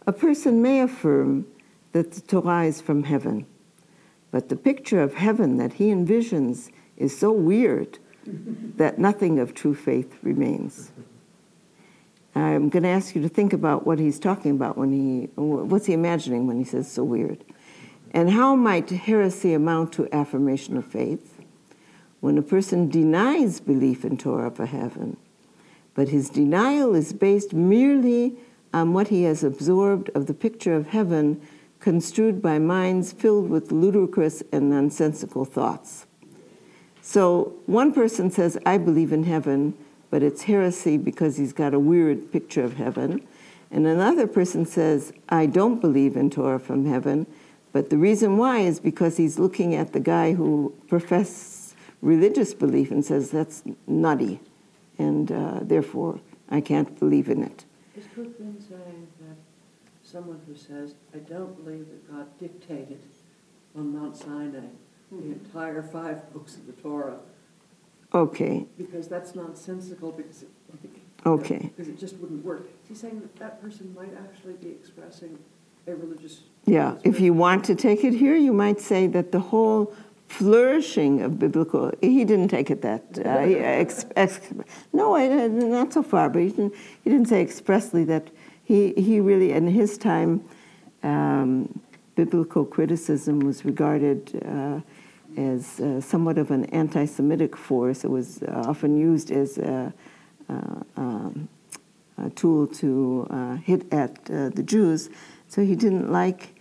A 0.08 0.12
person 0.12 0.62
may 0.62 0.82
affirm 0.82 1.46
that 1.92 2.12
the 2.12 2.22
Torah 2.22 2.66
is 2.66 2.82
from 2.82 3.04
heaven, 3.04 3.46
but 4.32 4.50
the 4.50 4.56
picture 4.56 5.02
of 5.02 5.14
heaven 5.14 5.58
that 5.58 5.74
he 5.74 5.86
envisions 5.86 6.72
is 6.96 7.18
so 7.18 7.32
weird 7.32 8.00
that 8.26 9.00
nothing 9.00 9.40
of 9.40 9.54
true 9.54 9.76
faith 9.76 10.18
remains. 10.22 10.92
I'm 12.36 12.70
going 12.70 12.84
to 12.84 12.90
ask 12.90 13.16
you 13.16 13.22
to 13.22 13.30
think 13.30 13.54
about 13.54 13.86
what 13.86 14.00
he's 14.00 14.20
talking 14.20 14.52
about 14.52 14.78
when 14.78 14.92
he, 14.92 15.30
what's 15.36 15.86
he 15.86 15.94
imagining 15.94 16.46
when 16.46 16.58
he 16.58 16.64
says 16.64 16.92
so 16.92 17.04
weird? 17.04 17.44
And 18.12 18.30
how 18.30 18.56
might 18.56 18.90
heresy 18.90 19.54
amount 19.54 19.94
to 19.94 20.14
affirmation 20.14 20.78
of 20.78 20.86
faith? 20.86 21.42
When 22.20 22.38
a 22.38 22.42
person 22.42 22.90
denies 22.90 23.60
belief 23.60 24.04
in 24.04 24.18
Torah 24.18 24.52
for 24.52 24.66
heaven, 24.66 25.18
but 25.98 26.10
his 26.10 26.30
denial 26.30 26.93
is 26.93 27.12
based 27.12 27.56
merely 27.56 28.38
on 28.72 28.93
what 28.93 29.08
he 29.08 29.24
has 29.24 29.43
absorbed 29.43 30.12
of 30.14 30.28
the 30.28 30.34
picture 30.34 30.76
of 30.76 30.89
heaven 30.89 31.41
construed 31.80 32.39
by 32.39 32.60
minds 32.60 33.12
filled 33.12 33.50
with 33.50 33.72
ludicrous 33.72 34.43
and 34.52 34.70
nonsensical 34.70 35.43
thoughts. 35.43 36.06
So 37.02 37.56
one 37.66 37.91
person 37.93 38.30
says, 38.30 38.60
I 38.64 38.78
believe 38.78 39.12
in 39.12 39.24
heaven, 39.24 39.76
but 40.12 40.22
it's 40.22 40.43
heresy 40.43 40.98
because 40.98 41.38
he's 41.38 41.52
got 41.52 41.74
a 41.74 41.80
weird 41.80 42.32
picture 42.32 42.64
of 42.64 42.76
heaven. 42.76 43.26
And 43.72 43.88
another 43.88 44.28
person 44.28 44.68
says, 44.68 45.12
I 45.30 45.48
don't 45.48 45.82
believe 45.82 46.16
in 46.16 46.30
Torah 46.30 46.60
from 46.60 46.86
heaven, 46.86 47.26
but 47.74 47.89
the 47.89 47.98
reason 47.98 48.38
why 48.38 48.60
is 48.60 48.80
because 48.80 49.18
he's 49.18 49.39
looking 49.39 49.74
at 49.74 49.93
the 49.93 50.00
guy 50.00 50.34
who 50.34 50.76
professes 50.88 51.74
religious 52.02 52.54
belief 52.54 52.91
and 52.91 53.04
says, 53.04 53.32
that's 53.32 53.64
nutty, 53.88 54.39
and 54.98 55.32
uh, 55.32 55.60
therefore 55.62 56.20
I 56.50 56.62
can't 56.62 56.98
believe 57.00 57.30
in 57.30 57.43
it. 57.43 57.66
Is 57.95 58.06
Kook 58.14 58.38
saying 58.38 59.08
that 59.22 59.38
someone 60.04 60.39
who 60.48 60.56
says, 60.56 60.95
I 61.14 61.18
don't 61.18 61.56
believe 61.64 61.88
that 61.88 62.12
God 62.12 62.28
dictated 62.39 63.02
on 63.76 63.98
Mount 63.98 64.16
Sinai 64.16 64.68
the 65.12 65.32
entire 65.32 65.82
five 65.82 66.32
books 66.34 66.56
of 66.56 66.68
the 66.68 66.74
Torah, 66.74 67.20
Okay, 68.14 68.66
because 68.78 69.08
that's 69.08 69.36
nonsensical, 69.36 70.12
because 70.12 70.43
it, 70.43 70.50
okay. 71.26 71.72
because 71.76 71.89
it 71.89 72.00
just 72.00 72.16
wouldn't 72.18 72.43
work. 72.43 72.70
Is 72.84 72.89
he 72.89 72.95
saying 72.95 73.20
that 73.20 73.36
that 73.38 73.62
person 73.62 73.93
might 73.93 74.14
actually 74.18 74.54
be 74.54 74.70
expressing 74.70 75.38
a 75.88 75.95
religious? 75.95 76.41
Yeah, 76.66 76.95
if 77.04 77.20
you 77.20 77.34
want 77.34 77.66
to 77.66 77.76
take 77.76 78.04
it 78.06 78.14
here, 78.14 78.36
you 78.36 78.54
might 78.54 78.80
say 78.80 79.08
that 79.08 79.32
the 79.34 79.39
whole 79.39 79.93
flourishing 80.28 81.22
of 81.22 81.40
biblical, 81.40 81.92
he 82.02 82.26
didn't 82.26 82.50
take 82.50 82.70
it 82.70 82.82
that, 82.82 83.04
uh, 83.26 83.30
ex, 83.30 84.06
ex, 84.16 84.40
no, 84.94 85.16
I- 85.16 85.48
not 85.48 85.94
so 85.94 86.04
far, 86.04 86.30
but 86.30 86.42
he 86.42 86.50
didn't, 86.50 86.74
he 87.04 87.10
didn't 87.10 87.28
say 87.28 87.42
expressly 87.42 88.04
that 88.06 88.30
he, 88.64 88.94
he 88.94 89.20
really, 89.20 89.54
in 89.54 89.68
his 89.68 89.98
time, 89.98 90.44
um, 91.04 91.80
biblical 92.16 92.66
criticism 92.66 93.40
was 93.40 93.64
regarded 93.64 94.42
uh, 94.46 94.82
as 95.40 95.80
uh, 95.80 96.02
somewhat 96.02 96.38
of 96.38 96.52
an 96.52 96.66
anti 96.66 97.06
Semitic 97.06 97.56
force. 97.56 98.04
It 98.04 98.10
was 98.10 98.44
uh, 98.44 98.64
often 98.68 98.98
used 98.98 99.32
as 99.32 99.58
a, 99.58 99.94
uh, 100.50 100.54
um, 100.98 101.48
a 102.18 102.30
tool 102.32 102.68
to 102.68 103.28
uh, 103.30 103.56
hit 103.58 103.92
at 103.94 104.18
uh, 104.30 104.50
the 104.50 104.64
Jews. 104.64 105.10
So 105.48 105.64
he 105.64 105.76
didn't 105.76 106.12
like 106.12 106.56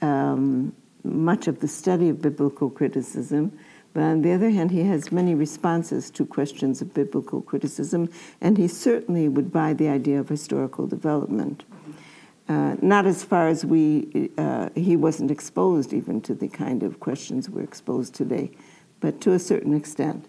um, 0.00 0.72
much 1.04 1.46
of 1.46 1.60
the 1.60 1.68
study 1.68 2.08
of 2.08 2.20
biblical 2.20 2.70
criticism. 2.70 3.56
But 3.92 4.02
on 4.02 4.22
the 4.22 4.32
other 4.32 4.50
hand, 4.50 4.72
he 4.72 4.82
has 4.84 5.12
many 5.12 5.34
responses 5.34 6.10
to 6.12 6.26
questions 6.26 6.82
of 6.82 6.92
biblical 6.92 7.40
criticism, 7.40 8.08
and 8.40 8.58
he 8.58 8.66
certainly 8.66 9.28
would 9.28 9.52
buy 9.52 9.72
the 9.72 9.88
idea 9.88 10.18
of 10.18 10.28
historical 10.28 10.88
development. 10.88 11.64
Uh, 12.48 12.76
not 12.82 13.06
as 13.06 13.22
far 13.22 13.48
as 13.48 13.64
we, 13.64 14.30
uh, 14.36 14.68
he 14.74 14.96
wasn't 14.96 15.30
exposed 15.30 15.92
even 15.92 16.20
to 16.20 16.34
the 16.34 16.48
kind 16.48 16.82
of 16.82 17.00
questions 17.00 17.48
we're 17.48 17.62
exposed 17.62 18.14
today, 18.14 18.50
but 19.00 19.20
to 19.20 19.32
a 19.32 19.38
certain 19.38 19.74
extent. 19.74 20.26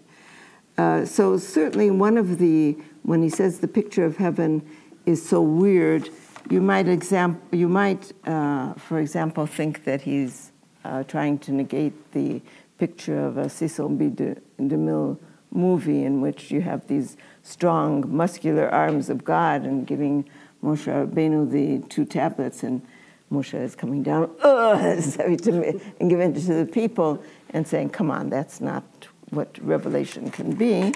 Uh, 0.78 1.04
so 1.04 1.36
certainly 1.36 1.90
one 1.90 2.16
of 2.16 2.38
the, 2.38 2.76
when 3.02 3.22
he 3.22 3.28
says 3.28 3.58
the 3.58 3.68
picture 3.68 4.04
of 4.04 4.16
heaven 4.16 4.62
is 5.06 5.26
so 5.26 5.42
weird, 5.42 6.08
you 6.48 6.60
might, 6.60 6.88
exam- 6.88 7.40
you 7.50 7.68
might 7.68 8.12
uh, 8.26 8.72
for 8.74 9.00
example, 9.00 9.46
think 9.46 9.84
that 9.84 10.02
he's 10.02 10.52
uh, 10.86 11.02
trying 11.04 11.38
to 11.40 11.52
negate 11.52 12.12
the 12.12 12.40
picture 12.78 13.18
of 13.26 13.38
a 13.38 13.48
Cecil 13.48 13.88
B. 13.90 14.08
De, 14.08 14.36
DeMille 14.60 15.18
movie 15.50 16.04
in 16.04 16.20
which 16.20 16.50
you 16.50 16.60
have 16.60 16.86
these 16.86 17.16
strong, 17.42 18.04
muscular 18.14 18.68
arms 18.68 19.08
of 19.08 19.24
God 19.24 19.62
and 19.62 19.86
giving 19.86 20.28
Moshe 20.62 20.86
Rabbeinu 20.86 21.50
the 21.50 21.86
two 21.88 22.04
tablets, 22.04 22.62
and 22.62 22.82
Moshe 23.30 23.54
is 23.54 23.74
coming 23.74 24.02
down 24.02 24.30
and 24.42 26.10
giving 26.10 26.34
it 26.34 26.40
to 26.40 26.54
the 26.54 26.68
people 26.70 27.22
and 27.50 27.66
saying, 27.66 27.90
"Come 27.90 28.10
on, 28.10 28.30
that's 28.30 28.60
not 28.60 28.84
what 29.30 29.58
revelation 29.62 30.30
can 30.30 30.54
be." 30.54 30.92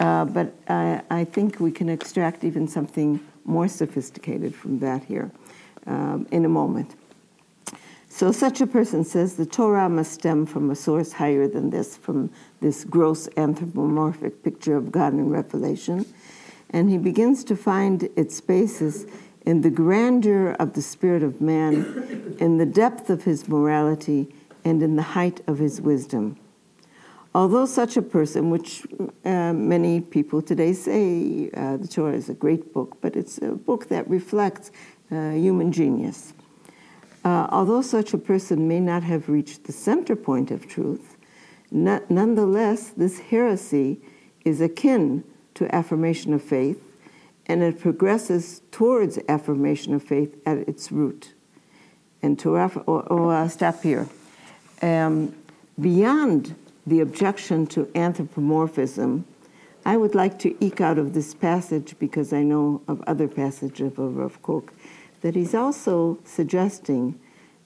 Uh, 0.00 0.24
but 0.24 0.52
I, 0.68 1.02
I 1.10 1.24
think 1.24 1.60
we 1.60 1.70
can 1.70 1.88
extract 1.88 2.44
even 2.44 2.68
something 2.68 3.20
more 3.44 3.68
sophisticated 3.68 4.54
from 4.54 4.78
that 4.80 5.04
here 5.04 5.30
um, 5.86 6.26
in 6.30 6.44
a 6.44 6.48
moment. 6.48 6.94
So, 8.16 8.32
such 8.32 8.62
a 8.62 8.66
person 8.66 9.04
says 9.04 9.34
the 9.34 9.44
Torah 9.44 9.90
must 9.90 10.10
stem 10.12 10.46
from 10.46 10.70
a 10.70 10.74
source 10.74 11.12
higher 11.12 11.46
than 11.46 11.68
this, 11.68 11.98
from 11.98 12.30
this 12.62 12.82
gross 12.82 13.28
anthropomorphic 13.36 14.42
picture 14.42 14.74
of 14.74 14.90
God 14.90 15.12
in 15.12 15.28
Revelation. 15.28 16.06
And 16.70 16.88
he 16.88 16.96
begins 16.96 17.44
to 17.44 17.54
find 17.54 18.08
its 18.16 18.40
basis 18.40 19.04
in 19.44 19.60
the 19.60 19.68
grandeur 19.68 20.52
of 20.52 20.72
the 20.72 20.80
spirit 20.80 21.22
of 21.22 21.42
man, 21.42 22.36
in 22.40 22.56
the 22.56 22.64
depth 22.64 23.10
of 23.10 23.24
his 23.24 23.48
morality, 23.48 24.34
and 24.64 24.82
in 24.82 24.96
the 24.96 25.02
height 25.02 25.42
of 25.46 25.58
his 25.58 25.82
wisdom. 25.82 26.38
Although 27.34 27.66
such 27.66 27.98
a 27.98 28.02
person, 28.02 28.48
which 28.48 28.86
uh, 29.26 29.52
many 29.52 30.00
people 30.00 30.40
today 30.40 30.72
say 30.72 31.50
uh, 31.54 31.76
the 31.76 31.86
Torah 31.86 32.14
is 32.14 32.30
a 32.30 32.34
great 32.34 32.72
book, 32.72 32.96
but 33.02 33.14
it's 33.14 33.36
a 33.42 33.50
book 33.50 33.90
that 33.90 34.08
reflects 34.08 34.70
uh, 35.12 35.32
human 35.32 35.70
genius. 35.70 36.32
Uh, 37.26 37.48
although 37.50 37.82
such 37.82 38.14
a 38.14 38.18
person 38.18 38.68
may 38.68 38.78
not 38.78 39.02
have 39.02 39.28
reached 39.28 39.64
the 39.64 39.72
center 39.72 40.14
point 40.14 40.52
of 40.52 40.68
truth, 40.68 41.16
nonetheless, 41.72 42.90
this 42.90 43.18
heresy 43.18 44.00
is 44.44 44.60
akin 44.60 45.24
to 45.52 45.74
affirmation 45.74 46.32
of 46.32 46.40
faith, 46.40 46.80
and 47.46 47.64
it 47.64 47.80
progresses 47.80 48.62
towards 48.70 49.18
affirmation 49.28 49.92
of 49.92 50.04
faith 50.04 50.40
at 50.46 50.58
its 50.68 50.92
root. 50.92 51.34
And 52.22 52.38
to 52.38 52.50
or, 52.54 53.02
or 53.08 53.34
I'll 53.34 53.48
stop 53.48 53.82
here. 53.82 54.06
Um, 54.80 55.34
beyond 55.80 56.54
the 56.86 57.00
objection 57.00 57.66
to 57.74 57.90
anthropomorphism, 57.96 59.24
I 59.84 59.96
would 59.96 60.14
like 60.14 60.38
to 60.40 60.64
eke 60.64 60.80
out 60.80 60.96
of 60.96 61.12
this 61.12 61.34
passage, 61.34 61.96
because 61.98 62.32
I 62.32 62.44
know 62.44 62.82
of 62.86 63.02
other 63.08 63.26
passages 63.26 63.98
of 63.98 64.16
Rav 64.16 64.40
Kook, 64.42 64.72
that 65.20 65.34
he's 65.34 65.54
also 65.54 66.18
suggesting 66.24 67.18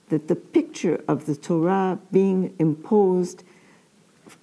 that 0.09 0.27
the 0.27 0.35
picture 0.35 1.03
of 1.07 1.25
the 1.25 1.35
Torah 1.35 1.99
being 2.11 2.53
imposed 2.59 3.43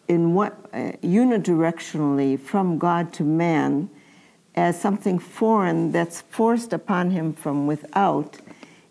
in 0.08 0.34
what 0.34 0.58
uh, 0.72 0.92
unidirectionally 1.02 2.38
from 2.38 2.78
God 2.78 3.12
to 3.14 3.22
man 3.22 3.90
as 4.54 4.80
something 4.80 5.18
foreign 5.18 5.92
that's 5.92 6.22
forced 6.22 6.72
upon 6.72 7.10
him 7.10 7.32
from 7.32 7.66
without 7.66 8.38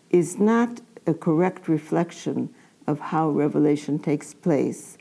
is 0.09 0.39
not 0.39 0.82
a 1.05 1.13
correct 1.13 1.68
reflection 1.68 2.53
of 2.86 2.99
how 2.99 3.30
revelation 3.30 3.99
takes 3.99 4.34
place. 4.34 4.97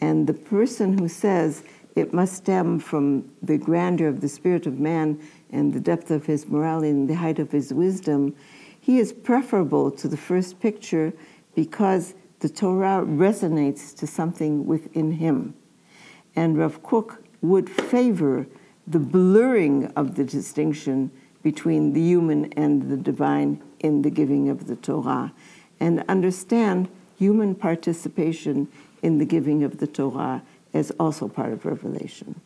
And 0.00 0.26
the 0.26 0.34
person 0.34 0.98
who 0.98 1.08
says 1.08 1.64
it 1.96 2.12
must 2.12 2.34
stem 2.34 2.78
from 2.78 3.30
the 3.42 3.56
grandeur 3.56 4.08
of 4.08 4.20
the 4.20 4.28
spirit 4.28 4.66
of 4.66 4.78
man 4.78 5.20
and 5.50 5.72
the 5.72 5.80
depth 5.80 6.10
of 6.10 6.26
his 6.26 6.46
morality 6.48 6.90
and 6.90 7.08
the 7.08 7.14
height 7.14 7.38
of 7.38 7.50
his 7.50 7.72
wisdom 7.72 8.34
he 8.84 8.98
is 8.98 9.14
preferable 9.14 9.90
to 9.90 10.06
the 10.06 10.16
first 10.18 10.60
picture 10.60 11.14
because 11.54 12.12
the 12.40 12.50
Torah 12.50 13.02
resonates 13.02 13.96
to 13.96 14.06
something 14.06 14.66
within 14.66 15.12
him. 15.12 15.54
And 16.36 16.58
Rav 16.58 16.82
Kook 16.82 17.24
would 17.40 17.70
favor 17.70 18.46
the 18.86 18.98
blurring 18.98 19.86
of 19.96 20.16
the 20.16 20.24
distinction 20.24 21.10
between 21.42 21.94
the 21.94 22.02
human 22.02 22.52
and 22.58 22.90
the 22.90 22.98
divine 22.98 23.62
in 23.80 24.02
the 24.02 24.10
giving 24.10 24.50
of 24.50 24.66
the 24.66 24.76
Torah 24.76 25.32
and 25.80 26.04
understand 26.06 26.90
human 27.16 27.54
participation 27.54 28.68
in 29.02 29.16
the 29.16 29.24
giving 29.24 29.64
of 29.64 29.78
the 29.78 29.86
Torah 29.86 30.42
as 30.74 30.90
also 31.00 31.26
part 31.26 31.54
of 31.54 31.64
revelation. 31.64 32.38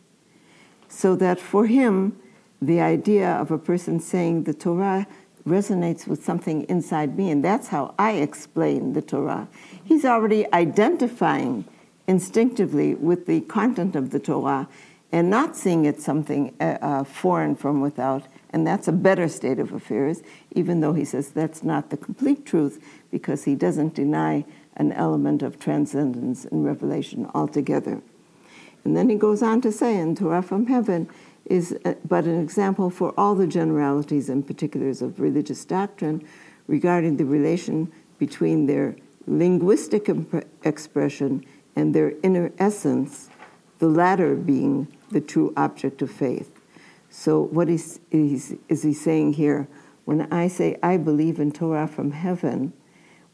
So 0.87 1.17
that 1.17 1.37
for 1.37 1.65
him, 1.65 2.17
the 2.61 2.79
idea 2.79 3.29
of 3.29 3.51
a 3.51 3.57
person 3.57 3.99
saying 3.99 4.43
the 4.43 4.53
Torah 4.53 5.05
resonates 5.45 6.07
with 6.07 6.23
something 6.23 6.63
inside 6.63 7.17
me, 7.17 7.31
and 7.31 7.43
that's 7.43 7.67
how 7.67 7.93
I 7.97 8.13
explain 8.13 8.93
the 8.93 9.01
Torah. 9.01 9.47
He's 9.83 10.05
already 10.05 10.51
identifying 10.53 11.65
instinctively 12.07 12.95
with 12.95 13.25
the 13.25 13.41
content 13.41 13.95
of 13.95 14.11
the 14.11 14.19
Torah 14.19 14.67
and 15.11 15.29
not 15.29 15.55
seeing 15.55 15.85
it 15.85 16.01
something 16.01 16.55
uh, 16.59 16.77
uh, 16.81 17.03
foreign 17.03 17.55
from 17.55 17.81
without, 17.81 18.23
and 18.51 18.65
that's 18.65 18.87
a 18.87 18.91
better 18.91 19.27
state 19.27 19.59
of 19.59 19.73
affairs, 19.73 20.21
even 20.51 20.81
though 20.81 20.93
he 20.93 21.05
says 21.05 21.31
that's 21.31 21.63
not 21.63 21.89
the 21.89 21.97
complete 21.97 22.45
truth 22.45 22.83
because 23.11 23.45
he 23.45 23.55
doesn't 23.55 23.95
deny 23.95 24.45
an 24.75 24.91
element 24.93 25.41
of 25.41 25.59
transcendence 25.59 26.45
and 26.45 26.63
revelation 26.63 27.29
altogether. 27.33 28.01
And 28.83 28.95
then 28.95 29.09
he 29.09 29.15
goes 29.15 29.43
on 29.43 29.61
to 29.61 29.71
say 29.71 29.97
in 29.97 30.15
Torah 30.15 30.41
from 30.41 30.67
heaven, 30.67 31.09
is 31.49 31.77
uh, 31.85 31.95
but 32.07 32.25
an 32.25 32.39
example 32.39 32.89
for 32.89 33.13
all 33.17 33.35
the 33.35 33.47
generalities 33.47 34.29
and 34.29 34.45
particulars 34.45 35.01
of 35.01 35.19
religious 35.19 35.65
doctrine 35.65 36.25
regarding 36.67 37.17
the 37.17 37.25
relation 37.25 37.91
between 38.19 38.67
their 38.67 38.95
linguistic 39.27 40.09
expression 40.63 41.43
and 41.75 41.93
their 41.93 42.13
inner 42.23 42.51
essence, 42.59 43.29
the 43.79 43.87
latter 43.87 44.35
being 44.35 44.87
the 45.11 45.21
true 45.21 45.53
object 45.57 46.01
of 46.01 46.11
faith. 46.11 46.51
So, 47.09 47.41
what 47.41 47.69
is, 47.69 47.99
is 48.11 48.83
he 48.83 48.93
saying 48.93 49.33
here? 49.33 49.67
When 50.05 50.31
I 50.31 50.47
say 50.47 50.77
I 50.83 50.97
believe 50.97 51.39
in 51.39 51.51
Torah 51.51 51.87
from 51.87 52.11
heaven, 52.11 52.73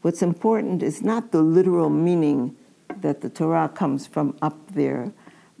what's 0.02 0.22
important 0.22 0.82
is 0.82 1.02
not 1.02 1.32
the 1.32 1.42
literal 1.42 1.90
meaning 1.90 2.56
that 3.00 3.20
the 3.20 3.30
Torah 3.30 3.68
comes 3.68 4.06
from 4.06 4.36
up 4.40 4.72
there, 4.72 5.12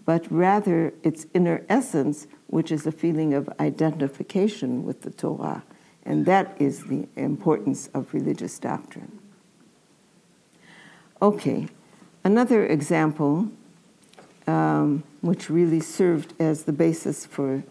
but 0.04 0.30
rather 0.30 0.94
its 1.02 1.26
inner 1.34 1.64
essence, 1.68 2.26
which 2.48 2.70
is 2.70 2.86
a 2.86 2.92
feeling 2.92 3.34
of 3.34 3.48
identification 3.60 4.84
with 4.84 5.02
the 5.02 5.10
Torah. 5.10 5.62
And 6.04 6.24
that 6.26 6.56
is 6.60 6.84
the 6.84 7.08
importance 7.16 7.88
of 7.92 8.12
religious 8.14 8.58
doctrine. 8.58 9.18
Okay, 11.20 11.66
another 12.24 12.64
example, 12.66 13.48
um, 14.46 15.02
which 15.22 15.50
really 15.50 15.80
served 15.80 16.34
as 16.38 16.64
the 16.64 16.72
basis 16.72 17.26
for 17.26 17.64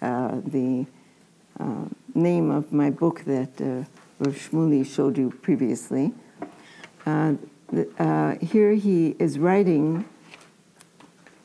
uh, 0.00 0.40
the 0.46 0.86
uh, 1.60 1.84
name 2.14 2.50
of 2.50 2.72
my 2.72 2.90
book 2.90 3.24
that 3.24 3.60
uh, 3.60 3.84
Rav 4.18 4.34
Shmuley 4.36 4.86
showed 4.86 5.18
you 5.18 5.30
previously. 5.42 6.12
Uh, 7.04 7.34
uh, 7.98 8.36
here 8.36 8.74
he 8.74 9.16
is 9.18 9.38
writing 9.38 10.04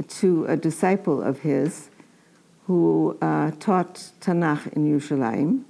to 0.07 0.45
a 0.45 0.55
disciple 0.55 1.21
of 1.21 1.39
his 1.39 1.89
who 2.67 3.17
uh, 3.21 3.51
taught 3.59 4.11
Tanakh 4.19 4.73
in 4.73 4.91
Yerushalayim 4.91 5.63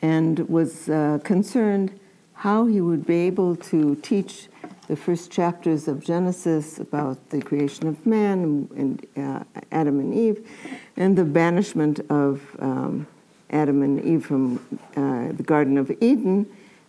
and 0.00 0.48
was 0.48 0.88
uh, 0.88 1.18
concerned 1.22 1.98
how 2.32 2.64
he 2.64 2.80
would 2.80 3.06
be 3.06 3.16
able 3.16 3.54
to 3.54 3.94
teach 3.96 4.48
the 4.86 4.96
first 4.96 5.30
chapters 5.30 5.86
of 5.86 6.02
Genesis 6.02 6.78
about 6.78 7.28
the 7.28 7.42
creation 7.42 7.86
of 7.86 8.06
man 8.06 8.68
and, 8.74 9.06
uh, 9.16 9.44
Adam 9.70 10.00
and 10.00 10.14
Eve 10.14 10.48
and 10.96 11.18
the 11.18 11.24
banishment 11.24 12.00
of 12.08 12.56
um, 12.60 13.06
Adam 13.50 13.82
and 13.82 14.02
Eve 14.02 14.24
from 14.24 14.56
uh, 14.96 15.32
the 15.36 15.42
Garden 15.42 15.76
of 15.76 15.90
Eden 16.00 16.46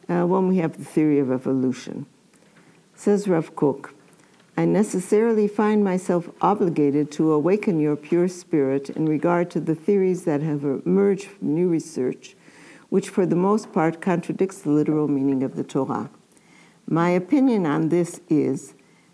uh, 0.08 0.26
when 0.26 0.48
we 0.48 0.58
have 0.58 0.78
the 0.78 0.86
theory 0.86 1.20
of 1.20 1.32
evolution. 1.32 2.06
Says 2.96 3.28
Rav 3.28 3.56
Kook, 3.56 3.94
I 4.60 4.66
necessarily 4.66 5.48
find 5.48 5.86
myself 5.86 6.30
obligated 6.42 7.14
to 7.14 7.32
awaken 7.32 7.80
your 7.80 7.96
pure 7.96 8.28
spirit 8.28 8.90
in 8.90 9.06
regard 9.06 9.50
to 9.52 9.62
the 9.62 9.74
theories 9.74 10.26
that 10.26 10.42
have 10.42 10.66
emerged 10.66 11.28
from 11.28 11.56
new 11.56 11.70
research, 11.70 12.36
which 12.90 13.08
for 13.08 13.26
the 13.26 13.38
most 13.38 13.72
part 13.72 14.02
contradicts 14.02 14.60
the 14.60 14.72
literal 14.72 15.08
meaning 15.08 15.44
of 15.44 15.56
the 15.56 15.64
Torah. 15.64 16.10
My 16.86 17.10
opinion 17.12 17.66
on 17.66 17.88
this 17.88 18.20
is 18.28 18.74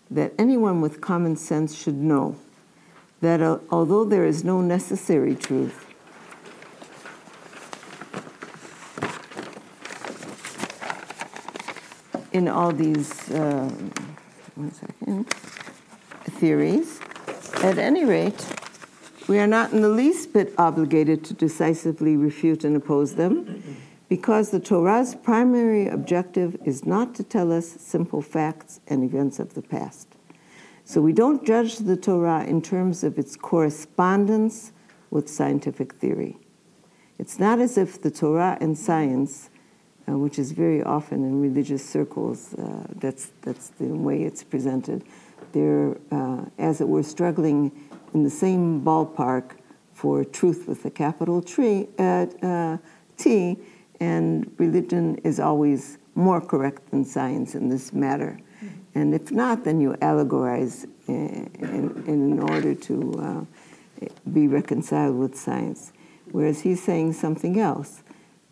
that 0.09 0.33
anyone 0.39 0.81
with 0.81 0.99
common 0.99 1.35
sense 1.35 1.75
should 1.75 2.01
know 2.01 2.37
that 3.21 3.39
uh, 3.39 3.59
although 3.69 4.03
there 4.03 4.25
is 4.25 4.43
no 4.43 4.61
necessary 4.61 5.35
truth, 5.35 5.85
in 12.33 12.47
all 12.47 12.71
these. 12.71 13.29
Uh, 13.29 13.71
one 14.55 14.71
second, 14.71 15.25
theories. 16.39 16.99
At 17.63 17.77
any 17.77 18.05
rate, 18.05 18.45
we 19.27 19.39
are 19.39 19.47
not 19.47 19.73
in 19.73 19.81
the 19.81 19.89
least 19.89 20.33
bit 20.33 20.53
obligated 20.57 21.23
to 21.25 21.33
decisively 21.33 22.15
refute 22.15 22.63
and 22.63 22.75
oppose 22.75 23.15
them 23.15 23.63
because 24.07 24.51
the 24.51 24.59
Torah's 24.59 25.15
primary 25.15 25.87
objective 25.87 26.55
is 26.63 26.85
not 26.85 27.15
to 27.15 27.23
tell 27.23 27.51
us 27.51 27.67
simple 27.67 28.21
facts 28.21 28.79
and 28.87 29.03
events 29.03 29.39
of 29.39 29.55
the 29.55 29.61
past. 29.61 30.07
So 30.83 31.01
we 31.01 31.13
don't 31.13 31.45
judge 31.45 31.79
the 31.79 31.97
Torah 31.97 32.45
in 32.45 32.61
terms 32.61 33.03
of 33.03 33.17
its 33.17 33.35
correspondence 33.35 34.71
with 35.09 35.27
scientific 35.27 35.95
theory. 35.95 36.37
It's 37.17 37.39
not 37.39 37.59
as 37.59 37.77
if 37.77 38.01
the 38.01 38.11
Torah 38.11 38.57
and 38.61 38.77
science, 38.77 39.49
uh, 40.07 40.17
which 40.17 40.37
is 40.39 40.51
very 40.51 40.83
often 40.83 41.23
in 41.23 41.41
religious 41.41 41.87
circles, 41.87 42.53
uh, 42.55 42.85
that's, 42.95 43.31
that's 43.41 43.69
the 43.69 43.87
way 43.87 44.23
it's 44.23 44.43
presented, 44.43 45.03
they're, 45.51 45.97
uh, 46.11 46.45
as 46.57 46.81
it 46.81 46.87
were, 46.87 47.03
struggling 47.03 47.71
in 48.13 48.23
the 48.23 48.29
same 48.29 48.81
ballpark 48.81 49.51
for 49.93 50.23
truth 50.23 50.67
with 50.67 50.83
a 50.85 50.89
capital 50.91 51.41
tree, 51.41 51.87
uh, 51.97 52.25
uh, 52.41 52.77
T, 53.17 53.57
and 53.99 54.53
religion 54.57 55.15
is 55.23 55.39
always 55.39 55.97
more 56.15 56.41
correct 56.41 56.91
than 56.91 57.05
science 57.05 57.55
in 57.55 57.69
this 57.69 57.93
matter. 57.93 58.37
And 58.93 59.13
if 59.13 59.31
not, 59.31 59.63
then 59.65 59.81
you 59.81 59.93
allegorize 60.01 60.87
in, 61.07 61.51
in, 61.59 62.03
in 62.07 62.39
order 62.39 62.73
to 62.73 63.45
uh, 64.01 64.05
be 64.31 64.47
reconciled 64.47 65.17
with 65.17 65.35
science. 65.35 65.91
Whereas 66.31 66.61
he's 66.61 66.81
saying 66.81 67.13
something 67.13 67.59
else. 67.59 68.01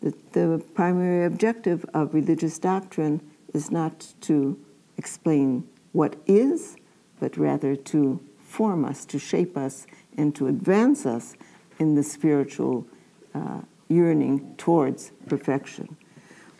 That 0.04 0.34
the 0.34 0.62
primary 0.74 1.24
objective 1.24 1.86
of 1.94 2.12
religious 2.12 2.58
doctrine 2.58 3.22
is 3.54 3.70
not 3.70 4.12
to 4.20 4.62
explain 4.98 5.66
what 5.92 6.16
is, 6.26 6.76
but 7.20 7.38
rather 7.38 7.74
to 7.74 8.20
form 8.38 8.84
us, 8.84 9.06
to 9.06 9.18
shape 9.18 9.56
us, 9.56 9.86
and 10.18 10.34
to 10.34 10.46
advance 10.46 11.06
us 11.06 11.36
in 11.78 11.94
the 11.94 12.02
spiritual 12.02 12.86
uh, 13.34 13.62
yearning 13.88 14.54
towards 14.58 15.12
perfection. 15.26 15.96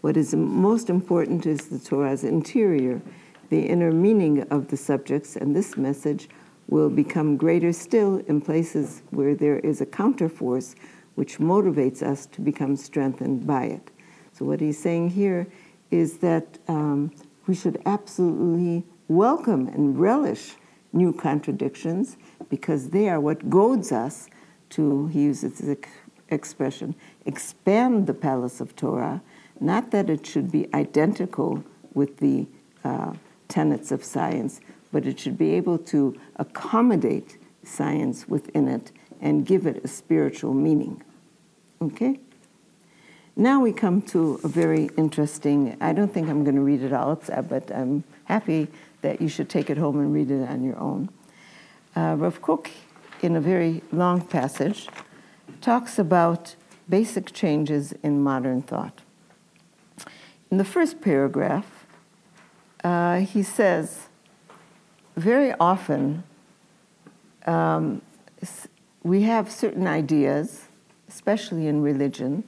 What 0.00 0.16
is 0.16 0.34
most 0.34 0.88
important 0.88 1.44
is 1.44 1.68
the 1.68 1.78
Torah's 1.78 2.24
interior, 2.24 3.02
the 3.50 3.66
inner 3.66 3.92
meaning 3.92 4.40
of 4.44 4.68
the 4.68 4.78
subjects, 4.78 5.36
and 5.36 5.54
this 5.54 5.76
message 5.76 6.30
will 6.68 6.88
become 6.88 7.36
greater 7.36 7.74
still 7.74 8.22
in 8.26 8.40
places 8.40 9.02
where 9.10 9.34
there 9.34 9.58
is 9.58 9.82
a 9.82 9.86
counterforce 9.86 10.74
which 11.14 11.38
motivates 11.38 12.02
us 12.02 12.26
to 12.26 12.40
become 12.40 12.76
strengthened 12.76 13.46
by 13.46 13.64
it. 13.64 13.90
So, 14.32 14.44
what 14.44 14.60
he's 14.60 14.78
saying 14.78 15.10
here 15.10 15.46
is 15.90 16.18
that 16.18 16.58
um, 16.68 17.12
we 17.46 17.54
should 17.54 17.80
absolutely 17.86 18.84
welcome 19.08 19.68
and 19.68 19.98
relish 19.98 20.54
new 20.92 21.12
contradictions 21.12 22.16
because 22.48 22.90
they 22.90 23.08
are 23.08 23.20
what 23.20 23.50
goads 23.50 23.92
us 23.92 24.28
to, 24.70 25.06
he 25.08 25.22
uses 25.22 25.58
the 25.58 25.78
expression, 26.30 26.94
expand 27.26 28.06
the 28.06 28.14
palace 28.14 28.60
of 28.60 28.74
Torah, 28.74 29.22
not 29.60 29.90
that 29.90 30.10
it 30.10 30.26
should 30.26 30.50
be 30.50 30.72
identical 30.74 31.62
with 31.92 32.18
the 32.18 32.46
uh, 32.82 33.12
tenets 33.48 33.92
of 33.92 34.02
science, 34.02 34.60
but 34.90 35.06
it 35.06 35.18
should 35.18 35.38
be 35.38 35.52
able 35.52 35.78
to 35.78 36.18
accommodate 36.36 37.38
science 37.62 38.28
within 38.28 38.68
it 38.68 38.92
and 39.20 39.46
give 39.46 39.66
it 39.66 39.84
a 39.84 39.88
spiritual 39.88 40.54
meaning. 40.54 41.02
Okay? 41.80 42.20
Now 43.36 43.60
we 43.60 43.72
come 43.72 44.00
to 44.02 44.40
a 44.44 44.48
very 44.48 44.90
interesting, 44.96 45.76
I 45.80 45.92
don't 45.92 46.12
think 46.12 46.28
I'm 46.28 46.44
going 46.44 46.54
to 46.54 46.62
read 46.62 46.82
it 46.82 46.92
all, 46.92 47.16
but 47.48 47.70
I'm 47.72 48.04
happy 48.24 48.68
that 49.02 49.20
you 49.20 49.28
should 49.28 49.48
take 49.48 49.70
it 49.70 49.76
home 49.76 49.98
and 49.98 50.14
read 50.14 50.30
it 50.30 50.48
on 50.48 50.62
your 50.62 50.78
own. 50.78 51.08
Uh, 51.96 52.14
Rav 52.16 52.40
Kook, 52.40 52.70
in 53.22 53.34
a 53.34 53.40
very 53.40 53.82
long 53.90 54.20
passage, 54.20 54.88
talks 55.60 55.98
about 55.98 56.54
basic 56.88 57.32
changes 57.32 57.92
in 58.02 58.22
modern 58.22 58.62
thought. 58.62 59.00
In 60.50 60.58
the 60.58 60.64
first 60.64 61.00
paragraph, 61.00 61.86
uh, 62.84 63.20
he 63.20 63.42
says, 63.42 64.08
very 65.16 65.52
often 65.58 66.22
um, 67.46 68.02
we 69.04 69.22
have 69.22 69.52
certain 69.52 69.86
ideas, 69.86 70.62
especially 71.08 71.68
in 71.68 71.82
religion, 71.82 72.42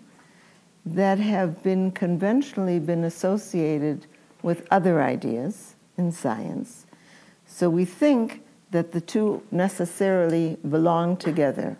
that 0.86 1.18
have 1.18 1.62
been 1.62 1.92
conventionally 1.92 2.78
been 2.78 3.04
associated 3.04 4.06
with 4.42 4.66
other 4.70 5.02
ideas 5.02 5.74
in 5.98 6.10
science. 6.10 6.86
So 7.46 7.68
we 7.68 7.84
think 7.84 8.42
that 8.70 8.92
the 8.92 9.00
two 9.00 9.42
necessarily 9.50 10.56
belong 10.68 11.16
together. 11.18 11.76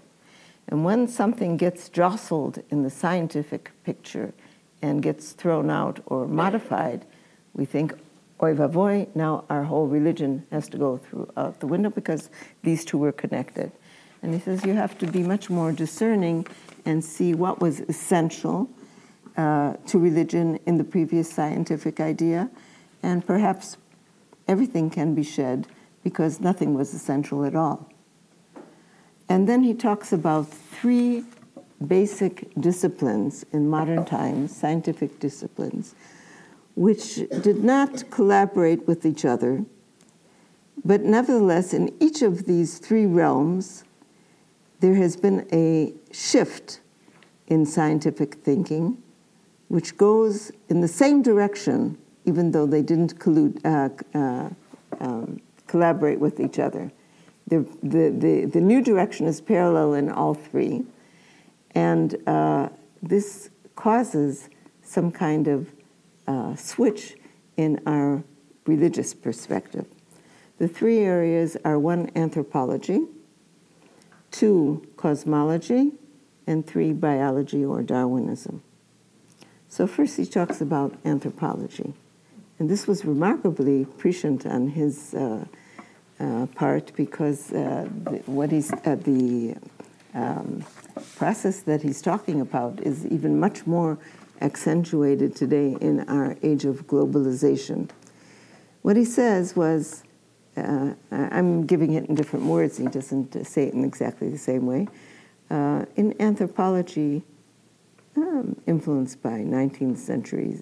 And 0.68 0.84
when 0.84 1.08
something 1.08 1.56
gets 1.56 1.88
jostled 1.88 2.62
in 2.70 2.82
the 2.82 2.90
scientific 2.90 3.70
picture 3.84 4.34
and 4.82 5.02
gets 5.02 5.32
thrown 5.32 5.70
out 5.70 6.00
or 6.06 6.26
modified, 6.26 7.06
we 7.54 7.64
think, 7.64 7.94
oy 8.42 8.54
vavoy, 8.54 9.08
now 9.14 9.44
our 9.48 9.64
whole 9.64 9.86
religion 9.86 10.44
has 10.50 10.68
to 10.68 10.76
go 10.76 10.98
through 10.98 11.30
out 11.36 11.60
the 11.60 11.66
window 11.66 11.88
because 11.88 12.28
these 12.62 12.84
two 12.84 12.98
were 12.98 13.12
connected. 13.12 13.72
And 14.22 14.34
he 14.34 14.40
says 14.40 14.64
you 14.64 14.74
have 14.74 14.98
to 14.98 15.06
be 15.06 15.22
much 15.22 15.50
more 15.50 15.72
discerning 15.72 16.46
and 16.84 17.04
see 17.04 17.34
what 17.34 17.60
was 17.60 17.80
essential 17.80 18.68
uh, 19.36 19.74
to 19.86 19.98
religion 19.98 20.58
in 20.66 20.78
the 20.78 20.84
previous 20.84 21.30
scientific 21.30 22.00
idea, 22.00 22.48
and 23.02 23.26
perhaps 23.26 23.76
everything 24.48 24.88
can 24.88 25.14
be 25.14 25.22
shed 25.22 25.66
because 26.02 26.40
nothing 26.40 26.74
was 26.74 26.94
essential 26.94 27.44
at 27.44 27.54
all. 27.54 27.90
And 29.28 29.48
then 29.48 29.62
he 29.62 29.74
talks 29.74 30.12
about 30.12 30.48
three 30.48 31.24
basic 31.86 32.48
disciplines 32.58 33.44
in 33.52 33.68
modern 33.68 34.04
times, 34.04 34.56
scientific 34.56 35.18
disciplines, 35.20 35.94
which 36.74 37.16
did 37.42 37.62
not 37.62 38.08
collaborate 38.10 38.86
with 38.86 39.04
each 39.04 39.24
other, 39.24 39.64
but 40.84 41.02
nevertheless, 41.02 41.74
in 41.74 41.92
each 42.00 42.22
of 42.22 42.46
these 42.46 42.78
three 42.78 43.06
realms, 43.06 43.84
there 44.80 44.94
has 44.94 45.16
been 45.16 45.46
a 45.52 45.94
shift 46.12 46.80
in 47.46 47.64
scientific 47.64 48.34
thinking, 48.36 49.02
which 49.68 49.96
goes 49.96 50.52
in 50.68 50.80
the 50.80 50.88
same 50.88 51.22
direction, 51.22 51.98
even 52.24 52.50
though 52.50 52.66
they 52.66 52.82
didn't 52.82 53.18
collude, 53.18 53.58
uh, 53.64 53.88
uh, 54.18 54.50
um, 55.00 55.40
collaborate 55.66 56.20
with 56.20 56.40
each 56.40 56.58
other. 56.58 56.92
The, 57.48 57.66
the, 57.82 58.10
the, 58.10 58.44
the, 58.46 58.60
new 58.60 58.82
direction 58.82 59.26
is 59.26 59.40
parallel 59.40 59.94
in 59.94 60.10
all 60.10 60.34
three, 60.34 60.84
and 61.72 62.16
uh, 62.26 62.68
this 63.02 63.50
causes 63.76 64.48
some 64.82 65.12
kind 65.12 65.46
of 65.46 65.72
uh, 66.26 66.56
switch 66.56 67.14
in 67.56 67.80
our 67.86 68.24
religious 68.66 69.14
perspective. 69.14 69.86
The 70.58 70.66
three 70.66 71.00
areas 71.00 71.56
are 71.64 71.78
one, 71.78 72.10
anthropology, 72.16 73.06
two, 74.30 74.86
cosmology, 74.96 75.92
and 76.46 76.66
three, 76.66 76.92
biology 76.92 77.64
or 77.64 77.82
Darwinism. 77.82 78.62
So, 79.68 79.86
first, 79.86 80.16
he 80.16 80.26
talks 80.26 80.60
about 80.60 80.94
anthropology. 81.04 81.92
And 82.58 82.70
this 82.70 82.86
was 82.86 83.04
remarkably 83.04 83.84
prescient 83.84 84.46
on 84.46 84.68
his 84.68 85.12
uh, 85.14 85.44
uh, 86.18 86.46
part 86.54 86.92
because 86.96 87.52
uh, 87.52 87.88
the, 88.04 88.22
what 88.26 88.50
he's, 88.50 88.72
uh, 88.72 88.96
the 89.02 89.56
um, 90.14 90.64
process 91.16 91.60
that 91.60 91.82
he's 91.82 92.00
talking 92.00 92.40
about 92.40 92.80
is 92.80 93.04
even 93.06 93.38
much 93.38 93.66
more 93.66 93.98
accentuated 94.40 95.36
today 95.36 95.76
in 95.80 96.08
our 96.08 96.36
age 96.42 96.64
of 96.64 96.86
globalization. 96.86 97.90
What 98.82 98.96
he 98.96 99.04
says 99.04 99.56
was, 99.56 100.04
uh, 100.56 100.94
I'm 101.10 101.66
giving 101.66 101.92
it 101.94 102.06
in 102.06 102.14
different 102.14 102.46
words, 102.46 102.78
he 102.78 102.86
doesn't 102.86 103.46
say 103.46 103.64
it 103.64 103.74
in 103.74 103.84
exactly 103.84 104.28
the 104.28 104.38
same 104.38 104.66
way. 104.66 104.88
Uh, 105.50 105.84
in 105.96 106.14
anthropology, 106.20 107.22
um, 108.16 108.56
influenced 108.66 109.22
by 109.22 109.40
19th 109.40 109.98
century 109.98 110.58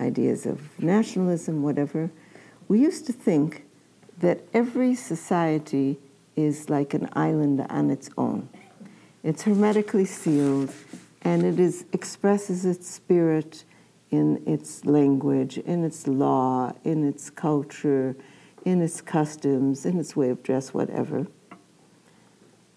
ideas 0.00 0.46
of 0.46 0.60
nationalism, 0.78 1.62
whatever, 1.62 2.10
we 2.68 2.80
used 2.80 3.06
to 3.06 3.12
think 3.12 3.64
that 4.18 4.40
every 4.52 4.94
society 4.94 5.98
is 6.36 6.70
like 6.70 6.94
an 6.94 7.08
island 7.12 7.64
on 7.68 7.90
its 7.90 8.10
own. 8.16 8.48
It's 9.22 9.42
hermetically 9.42 10.04
sealed, 10.04 10.72
and 11.22 11.44
it 11.44 11.60
is, 11.60 11.84
expresses 11.92 12.64
its 12.64 12.88
spirit 12.88 13.64
in 14.10 14.42
its 14.46 14.84
language, 14.84 15.58
in 15.58 15.84
its 15.84 16.06
law, 16.06 16.72
in 16.84 17.06
its 17.06 17.30
culture, 17.30 18.16
in 18.64 18.80
its 18.82 19.00
customs, 19.00 19.84
in 19.84 19.98
its 19.98 20.16
way 20.16 20.30
of 20.30 20.42
dress, 20.42 20.72
whatever. 20.72 21.26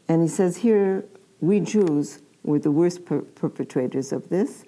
And 0.07 0.21
he 0.21 0.27
says 0.27 0.57
here, 0.57 1.05
we 1.41 1.59
Jews 1.59 2.21
were 2.43 2.59
the 2.59 2.71
worst 2.71 3.05
per- 3.05 3.21
perpetrators 3.21 4.11
of 4.11 4.29
this, 4.29 4.63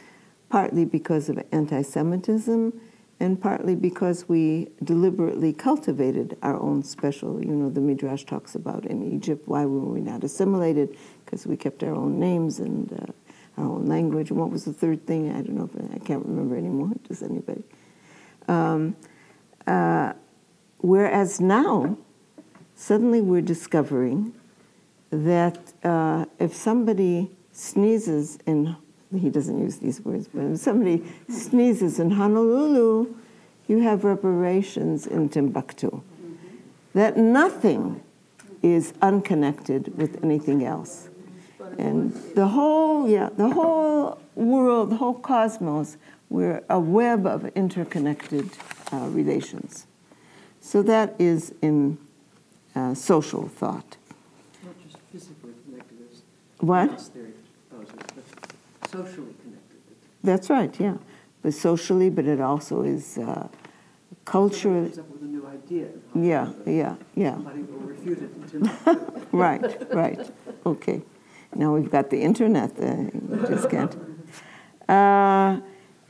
partly 0.49 0.85
because 0.85 1.29
of 1.29 1.43
anti 1.51 1.81
Semitism 1.81 2.79
and 3.19 3.41
partly 3.41 3.75
because 3.75 4.29
we 4.29 4.67
deliberately 4.83 5.51
cultivated 5.51 6.37
our 6.43 6.59
own 6.61 6.83
special, 6.83 7.43
you 7.43 7.51
know, 7.51 7.69
the 7.69 7.81
Midrash 7.81 8.25
talks 8.25 8.53
about 8.53 8.85
in 8.85 9.11
Egypt, 9.11 9.47
why 9.47 9.65
were 9.65 9.79
we 9.79 10.01
not 10.01 10.23
assimilated? 10.23 10.95
Because 11.25 11.47
we 11.47 11.57
kept 11.57 11.83
our 11.83 11.95
own 11.95 12.19
names 12.19 12.59
and 12.59 12.93
uh, 12.93 13.61
our 13.61 13.65
own 13.65 13.87
language. 13.87 14.29
And 14.29 14.39
what 14.39 14.51
was 14.51 14.65
the 14.65 14.73
third 14.73 15.07
thing? 15.07 15.31
I 15.31 15.41
don't 15.41 15.55
know 15.55 15.69
if 15.73 15.95
I 15.95 15.97
can't 16.05 16.23
remember 16.25 16.55
anymore. 16.55 16.91
Does 17.07 17.23
anybody? 17.23 17.63
Um, 18.47 18.95
uh, 19.65 20.13
whereas 20.79 21.39
now 21.39 21.97
suddenly 22.75 23.21
we're 23.21 23.41
discovering 23.41 24.33
that 25.09 25.73
uh, 25.83 26.25
if 26.39 26.53
somebody 26.53 27.31
sneezes 27.51 28.37
in, 28.45 28.75
he 29.15 29.29
doesn't 29.29 29.59
use 29.59 29.77
these 29.77 30.01
words, 30.01 30.27
but 30.33 30.43
if 30.43 30.59
somebody 30.59 31.03
sneezes 31.29 31.99
in 31.99 32.11
Honolulu, 32.11 33.15
you 33.67 33.79
have 33.79 34.03
reparations 34.03 35.07
in 35.07 35.29
Timbuktu. 35.29 36.01
That 36.93 37.17
nothing 37.17 38.01
is 38.61 38.93
unconnected 39.01 39.97
with 39.97 40.23
anything 40.23 40.63
else. 40.63 41.09
And 41.77 42.13
the 42.35 42.47
whole, 42.47 43.09
yeah, 43.09 43.29
the 43.35 43.49
whole 43.49 44.19
world, 44.35 44.89
the 44.91 44.95
whole 44.97 45.13
cosmos, 45.13 45.97
we're 46.29 46.63
a 46.69 46.79
web 46.79 47.25
of 47.25 47.45
interconnected 47.55 48.49
uh, 48.91 49.07
relations. 49.09 49.85
So 50.67 50.81
that 50.81 51.15
is 51.17 51.53
in 51.61 51.97
uh, 52.75 52.93
social 52.93 53.47
thought. 53.47 53.95
Not 54.65 54.73
just 54.83 54.97
physically 55.13 55.53
connected 55.63 55.97
as 56.11 56.23
What? 56.59 56.91
mass 56.91 57.07
theory 57.07 57.31
supposes, 57.69 57.95
but 58.81 58.89
socially 58.91 59.33
connected. 59.41 59.77
That's 60.25 60.49
right, 60.49 60.77
yeah. 60.77 60.97
But 61.41 61.53
socially, 61.53 62.09
but 62.09 62.25
it 62.25 62.41
also 62.41 62.81
is 62.81 63.17
uh, 63.17 63.47
cultural. 64.25 64.91
Somebody 64.91 64.95
comes 64.95 64.99
up 64.99 65.09
with 65.13 65.21
a 65.21 65.25
new 65.25 65.47
idea. 65.47 65.87
Yeah, 66.13 66.51
yeah, 66.65 66.95
yeah. 67.15 67.35
Somebody 67.35 67.61
will 67.61 67.87
refute 67.87 68.21
it 68.23 68.31
until. 68.35 69.23
Right, 69.31 69.93
right. 69.93 70.29
Okay. 70.65 71.01
Now 71.55 71.75
we've 71.75 71.89
got 71.89 72.09
the 72.09 72.19
internet. 72.21 72.71
Uh, 72.77 73.07
you 73.31 73.45
just 73.47 73.69
can't. 73.69 73.95
Uh, 74.89 75.61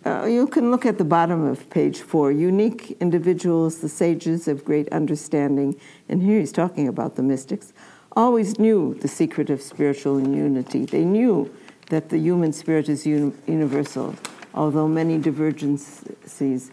uh, 0.08 0.26
you 0.26 0.48
can 0.48 0.72
look 0.72 0.86
at 0.86 0.98
the 0.98 1.04
bottom 1.04 1.44
of 1.46 1.70
page 1.70 2.00
four. 2.00 2.32
Unique 2.32 2.96
individuals, 3.00 3.80
the 3.80 3.90
sages 3.90 4.48
of 4.48 4.64
great 4.64 4.88
understanding, 4.90 5.80
and 6.10 6.24
here 6.24 6.40
he's 6.40 6.52
talking 6.52 6.88
about 6.88 7.16
the 7.16 7.24
mystics, 7.24 7.74
always 8.14 8.58
knew 8.58 8.96
the 8.96 9.08
secret 9.08 9.50
of 9.50 9.62
spiritual 9.62 10.20
unity. 10.20 10.86
They 10.86 11.06
knew 11.06 11.54
that 11.90 12.10
the 12.10 12.18
human 12.18 12.54
spirit 12.54 12.90
is 12.90 13.06
uni- 13.06 13.34
universal, 13.46 14.16
although 14.54 14.88
many 14.88 15.18
divergencies, 15.18 16.72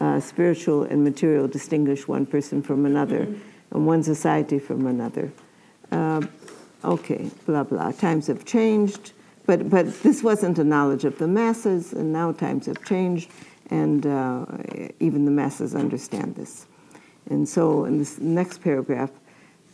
uh, 0.00 0.20
spiritual 0.20 0.84
and 0.84 1.02
material, 1.04 1.48
distinguish 1.48 2.08
one 2.08 2.26
person 2.26 2.62
from 2.62 2.86
another 2.86 3.26
and 3.70 3.86
one 3.86 4.02
society 4.02 4.58
from 4.58 4.86
another. 4.86 5.32
Uh, 5.90 6.22
okay, 6.84 7.30
blah, 7.46 7.64
blah. 7.64 7.92
Times 7.92 8.26
have 8.26 8.44
changed, 8.44 9.12
but, 9.46 9.70
but 9.70 10.02
this 10.02 10.22
wasn't 10.22 10.58
a 10.58 10.64
knowledge 10.64 11.04
of 11.04 11.18
the 11.18 11.28
masses, 11.28 11.92
and 11.92 12.12
now 12.12 12.32
times 12.32 12.66
have 12.66 12.84
changed, 12.84 13.30
and 13.70 14.06
uh, 14.06 14.44
even 15.00 15.24
the 15.24 15.30
masses 15.30 15.74
understand 15.74 16.34
this. 16.34 16.66
And 17.30 17.48
so 17.48 17.84
in 17.84 17.98
this 17.98 18.18
next 18.18 18.58
paragraph, 18.58 19.10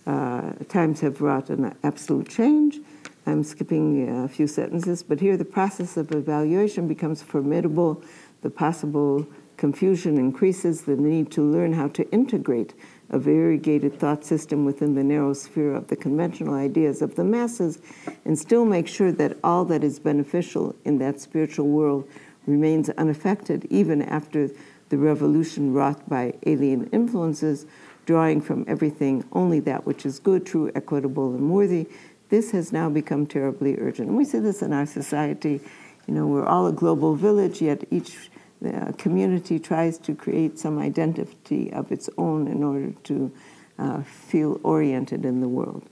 uh, 0.06 0.52
times 0.68 1.00
have 1.00 1.20
wrought 1.20 1.50
an 1.50 1.74
absolute 1.84 2.28
change. 2.28 2.80
I'm 3.26 3.44
skipping 3.44 4.08
a 4.08 4.28
few 4.28 4.46
sentences, 4.46 5.02
but 5.02 5.20
here 5.20 5.36
the 5.36 5.44
process 5.44 5.96
of 5.96 6.10
evaluation 6.12 6.88
becomes 6.88 7.22
formidable. 7.22 8.02
The 8.40 8.50
possible 8.50 9.26
confusion 9.56 10.18
increases, 10.18 10.82
the 10.82 10.96
need 10.96 11.30
to 11.32 11.42
learn 11.42 11.72
how 11.72 11.88
to 11.88 12.10
integrate 12.10 12.74
a 13.12 13.18
variegated 13.18 13.98
thought 13.98 14.24
system 14.24 14.64
within 14.64 14.94
the 14.94 15.04
narrow 15.04 15.34
sphere 15.34 15.74
of 15.74 15.86
the 15.88 15.96
conventional 15.96 16.54
ideas 16.54 17.02
of 17.02 17.14
the 17.14 17.24
masses 17.24 17.78
and 18.24 18.38
still 18.38 18.64
make 18.64 18.88
sure 18.88 19.12
that 19.12 19.36
all 19.44 19.64
that 19.66 19.84
is 19.84 19.98
beneficial 19.98 20.74
in 20.84 20.98
that 20.98 21.20
spiritual 21.20 21.68
world 21.68 22.08
remains 22.46 22.88
unaffected 22.90 23.66
even 23.70 24.02
after 24.02 24.48
the 24.88 24.98
revolution 24.98 25.72
wrought 25.72 26.08
by 26.08 26.34
alien 26.46 26.86
influences, 26.88 27.66
drawing 28.04 28.40
from 28.40 28.64
everything 28.66 29.24
only 29.32 29.60
that 29.60 29.86
which 29.86 30.04
is 30.04 30.18
good, 30.18 30.44
true, 30.44 30.70
equitable, 30.74 31.34
and 31.34 31.50
worthy. 31.50 31.86
This 32.30 32.50
has 32.50 32.72
now 32.72 32.90
become 32.90 33.26
terribly 33.26 33.78
urgent. 33.78 34.08
And 34.08 34.16
we 34.16 34.24
see 34.24 34.38
this 34.38 34.62
in 34.62 34.72
our 34.72 34.86
society. 34.86 35.60
You 36.06 36.14
know, 36.14 36.26
we're 36.26 36.46
all 36.46 36.66
a 36.66 36.72
global 36.72 37.14
village, 37.14 37.62
yet 37.62 37.84
each 37.90 38.30
the 38.62 38.94
community 38.94 39.58
tries 39.58 39.98
to 39.98 40.14
create 40.14 40.58
some 40.58 40.78
identity 40.78 41.72
of 41.72 41.90
its 41.90 42.08
own 42.16 42.46
in 42.46 42.62
order 42.62 42.92
to 43.04 43.32
uh, 43.78 44.02
feel 44.02 44.60
oriented 44.62 45.24
in 45.24 45.40
the 45.40 45.48
world. 45.48 45.82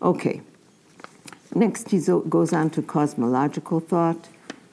Okay. 0.00 0.40
Next, 1.54 1.90
he 1.90 2.00
goes 2.28 2.52
on 2.52 2.70
to 2.70 2.82
cosmological 2.82 3.80
thought, 3.80 4.28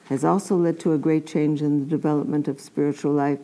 has 0.08 0.24
also 0.24 0.56
led 0.56 0.78
to 0.80 0.92
a 0.92 0.98
great 0.98 1.26
change 1.26 1.62
in 1.62 1.80
the 1.80 1.86
development 1.86 2.46
of 2.46 2.60
spiritual 2.60 3.12
life. 3.12 3.38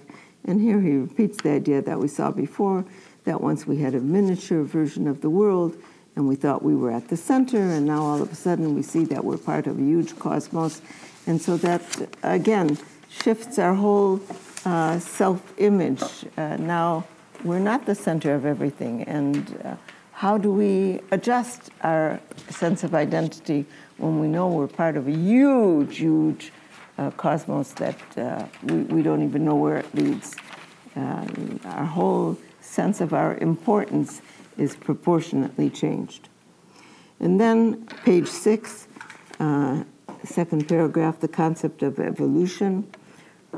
And 0.44 0.60
here 0.60 0.80
he 0.80 0.96
repeats 0.96 1.42
the 1.42 1.50
idea 1.50 1.82
that 1.82 1.98
we 1.98 2.08
saw 2.08 2.30
before 2.30 2.84
that 3.24 3.40
once 3.40 3.66
we 3.66 3.78
had 3.78 3.94
a 3.94 4.00
miniature 4.00 4.62
version 4.62 5.08
of 5.08 5.20
the 5.20 5.30
world 5.30 5.76
and 6.16 6.28
we 6.28 6.34
thought 6.34 6.62
we 6.62 6.74
were 6.74 6.90
at 6.90 7.08
the 7.08 7.16
center, 7.16 7.58
and 7.58 7.86
now 7.86 8.02
all 8.02 8.20
of 8.20 8.30
a 8.30 8.34
sudden 8.34 8.74
we 8.74 8.82
see 8.82 9.04
that 9.04 9.24
we're 9.24 9.38
part 9.38 9.66
of 9.66 9.78
a 9.78 9.82
huge 9.82 10.18
cosmos. 10.18 10.82
And 11.26 11.40
so 11.40 11.56
that, 11.58 11.82
again, 12.22 12.76
shifts 13.10 13.58
our 13.58 13.74
whole 13.74 14.20
uh, 14.64 14.98
self 14.98 15.52
image. 15.58 16.02
Uh, 16.36 16.56
now 16.56 17.04
we're 17.44 17.58
not 17.58 17.86
the 17.86 17.94
center 17.94 18.34
of 18.34 18.44
everything. 18.46 19.02
And 19.04 19.60
uh, 19.64 19.76
how 20.12 20.38
do 20.38 20.52
we 20.52 21.00
adjust 21.10 21.70
our 21.82 22.20
sense 22.48 22.84
of 22.84 22.94
identity 22.94 23.66
when 23.96 24.20
we 24.20 24.28
know 24.28 24.48
we're 24.48 24.66
part 24.66 24.96
of 24.96 25.08
a 25.08 25.12
huge, 25.12 25.98
huge 25.98 26.52
uh, 26.98 27.10
cosmos 27.12 27.72
that 27.74 28.18
uh, 28.18 28.46
we, 28.64 28.82
we, 28.82 29.02
don't 29.02 29.22
even 29.22 29.44
know 29.44 29.56
where 29.56 29.78
it 29.78 29.94
leads? 29.94 30.36
Um, 30.96 31.60
our 31.64 31.84
whole 31.84 32.36
sense 32.60 33.00
of 33.00 33.14
our 33.14 33.36
importance 33.38 34.20
is 34.58 34.76
proportionately 34.76 35.70
changed. 35.70 36.28
And 37.18 37.40
then, 37.40 37.86
page 38.04 38.28
six, 38.28 38.88
uh, 39.38 39.84
second 40.24 40.68
paragraph, 40.68 41.20
the 41.20 41.28
concept 41.28 41.82
of 41.82 41.98
evolution 41.98 42.86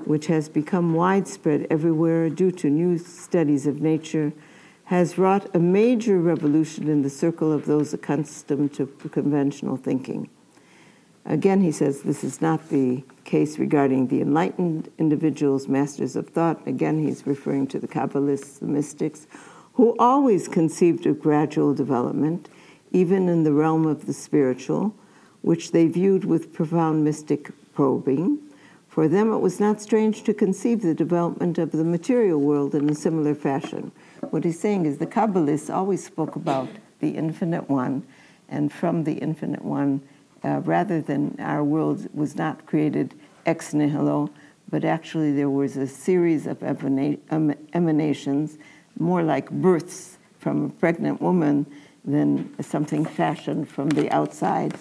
which 0.05 0.27
has 0.27 0.49
become 0.49 0.95
widespread 0.95 1.67
everywhere 1.71 2.29
due 2.29 2.51
to 2.51 2.69
new 2.69 2.99
studies 2.99 3.67
of 3.67 3.81
nature, 3.81 4.33
has 4.85 5.17
wrought 5.17 5.55
a 5.55 5.59
major 5.59 6.19
revolution 6.19 6.89
in 6.89 7.03
the 7.03 7.11
circle 7.11 7.53
of 7.53 7.67
those 7.67 7.95
accustomed 7.95 8.75
to 8.75 8.87
conventional 8.87 9.77
thinking. 9.77 10.29
Again, 11.25 11.61
he 11.61 11.71
says 11.71 12.03
this 12.03 12.25
is 12.25 12.41
not 12.41 12.69
the 12.69 13.05
case 13.25 13.59
regarding 13.59 14.09
the 14.09 14.21
enlightened 14.21 14.91
individuals, 14.99 15.69
masters 15.69 16.17
of 16.17 16.29
thought. 16.29 16.61
Again, 16.67 16.99
he's 16.99 17.27
referring 17.27 17.69
to 17.69 17.79
the 17.79 17.87
Kabbalists, 17.87 18.59
the 18.59 18.67
mystics, 18.67 19.27
who 19.75 19.97
always 19.99 20.49
conceived 20.49 21.07
of 21.07 21.21
gradual 21.21 21.75
development, 21.75 22.49
even 22.91 23.29
in 23.29 23.45
the 23.45 23.53
realm 23.53 23.87
of 23.87 24.07
the 24.07 24.13
spiritual, 24.13 24.95
which 25.43 25.71
they 25.73 25.87
viewed 25.87 26.25
with 26.25 26.53
profound 26.53 27.05
mystic 27.05 27.51
probing 27.73 28.39
for 28.93 29.09
them, 29.09 29.33
it 29.33 29.39
was 29.39 29.59
not 29.59 29.81
strange 29.81 30.23
to 30.25 30.35
conceive 30.35 30.83
the 30.83 30.93
development 30.93 31.57
of 31.57 31.73
the 31.73 31.83
material 31.83 32.39
world 32.39 32.75
in 32.75 32.91
a 32.91 32.95
similar 32.95 33.35
fashion. 33.35 33.91
What 34.29 34.45
he's 34.45 34.61
saying 34.61 34.85
is 34.85 34.99
the 34.99 35.07
Kabbalists 35.07 35.75
always 35.75 36.05
spoke 36.05 36.37
about 36.37 36.69
the 36.99 37.09
infinite 37.09 37.71
one, 37.71 38.07
and 38.51 38.71
from 38.71 39.05
the 39.05 39.15
infinite 39.15 39.65
one, 39.65 40.03
uh, 40.45 40.61
rather 40.67 41.01
than 41.01 41.35
our 41.41 41.65
world 41.65 42.07
was 42.13 42.37
not 42.37 42.67
created 42.67 43.15
ex 43.47 43.73
nihilo, 43.73 44.29
but 44.69 44.85
actually 44.85 45.33
there 45.33 45.49
was 45.49 45.79
a 45.79 45.87
series 45.87 46.47
of 46.47 46.63
emanations, 46.63 48.59
more 48.99 49.23
like 49.23 49.51
births 49.51 50.19
from 50.39 50.67
a 50.67 50.69
pregnant 50.69 51.19
woman 51.23 51.65
than 52.05 52.55
something 52.63 53.07
fashioned 53.07 53.71
from 53.71 53.89
the 53.89 54.11
outside. 54.11 54.75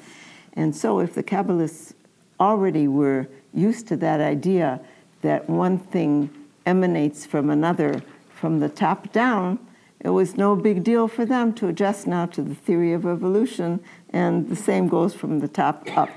And 0.51 0.75
so, 0.75 0.99
if 0.99 1.13
the 1.15 1.23
Kabbalists 1.23 1.93
already 2.41 2.87
were 2.87 3.27
used 3.53 3.87
to 3.87 3.95
that 3.97 4.19
idea 4.19 4.81
that 5.21 5.47
one 5.47 5.77
thing 5.77 6.29
emanates 6.65 7.25
from 7.25 7.49
another 7.49 8.01
from 8.33 8.59
the 8.59 8.69
top 8.69 9.11
down, 9.11 9.59
it 9.99 10.09
was 10.09 10.35
no 10.35 10.55
big 10.55 10.83
deal 10.83 11.07
for 11.07 11.25
them 11.25 11.53
to 11.53 11.67
adjust 11.67 12.07
now 12.07 12.25
to 12.25 12.41
the 12.41 12.55
theory 12.55 12.91
of 12.91 13.05
evolution, 13.05 13.79
and 14.09 14.49
the 14.49 14.55
same 14.55 14.87
goes 14.87 15.13
from 15.13 15.39
the 15.39 15.47
top 15.47 15.87
up, 15.95 16.09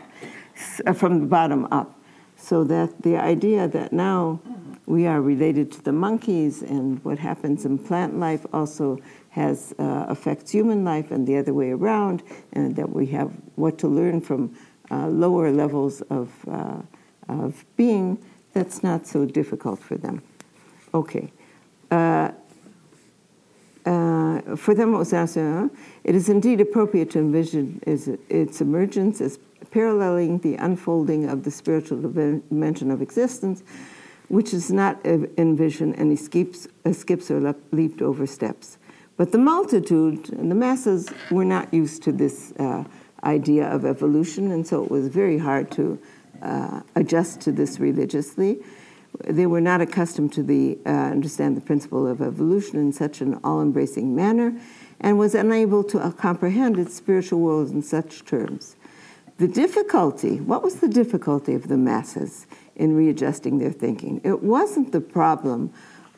uh, 0.86 0.94
from 0.94 1.20
the 1.20 1.26
bottom 1.26 1.68
up. 1.70 2.00
So 2.38 2.64
that 2.64 3.02
the 3.02 3.16
idea 3.16 3.68
that 3.68 3.92
now 3.92 4.40
we 4.86 5.06
are 5.06 5.20
related 5.20 5.70
to 5.72 5.82
the 5.82 5.92
monkeys 5.92 6.62
and 6.62 7.02
what 7.04 7.18
happens 7.18 7.64
in 7.64 7.78
plant 7.78 8.18
life 8.18 8.44
also 8.52 8.98
has 9.30 9.74
uh, 9.78 10.06
affects 10.08 10.50
human 10.50 10.84
life 10.84 11.10
and 11.10 11.26
the 11.26 11.36
other 11.36 11.52
way 11.52 11.70
around, 11.72 12.22
and 12.52 12.74
that 12.76 12.90
we 12.90 13.06
have 13.06 13.30
what 13.56 13.76
to 13.78 13.88
learn 13.88 14.20
from 14.20 14.54
uh, 14.95 15.09
lower 15.09 15.51
levels 15.51 16.03
of 16.03 16.28
uh, 16.49 16.80
of 17.28 17.64
being, 17.76 18.18
that's 18.53 18.82
not 18.82 19.07
so 19.07 19.24
difficult 19.24 19.80
for 19.80 19.97
them. 19.97 20.22
Okay. 20.92 21.32
Uh, 21.90 22.30
uh, 23.86 24.57
for 24.57 24.74
them, 24.74 24.95
it 24.95 25.70
it 26.05 26.14
is 26.14 26.28
indeed 26.28 26.61
appropriate 26.61 27.11
to 27.11 27.18
envision 27.18 27.80
its 27.86 28.61
emergence 28.61 29.20
as 29.20 29.38
paralleling 29.70 30.38
the 30.38 30.55
unfolding 30.57 31.28
of 31.28 31.42
the 31.42 31.51
spiritual 31.51 32.01
dimension 32.01 32.90
of 32.90 33.03
existence, 33.03 33.62
which 34.28 34.55
is 34.55 34.70
not 34.70 35.05
envisioned 35.36 35.95
any 35.99 36.16
skips, 36.16 36.68
uh, 36.86 36.92
skips 36.92 37.30
or 37.30 37.55
leaped 37.72 38.01
over 38.01 38.26
steps. 38.26 38.78
But 39.16 39.32
the 39.32 39.38
multitude 39.38 40.30
and 40.30 40.51
the 40.51 40.55
masses 40.55 41.09
were 41.30 41.45
not 41.45 41.72
used 41.72 42.03
to 42.05 42.12
this 42.12 42.53
uh, 42.59 42.84
idea 43.24 43.66
of 43.66 43.84
evolution, 43.84 44.50
and 44.50 44.66
so 44.66 44.84
it 44.84 44.90
was 44.90 45.08
very 45.08 45.38
hard 45.38 45.70
to 45.72 45.98
uh, 46.42 46.80
adjust 46.94 47.40
to 47.42 47.52
this 47.52 47.80
religiously. 47.80 48.58
They 49.24 49.46
were 49.46 49.60
not 49.60 49.80
accustomed 49.80 50.32
to 50.34 50.42
the 50.42 50.78
uh, 50.84 50.90
understand 50.90 51.56
the 51.56 51.60
principle 51.60 52.06
of 52.06 52.20
evolution 52.20 52.78
in 52.78 52.92
such 52.92 53.20
an 53.20 53.40
all-embracing 53.44 54.14
manner, 54.14 54.58
and 55.00 55.18
was 55.18 55.34
unable 55.34 55.84
to 55.84 55.98
uh, 55.98 56.10
comprehend 56.10 56.78
its 56.78 56.94
spiritual 56.94 57.40
world 57.40 57.70
in 57.70 57.82
such 57.82 58.24
terms. 58.24 58.76
The 59.38 59.48
difficulty, 59.48 60.40
what 60.40 60.62
was 60.62 60.76
the 60.76 60.88
difficulty 60.88 61.54
of 61.54 61.68
the 61.68 61.76
masses 61.76 62.46
in 62.76 62.94
readjusting 62.96 63.58
their 63.58 63.72
thinking? 63.72 64.20
It 64.24 64.42
wasn't 64.42 64.92
the 64.92 65.00
problem 65.00 65.72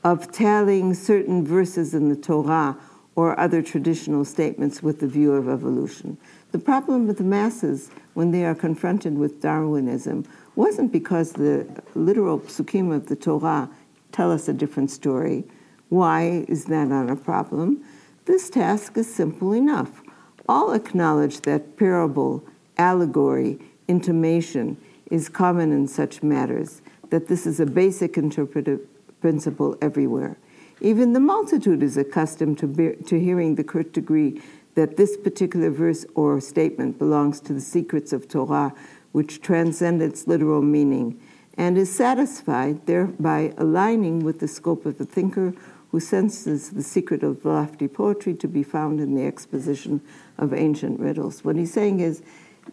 of 0.04 0.30
tallying 0.30 0.94
certain 0.94 1.44
verses 1.44 1.94
in 1.94 2.08
the 2.08 2.16
Torah 2.16 2.76
or 3.14 3.38
other 3.40 3.62
traditional 3.62 4.24
statements 4.24 4.82
with 4.82 5.00
the 5.00 5.08
view 5.08 5.32
of 5.32 5.48
evolution. 5.48 6.18
The 6.52 6.58
problem 6.58 7.06
with 7.06 7.18
the 7.18 7.24
masses 7.24 7.90
when 8.14 8.30
they 8.30 8.44
are 8.44 8.54
confronted 8.54 9.18
with 9.18 9.42
Darwinism 9.42 10.24
wasn't 10.54 10.92
because 10.92 11.32
the 11.32 11.66
literal 11.94 12.40
psukim 12.40 12.94
of 12.94 13.06
the 13.06 13.16
Torah 13.16 13.68
tell 14.12 14.32
us 14.32 14.48
a 14.48 14.52
different 14.52 14.90
story. 14.90 15.44
Why 15.88 16.44
is 16.48 16.64
that 16.66 16.88
not 16.88 17.10
a 17.10 17.16
problem? 17.16 17.84
This 18.24 18.48
task 18.48 18.96
is 18.96 19.12
simple 19.12 19.52
enough. 19.52 20.02
All 20.48 20.72
acknowledge 20.72 21.42
that 21.42 21.76
parable, 21.76 22.44
allegory, 22.78 23.58
intimation 23.88 24.76
is 25.10 25.28
common 25.28 25.72
in 25.72 25.86
such 25.86 26.22
matters, 26.22 26.82
that 27.10 27.28
this 27.28 27.46
is 27.46 27.60
a 27.60 27.66
basic 27.66 28.16
interpretive 28.16 28.80
principle 29.20 29.76
everywhere. 29.80 30.36
Even 30.80 31.12
the 31.12 31.20
multitude 31.20 31.82
is 31.82 31.96
accustomed 31.96 32.58
to, 32.58 32.66
be, 32.66 32.92
to 33.06 33.18
hearing 33.18 33.54
the 33.54 33.64
curt 33.64 33.92
degree 33.92 34.42
that 34.76 34.96
this 34.96 35.16
particular 35.16 35.70
verse 35.70 36.06
or 36.14 36.40
statement 36.40 36.98
belongs 36.98 37.40
to 37.40 37.52
the 37.52 37.60
secrets 37.60 38.12
of 38.12 38.28
Torah, 38.28 38.72
which 39.12 39.40
transcend 39.40 40.00
its 40.00 40.28
literal 40.28 40.62
meaning, 40.62 41.18
and 41.56 41.76
is 41.78 41.92
satisfied 41.92 42.86
thereby 42.86 43.54
aligning 43.56 44.20
with 44.20 44.38
the 44.38 44.46
scope 44.46 44.84
of 44.86 44.98
the 44.98 45.06
thinker 45.06 45.54
who 45.90 45.98
senses 45.98 46.70
the 46.70 46.82
secret 46.82 47.22
of 47.22 47.42
lofty 47.44 47.88
poetry 47.88 48.34
to 48.34 48.46
be 48.46 48.62
found 48.62 49.00
in 49.00 49.14
the 49.14 49.24
exposition 49.24 50.02
of 50.36 50.52
ancient 50.52 51.00
riddles. 51.00 51.42
What 51.42 51.56
he's 51.56 51.72
saying 51.72 52.00
is 52.00 52.22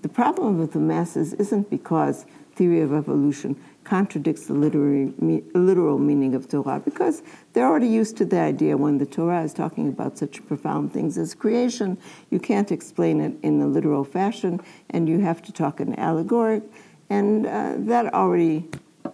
the 0.01 0.09
problem 0.09 0.59
with 0.59 0.73
the 0.73 0.79
masses 0.79 1.31
isn't 1.33 1.69
because 1.69 2.25
theory 2.55 2.81
of 2.81 2.93
evolution 2.93 3.55
contradicts 3.83 4.47
the 4.47 4.53
literary, 4.53 5.13
literal 5.53 5.97
meaning 5.99 6.35
of 6.35 6.47
Torah 6.47 6.81
because 6.83 7.21
they're 7.53 7.67
already 7.67 7.87
used 7.87 8.17
to 8.17 8.25
the 8.25 8.39
idea 8.39 8.77
when 8.77 8.97
the 8.97 9.05
Torah 9.05 9.43
is 9.43 9.53
talking 9.53 9.87
about 9.87 10.17
such 10.17 10.45
profound 10.47 10.93
things 10.93 11.17
as 11.17 11.33
creation, 11.33 11.97
you 12.29 12.39
can't 12.39 12.71
explain 12.71 13.21
it 13.21 13.33
in 13.43 13.61
a 13.61 13.67
literal 13.67 14.03
fashion 14.03 14.59
and 14.89 15.07
you 15.07 15.19
have 15.19 15.41
to 15.43 15.51
talk 15.51 15.79
in 15.79 15.93
allegoric. 15.95 16.63
And 17.09 17.45
uh, 17.45 17.73
that 17.77 18.13
already, 18.13 18.67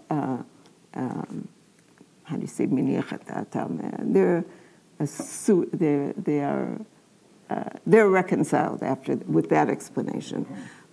uh, 0.10 0.38
um, 0.94 1.48
how 2.24 2.36
do 2.36 2.42
you 2.42 2.48
say, 2.48 2.66
they're, 4.06 4.44
they're, 5.74 6.14
they 6.14 6.40
are, 6.42 6.80
uh, 7.50 7.70
they're 7.86 8.10
reconciled 8.10 8.84
after 8.84 9.16
with 9.28 9.50
that 9.50 9.70
explanation. 9.70 10.46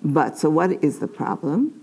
But 0.02 0.38
so 0.38 0.50
what 0.50 0.82
is 0.82 0.98
the 0.98 1.08
problem? 1.08 1.82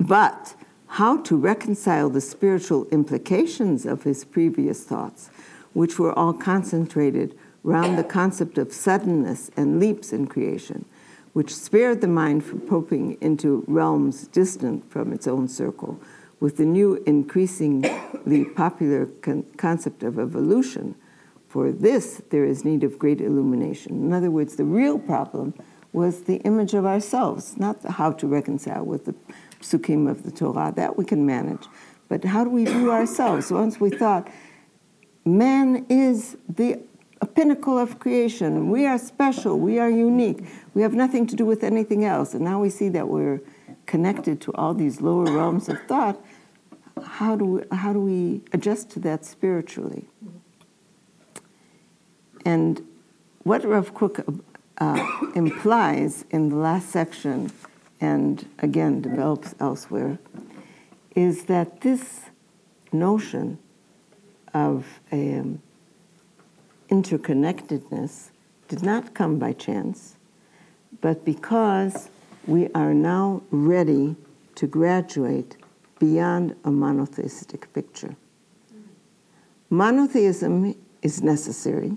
But 0.00 0.54
how 0.86 1.18
to 1.18 1.36
reconcile 1.36 2.08
the 2.08 2.22
spiritual 2.22 2.86
implications 2.86 3.84
of 3.84 4.04
his 4.04 4.24
previous 4.24 4.82
thoughts, 4.82 5.28
which 5.74 5.98
were 5.98 6.18
all 6.18 6.32
concentrated 6.32 7.38
round 7.62 7.98
the 7.98 8.04
concept 8.04 8.56
of 8.56 8.72
suddenness 8.72 9.50
and 9.56 9.78
leaps 9.78 10.12
in 10.12 10.26
creation, 10.26 10.86
which 11.34 11.54
spared 11.54 12.00
the 12.00 12.08
mind 12.08 12.42
from 12.44 12.60
probing 12.62 13.18
into 13.20 13.62
realms 13.68 14.26
distant 14.28 14.90
from 14.90 15.12
its 15.12 15.28
own 15.28 15.46
circle, 15.46 16.00
with 16.40 16.56
the 16.56 16.64
new 16.64 16.94
increasingly 17.04 18.44
popular 18.56 19.04
con- 19.20 19.44
concept 19.58 20.02
of 20.02 20.18
evolution. 20.18 20.94
For 21.46 21.70
this, 21.70 22.22
there 22.30 22.44
is 22.44 22.64
need 22.64 22.84
of 22.84 22.98
great 22.98 23.20
illumination. 23.20 24.02
In 24.02 24.12
other 24.14 24.30
words, 24.30 24.56
the 24.56 24.64
real 24.64 24.98
problem 24.98 25.52
was 25.92 26.22
the 26.22 26.36
image 26.38 26.72
of 26.72 26.86
ourselves, 26.86 27.58
not 27.58 27.82
how 27.84 28.12
to 28.12 28.26
reconcile 28.26 28.84
with 28.84 29.04
the 29.04 29.14
psukim 29.60 30.10
of 30.10 30.22
the 30.22 30.30
Torah. 30.30 30.72
That 30.74 30.96
we 30.96 31.04
can 31.04 31.24
manage. 31.24 31.66
But 32.08 32.24
how 32.24 32.44
do 32.44 32.50
we 32.50 32.64
view 32.64 32.90
ourselves? 32.90 33.52
Once 33.52 33.78
we 33.78 33.90
thought, 33.90 34.28
man 35.24 35.86
is 35.88 36.36
the 36.48 36.80
pinnacle 37.34 37.78
of 37.78 37.98
creation. 37.98 38.70
We 38.70 38.86
are 38.86 38.98
special. 38.98 39.58
We 39.58 39.78
are 39.78 39.90
unique. 39.90 40.44
We 40.74 40.82
have 40.82 40.94
nothing 40.94 41.26
to 41.28 41.36
do 41.36 41.46
with 41.46 41.62
anything 41.62 42.04
else. 42.04 42.34
And 42.34 42.44
now 42.44 42.60
we 42.60 42.70
see 42.70 42.88
that 42.90 43.08
we're 43.08 43.40
connected 43.86 44.40
to 44.42 44.52
all 44.54 44.74
these 44.74 45.00
lower 45.00 45.24
realms 45.24 45.68
of 45.68 45.78
thought. 45.86 46.22
How 47.02 47.36
do 47.36 47.44
we, 47.44 47.62
how 47.72 47.92
do 47.92 48.00
we 48.00 48.42
adjust 48.52 48.90
to 48.90 49.00
that 49.00 49.24
spiritually? 49.24 50.06
And 52.44 52.86
what 53.42 53.64
Rav 53.64 53.94
Kook 53.94 54.20
uh, 54.78 55.30
implies 55.34 56.24
in 56.30 56.48
the 56.48 56.56
last 56.56 56.90
section 56.90 57.50
and 58.00 58.48
again 58.58 59.00
develops 59.00 59.54
elsewhere, 59.60 60.18
is 61.14 61.44
that 61.44 61.80
this 61.82 62.22
notion 62.92 63.58
of 64.54 65.00
um, 65.12 65.60
interconnectedness 66.88 68.30
did 68.68 68.82
not 68.82 69.14
come 69.14 69.38
by 69.38 69.52
chance, 69.52 70.16
but 71.00 71.24
because 71.24 72.08
we 72.46 72.68
are 72.74 72.94
now 72.94 73.42
ready 73.50 74.16
to 74.54 74.66
graduate 74.66 75.56
beyond 75.98 76.54
a 76.64 76.70
monotheistic 76.70 77.72
picture. 77.72 78.16
Monotheism 79.68 80.74
is 81.02 81.22
necessary. 81.22 81.96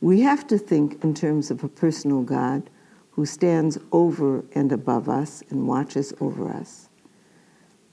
We 0.00 0.20
have 0.22 0.46
to 0.48 0.58
think 0.58 1.02
in 1.04 1.14
terms 1.14 1.50
of 1.50 1.62
a 1.62 1.68
personal 1.68 2.22
God 2.22 2.68
who 3.12 3.26
stands 3.26 3.78
over 3.92 4.44
and 4.54 4.72
above 4.72 5.08
us 5.08 5.42
and 5.50 5.68
watches 5.68 6.12
over 6.20 6.50
us. 6.50 6.88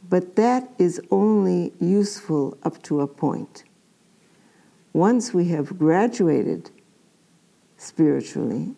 But 0.07 0.35
that 0.37 0.71
is 0.79 1.01
only 1.11 1.73
useful 1.79 2.57
up 2.63 2.81
to 2.83 3.01
a 3.01 3.07
point. 3.07 3.63
Once 4.93 5.33
we 5.33 5.49
have 5.49 5.77
graduated 5.77 6.71
spiritually, 7.77 8.75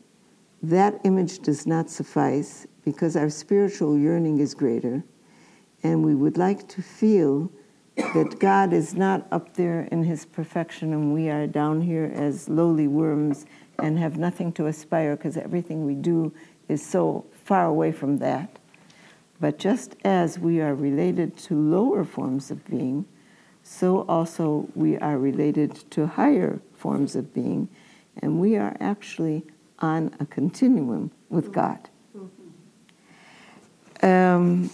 that 0.62 1.00
image 1.04 1.39
does 1.39 1.66
not 1.66 1.89
suffice 1.89 2.68
because 2.84 3.16
our 3.16 3.30
spiritual 3.30 3.98
yearning 3.98 4.39
is 4.39 4.54
greater, 4.54 5.04
and 5.84 6.04
we 6.04 6.16
would 6.16 6.38
like 6.38 6.68
to 6.70 6.82
feel 6.82 7.52
that 7.96 8.39
God 8.39 8.74
is 8.74 8.94
not 8.94 9.28
up 9.32 9.56
there 9.56 9.82
in 9.92 10.04
his 10.04 10.26
perfection 10.26 10.94
and 10.94 11.14
we 11.14 11.30
are 11.30 11.46
down 11.46 11.82
here 11.82 12.12
as 12.14 12.50
lowly 12.50 12.88
worms 12.88 13.46
and 13.82 14.00
have 14.00 14.18
nothing 14.18 14.52
to 14.54 14.68
aspire 14.68 15.16
because 15.16 15.38
everything 15.38 15.86
we 15.86 15.96
do 15.96 16.34
is 16.68 16.86
so 16.86 17.26
far 17.44 17.66
away 17.66 17.92
from 17.92 18.18
that. 18.20 18.60
But 19.40 19.58
just 19.58 19.96
as 20.04 20.38
we 20.38 20.62
are 20.62 20.76
related 20.76 21.36
to 21.38 21.56
lower 21.56 22.06
forms 22.06 22.52
of 22.52 22.64
being, 22.66 23.06
so 23.64 24.06
also 24.08 24.70
we 24.76 24.98
are 24.98 25.18
related 25.18 25.76
to 25.92 26.08
higher 26.08 26.62
forms 26.74 27.16
of 27.16 27.34
being, 27.34 27.70
and 28.22 28.40
we 28.40 28.56
are 28.56 28.76
actually 28.80 29.44
on 29.80 30.16
a 30.20 30.26
continuum 30.26 31.12
with 31.30 31.52
God. 31.52 31.90
Um, 34.04 34.70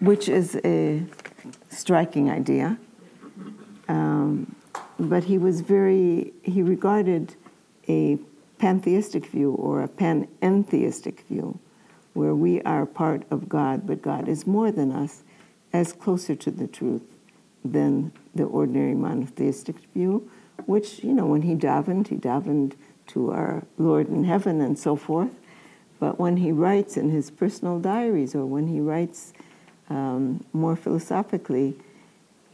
which 0.00 0.28
is 0.28 0.58
a 0.64 1.02
striking 1.70 2.30
idea. 2.30 2.78
Um, 3.88 4.54
but 4.98 5.24
he 5.24 5.38
was 5.38 5.60
very, 5.60 6.32
he 6.42 6.62
regarded 6.62 7.34
a 7.88 8.18
pantheistic 8.58 9.26
view 9.26 9.52
or 9.52 9.82
a 9.82 9.88
panentheistic 9.88 11.20
view, 11.22 11.58
where 12.14 12.34
we 12.34 12.62
are 12.62 12.86
part 12.86 13.22
of 13.30 13.48
God, 13.48 13.86
but 13.86 14.02
God 14.02 14.28
is 14.28 14.46
more 14.46 14.70
than 14.70 14.92
us, 14.92 15.22
as 15.72 15.92
closer 15.92 16.34
to 16.36 16.50
the 16.50 16.66
truth 16.66 17.02
than 17.64 18.12
the 18.34 18.44
ordinary 18.44 18.94
monotheistic 18.94 19.76
view, 19.94 20.30
which, 20.66 21.02
you 21.02 21.12
know, 21.12 21.26
when 21.26 21.42
he 21.42 21.54
davened, 21.54 22.08
he 22.08 22.16
davened 22.16 22.74
to 23.08 23.32
our 23.32 23.64
Lord 23.78 24.08
in 24.08 24.24
heaven 24.24 24.60
and 24.60 24.78
so 24.78 24.96
forth. 24.96 25.34
But 25.98 26.18
when 26.18 26.36
he 26.38 26.52
writes 26.52 26.96
in 26.96 27.10
his 27.10 27.30
personal 27.30 27.78
diaries 27.78 28.34
or 28.34 28.44
when 28.44 28.68
he 28.68 28.80
writes 28.80 29.32
um, 29.88 30.44
more 30.52 30.76
philosophically, 30.76 31.76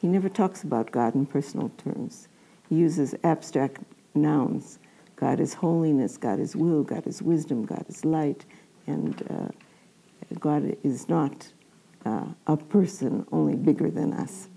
he 0.00 0.06
never 0.06 0.28
talks 0.28 0.62
about 0.62 0.90
God 0.90 1.14
in 1.14 1.26
personal 1.26 1.70
terms. 1.76 2.28
He 2.68 2.76
uses 2.76 3.14
abstract 3.24 3.82
nouns 4.14 4.78
God 5.18 5.40
is 5.40 5.54
holiness, 5.54 6.16
God 6.16 6.38
is 6.38 6.54
will, 6.54 6.84
God 6.84 7.06
is 7.06 7.20
wisdom, 7.20 7.64
God 7.64 7.84
is 7.88 8.04
light, 8.04 8.44
and 8.86 9.20
uh, 9.28 9.48
God 10.38 10.76
is 10.84 11.08
not 11.08 11.48
uh, 12.06 12.26
a 12.46 12.56
person 12.56 13.26
only 13.32 13.56
bigger 13.56 13.90
than 13.90 14.12
us. 14.12 14.48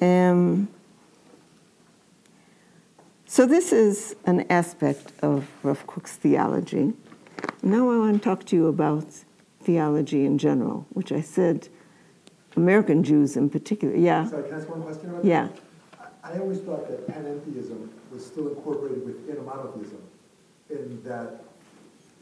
Um, 0.00 0.68
So 3.30 3.44
this 3.44 3.72
is 3.72 4.16
an 4.24 4.46
aspect 4.50 5.12
of 5.22 5.46
Rav 5.62 5.86
Kook's 5.86 6.16
theology. 6.16 6.94
Now 7.62 7.90
I 7.90 7.98
want 7.98 8.14
to 8.16 8.24
talk 8.24 8.46
to 8.46 8.56
you 8.56 8.68
about 8.68 9.04
theology 9.62 10.24
in 10.24 10.38
general, 10.38 10.86
which 10.94 11.12
I 11.12 11.20
said 11.20 11.68
American 12.56 13.04
Jews 13.04 13.36
in 13.36 13.50
particular. 13.50 13.94
Yeah. 13.94 14.24
Sorry, 14.26 14.44
can 14.44 14.54
I 14.54 14.56
ask 14.56 14.68
one 14.70 14.82
question 14.82 15.10
about 15.10 15.24
Yeah. 15.26 15.48
that? 15.48 15.60
I 16.24 16.36
I 16.36 16.38
always 16.40 16.60
thought 16.60 16.88
that 16.88 17.06
panentheism 17.06 17.90
was 18.12 18.24
still 18.24 18.48
incorporated 18.48 19.04
within 19.04 19.36
a 19.38 19.42
monotheism, 19.42 20.02
in 20.70 21.02
that 21.04 21.44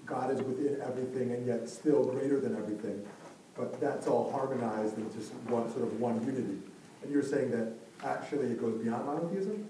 God 0.05 0.31
is 0.31 0.41
within 0.43 0.81
everything 0.83 1.33
and 1.33 1.47
yet 1.47 1.69
still 1.69 2.05
greater 2.05 2.41
than 2.41 2.57
everything, 2.57 3.05
but 3.57 3.81
that's 3.81 4.07
all 4.07 4.31
harmonized 4.31 4.97
in 4.99 5.13
just 5.13 5.33
one, 5.49 5.71
sort 5.71 5.85
of 5.85 6.01
one 6.01 6.25
unity. 6.25 6.59
And 7.03 7.13
you're 7.13 7.23
saying 7.23 7.51
that 7.51 7.73
actually 8.05 8.47
it 8.49 8.61
goes 8.61 8.81
beyond 8.83 9.07
monotheism? 9.07 9.69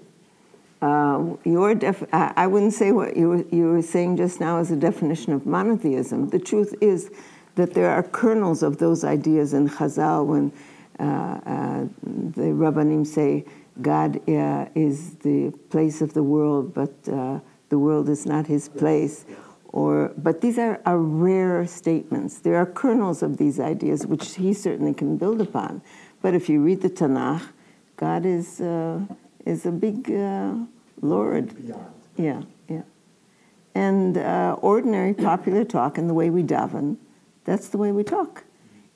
Uh, 0.83 1.37
your 1.45 1.75
def- 1.75 2.05
I 2.13 2.33
I 2.37 2.47
wouldn't 2.47 2.75
say 2.75 2.93
what 2.93 3.17
you 3.17 3.29
were, 3.31 3.45
you 3.51 3.71
were 3.71 3.83
saying 3.83 4.19
just 4.19 4.41
now 4.41 4.59
is 4.59 4.71
a 4.71 4.77
definition 4.77 5.33
of 5.33 5.47
monotheism. 5.47 6.29
The 6.29 6.39
truth 6.39 6.75
is 6.83 7.11
that 7.55 7.73
there 7.73 7.91
are 7.91 8.03
kernels 8.03 8.63
of 8.63 8.77
those 8.77 9.03
ideas 9.03 9.55
in 9.55 9.69
Chazal 9.71 10.27
when 10.27 10.53
uh, 11.01 11.03
uh, 11.03 11.81
the 12.03 12.53
Rabbanim 12.53 13.07
say 13.07 13.47
God 13.83 14.17
uh, 14.29 14.67
is 14.75 15.17
the 15.17 15.53
place 15.71 16.01
of 16.01 16.15
the 16.15 16.23
world, 16.23 16.73
but 16.73 16.95
uh, 17.13 17.41
the 17.69 17.79
world 17.79 18.09
is 18.09 18.27
not 18.27 18.47
his 18.47 18.69
place. 18.69 19.25
Or, 19.69 20.13
but 20.17 20.41
these 20.41 20.59
are, 20.59 20.81
are 20.87 20.99
rare 20.99 21.67
statements. 21.67 22.39
There 22.39 22.57
are 22.57 22.67
kernels 22.67 23.23
of 23.23 23.37
these 23.37 23.61
ideas 23.61 24.07
which 24.07 24.37
he 24.37 24.55
certainly 24.55 24.95
can 24.95 25.19
build 25.19 25.41
upon. 25.41 25.83
But 26.23 26.35
if 26.35 26.49
you 26.49 26.63
read 26.63 26.81
the 26.81 26.89
Tanakh, 26.89 27.43
God 27.97 28.25
is, 28.25 28.61
uh, 28.61 29.01
is 29.45 29.67
a 29.67 29.73
big 29.73 30.11
uh, 30.11 30.55
Lord. 31.03 31.55
Yeah, 32.17 32.43
yeah. 32.69 32.83
And 33.75 34.17
uh, 34.17 34.57
ordinary 34.63 35.13
popular 35.13 35.65
talk 35.65 35.99
and 35.99 36.09
the 36.09 36.15
way 36.15 36.31
we 36.31 36.43
daven, 36.43 36.97
that's 37.45 37.69
the 37.69 37.77
way 37.77 37.93
we 37.93 38.03
talk. 38.03 38.45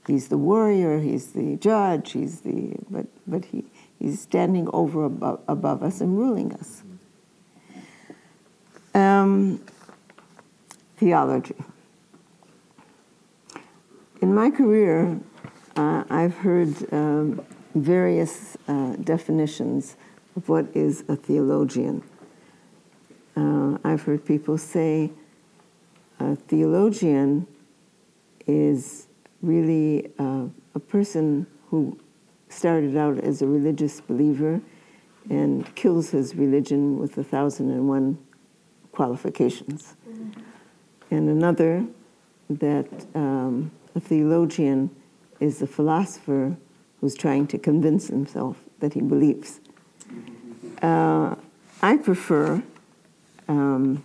He's 0.07 0.29
the 0.29 0.39
warrior, 0.39 0.99
he's 0.99 1.33
the 1.33 1.57
judge, 1.57 2.13
he's 2.13 2.41
the, 2.41 2.77
but, 2.89 3.07
but 3.27 3.45
he, 3.45 3.67
he's 4.01 4.21
standing 4.21 4.69
over 4.73 5.05
above, 5.05 5.41
above 5.47 5.83
us 5.83 6.01
and 6.01 6.19
ruling 6.19 6.53
us. 6.55 6.83
Um, 8.95 9.65
theology. 10.97 11.55
In 14.21 14.35
my 14.35 14.51
career, 14.51 15.21
uh, 15.77 16.05
I've 16.11 16.35
heard 16.35 16.93
um, 16.93 17.45
various 17.75 18.57
uh, 18.67 18.97
definitions 18.97 19.97
of 20.37 20.49
what 20.49 20.67
is 20.75 21.05
a 21.09 21.17
theologian. 21.17 22.03
Uh, 23.37 23.79
I've 23.85 24.03
heard 24.03 24.25
people 24.25 24.59
say 24.59 25.11
a 26.19 26.37
theologian 26.37 27.47
is 28.47 29.07
really 29.41 30.11
uh, 30.19 30.47
a 30.75 30.81
person 30.81 31.47
who 31.69 31.99
started 32.51 32.97
out 32.97 33.19
as 33.19 33.43
a 33.43 33.47
religious 33.47 34.01
believer 34.01 34.61
and 35.29 35.75
kills 35.75 36.11
his 36.11 36.35
religion 36.35 36.99
with 36.99 37.17
a 37.17 37.25
thousand 37.25 37.71
and 37.71 37.89
one 37.89 38.19
qualifications. 38.93 39.97
And 41.11 41.29
another 41.29 41.87
that 42.49 43.07
um, 43.15 43.71
a 43.95 44.01
theologian 44.01 44.91
is 45.39 45.63
a 45.63 45.67
philosopher 45.67 46.57
who's 47.01 47.15
trying 47.15 47.47
to 47.47 47.59
convince 47.59 48.09
himself 48.09 48.59
that 48.81 48.95
he 48.95 49.01
believes. 49.01 49.61
Uh, 50.83 51.35
I 51.83 51.97
prefer 51.97 52.63
um, 53.49 54.05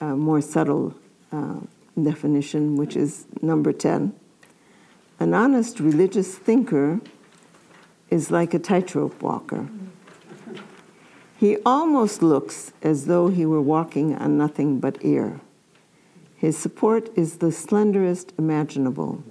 a 0.00 0.16
more 0.16 0.40
subtle 0.40 0.94
uh, 1.32 1.60
definition, 2.00 2.76
which 2.76 2.96
is 2.96 3.26
number 3.42 3.72
10. 3.72 4.14
An 5.20 5.34
honest 5.34 5.80
religious 5.80 6.36
thinker 6.36 7.00
is 8.14 8.30
like 8.30 8.54
a 8.54 8.60
tightrope 8.60 9.20
walker. 9.20 9.68
He 11.36 11.56
almost 11.66 12.22
looks 12.22 12.72
as 12.80 13.06
though 13.06 13.26
he 13.26 13.44
were 13.44 13.60
walking 13.60 14.14
on 14.14 14.38
nothing 14.38 14.78
but 14.78 15.04
air. 15.04 15.40
His 16.36 16.56
support 16.56 17.10
is 17.18 17.38
the 17.38 17.50
slenderest 17.50 18.28
imaginable, 18.38 19.24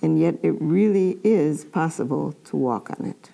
and 0.00 0.16
yet 0.16 0.36
it 0.44 0.54
really 0.60 1.18
is 1.24 1.64
possible 1.64 2.36
to 2.44 2.56
walk 2.56 2.88
on 2.90 3.04
it. 3.04 3.30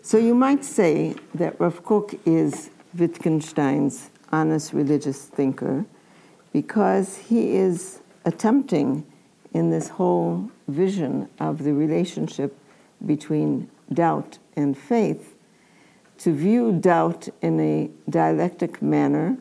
So 0.00 0.16
you 0.16 0.34
might 0.34 0.64
say 0.64 1.14
that 1.34 1.60
Rav 1.60 1.84
Kook 1.84 2.18
is 2.24 2.70
Wittgenstein's 2.96 4.08
honest 4.32 4.72
religious 4.72 5.26
thinker 5.26 5.84
because 6.54 7.18
he 7.18 7.54
is 7.54 8.00
attempting 8.24 9.04
in 9.52 9.68
this 9.68 9.88
whole 9.88 10.50
vision 10.68 11.28
of 11.38 11.64
the 11.64 11.74
relationship 11.74 12.56
between 13.04 13.70
doubt 13.92 14.38
and 14.56 14.76
faith 14.76 15.34
to 16.18 16.32
view 16.32 16.72
doubt 16.72 17.28
in 17.40 17.58
a 17.58 17.90
dialectic 18.08 18.80
manner, 18.80 19.36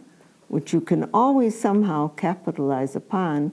which 0.47 0.73
you 0.73 0.81
can 0.81 1.09
always 1.13 1.59
somehow 1.59 2.07
capitalize 2.09 2.95
upon 2.95 3.51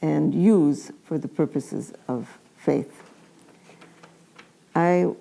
and 0.00 0.34
use 0.34 0.90
for 1.02 1.18
the 1.18 1.28
purposes 1.28 1.92
of 2.08 2.38
faith. 2.56 3.02
I 4.74 5.12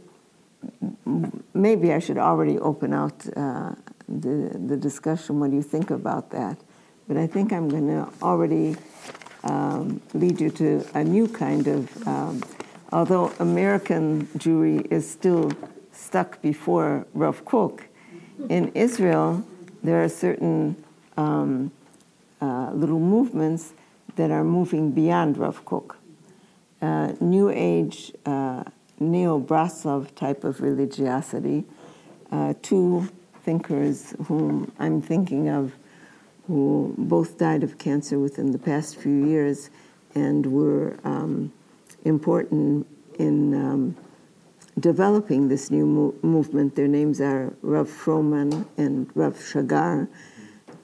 maybe 1.53 1.91
I 1.91 1.99
should 1.99 2.17
already 2.17 2.57
open 2.59 2.93
out 2.93 3.27
uh, 3.35 3.75
the 4.07 4.57
the 4.67 4.77
discussion. 4.77 5.39
What 5.39 5.49
do 5.51 5.57
you 5.57 5.63
think 5.63 5.91
about 5.91 6.31
that? 6.31 6.57
But 7.07 7.17
I 7.17 7.27
think 7.27 7.51
I'm 7.51 7.67
going 7.67 7.87
to 7.87 8.07
already 8.21 8.77
um, 9.43 10.01
lead 10.13 10.39
you 10.39 10.49
to 10.51 10.85
a 10.93 11.03
new 11.03 11.27
kind 11.27 11.67
of. 11.67 12.07
Um, 12.07 12.41
although 12.93 13.33
American 13.39 14.27
Jewry 14.37 14.89
is 14.91 15.09
still 15.09 15.51
stuck 15.91 16.41
before 16.41 17.05
Rav 17.15 17.43
Kook, 17.43 17.87
in 18.49 18.71
Israel 18.75 19.43
there 19.81 20.01
are 20.03 20.09
certain 20.09 20.81
um, 21.17 21.71
uh, 22.39 22.71
little 22.71 22.99
movements 22.99 23.73
that 24.15 24.29
are 24.29 24.43
moving 24.43 24.91
beyond 24.91 25.37
Rav 25.37 25.65
Kook. 25.65 25.97
Uh, 26.81 27.13
New 27.19 27.49
Age, 27.49 28.11
uh, 28.25 28.63
Neo 28.99 29.39
Braslov 29.39 30.13
type 30.15 30.43
of 30.43 30.61
religiosity. 30.61 31.65
Uh, 32.31 32.53
two 32.61 33.09
thinkers 33.43 34.13
whom 34.27 34.71
I'm 34.79 35.01
thinking 35.01 35.49
of, 35.49 35.73
who 36.47 36.93
both 36.97 37.37
died 37.37 37.63
of 37.63 37.77
cancer 37.77 38.19
within 38.19 38.51
the 38.51 38.59
past 38.59 38.97
few 38.97 39.25
years 39.25 39.69
and 40.13 40.45
were 40.45 40.97
um, 41.03 41.51
important 42.03 42.87
in 43.19 43.53
um, 43.53 43.97
developing 44.79 45.47
this 45.47 45.69
new 45.71 45.85
mo- 45.85 46.15
movement. 46.21 46.75
Their 46.75 46.87
names 46.87 47.21
are 47.21 47.53
Rav 47.61 47.87
Froman 47.87 48.65
and 48.77 49.09
Rav 49.15 49.35
Shagar. 49.35 50.07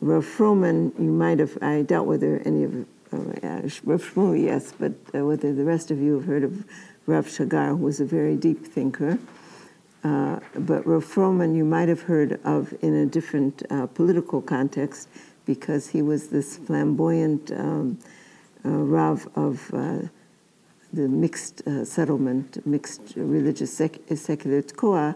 Rav 0.02 0.26
Froman, 0.26 0.98
you 0.98 1.12
might 1.12 1.40
have, 1.40 1.58
I 1.62 1.82
doubt 1.82 2.06
whether 2.06 2.42
any 2.46 2.64
of, 2.64 2.74
uh, 3.12 3.18
Rav 3.84 4.04
Shmuel, 4.04 4.42
yes, 4.42 4.74
but 4.78 4.94
uh, 5.14 5.26
whether 5.26 5.54
the 5.54 5.66
rest 5.66 5.92
of 5.92 6.00
you 6.00 6.14
have 6.16 6.26
heard 6.26 6.44
of 6.44 6.66
Rav 7.06 7.26
Shagar, 7.28 7.70
who 7.70 7.78
was 7.78 8.00
a 8.00 8.06
very 8.06 8.36
deep 8.36 8.66
thinker. 8.66 9.18
Uh, 10.04 10.40
but 10.56 10.86
Rav 10.88 11.04
Froman, 11.04 11.56
you 11.56 11.66
might 11.66 11.90
have 11.90 12.04
heard 12.04 12.40
of 12.46 12.74
in 12.82 12.94
a 12.94 13.06
different 13.06 13.64
uh, 13.70 13.88
political 13.88 14.42
context 14.42 15.10
because 15.46 15.90
he 15.90 16.02
was 16.02 16.30
this 16.30 16.58
flamboyant 16.58 17.52
um, 17.52 17.98
uh, 18.64 18.70
Rav 18.70 19.28
of 19.36 19.74
uh, 19.74 20.02
the 20.94 21.08
mixed 21.08 21.66
uh, 21.68 21.86
settlement, 21.86 22.66
mixed 22.66 23.14
religious 23.16 23.74
sec- 23.74 24.00
secular 24.16 24.62
Tkoa, 24.62 25.16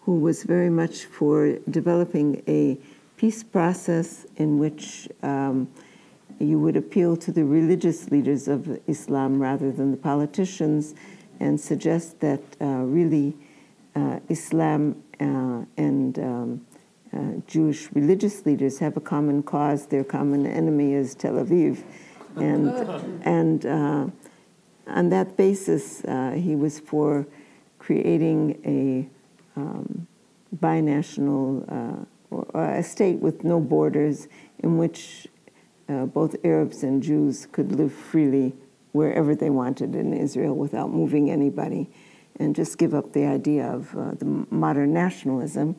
who 0.00 0.16
was 0.16 0.42
very 0.42 0.70
much 0.70 1.04
for 1.06 1.58
developing 1.70 2.42
a 2.46 2.78
peace 3.16 3.42
process 3.42 4.26
in 4.36 4.58
which 4.58 5.08
um, 5.22 5.68
you 6.38 6.58
would 6.58 6.76
appeal 6.76 7.16
to 7.16 7.32
the 7.32 7.44
religious 7.44 8.10
leaders 8.10 8.48
of 8.48 8.78
Islam 8.86 9.40
rather 9.40 9.70
than 9.70 9.90
the 9.90 9.96
politicians 9.96 10.94
and 11.40 11.60
suggest 11.60 12.20
that 12.20 12.40
uh, 12.60 12.66
really 12.66 13.36
uh, 13.94 14.18
Islam 14.28 15.02
uh, 15.20 15.64
and 15.76 16.18
um, 16.18 16.66
uh, 17.14 17.40
Jewish 17.46 17.90
religious 17.92 18.44
leaders 18.44 18.78
have 18.80 18.96
a 18.96 19.00
common 19.00 19.42
cause. 19.42 19.86
Their 19.86 20.04
common 20.04 20.46
enemy 20.46 20.94
is 20.94 21.14
Tel 21.14 21.34
Aviv. 21.34 21.82
And, 22.36 22.68
and 23.24 23.64
uh, 23.64 24.06
on 24.86 25.08
that 25.10 25.36
basis, 25.36 26.04
uh, 26.04 26.32
he 26.32 26.56
was 26.56 26.80
for 26.80 27.26
creating 27.78 28.58
a 28.64 29.60
um, 29.60 30.06
binational 30.56 31.64
uh, 31.70 32.04
or, 32.30 32.64
a 32.64 32.82
state 32.82 33.18
with 33.20 33.44
no 33.44 33.60
borders 33.60 34.28
in 34.60 34.78
which 34.78 35.28
uh, 35.88 36.06
both 36.06 36.36
Arabs 36.44 36.82
and 36.82 37.02
Jews 37.02 37.46
could 37.52 37.72
live 37.72 37.92
freely 37.92 38.54
wherever 38.92 39.34
they 39.34 39.50
wanted 39.50 39.94
in 39.94 40.12
Israel 40.12 40.54
without 40.54 40.90
moving 40.90 41.30
anybody 41.30 41.88
and 42.40 42.54
just 42.54 42.78
give 42.78 42.94
up 42.94 43.12
the 43.12 43.26
idea 43.26 43.66
of 43.66 43.94
uh, 43.96 44.12
the 44.12 44.46
modern 44.50 44.92
nationalism. 44.92 45.76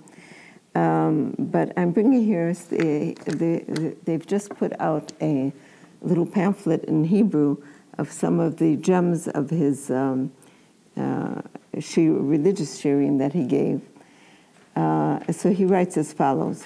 Um, 0.74 1.36
but 1.38 1.72
I'm 1.78 1.92
bringing 1.92 2.24
here, 2.24 2.54
the, 2.54 3.16
the, 3.26 3.96
they've 4.04 4.26
just 4.26 4.50
put 4.52 4.80
out 4.80 5.14
a 5.22 5.54
little 6.02 6.26
pamphlet 6.26 6.84
in 6.86 7.06
Hebrew 7.06 7.58
of 7.98 8.12
some 8.12 8.40
of 8.40 8.58
the 8.58 8.76
gems 8.78 9.28
of 9.28 9.50
his 9.50 9.90
um, 9.90 10.32
uh, 10.98 11.42
religious 11.74 12.82
shirim 12.82 13.20
that 13.20 13.34
he 13.34 13.46
gave. 13.46 13.82
Uh, 14.76 15.20
so 15.32 15.52
he 15.52 15.66
writes 15.66 15.98
as 15.98 16.12
follows 16.12 16.66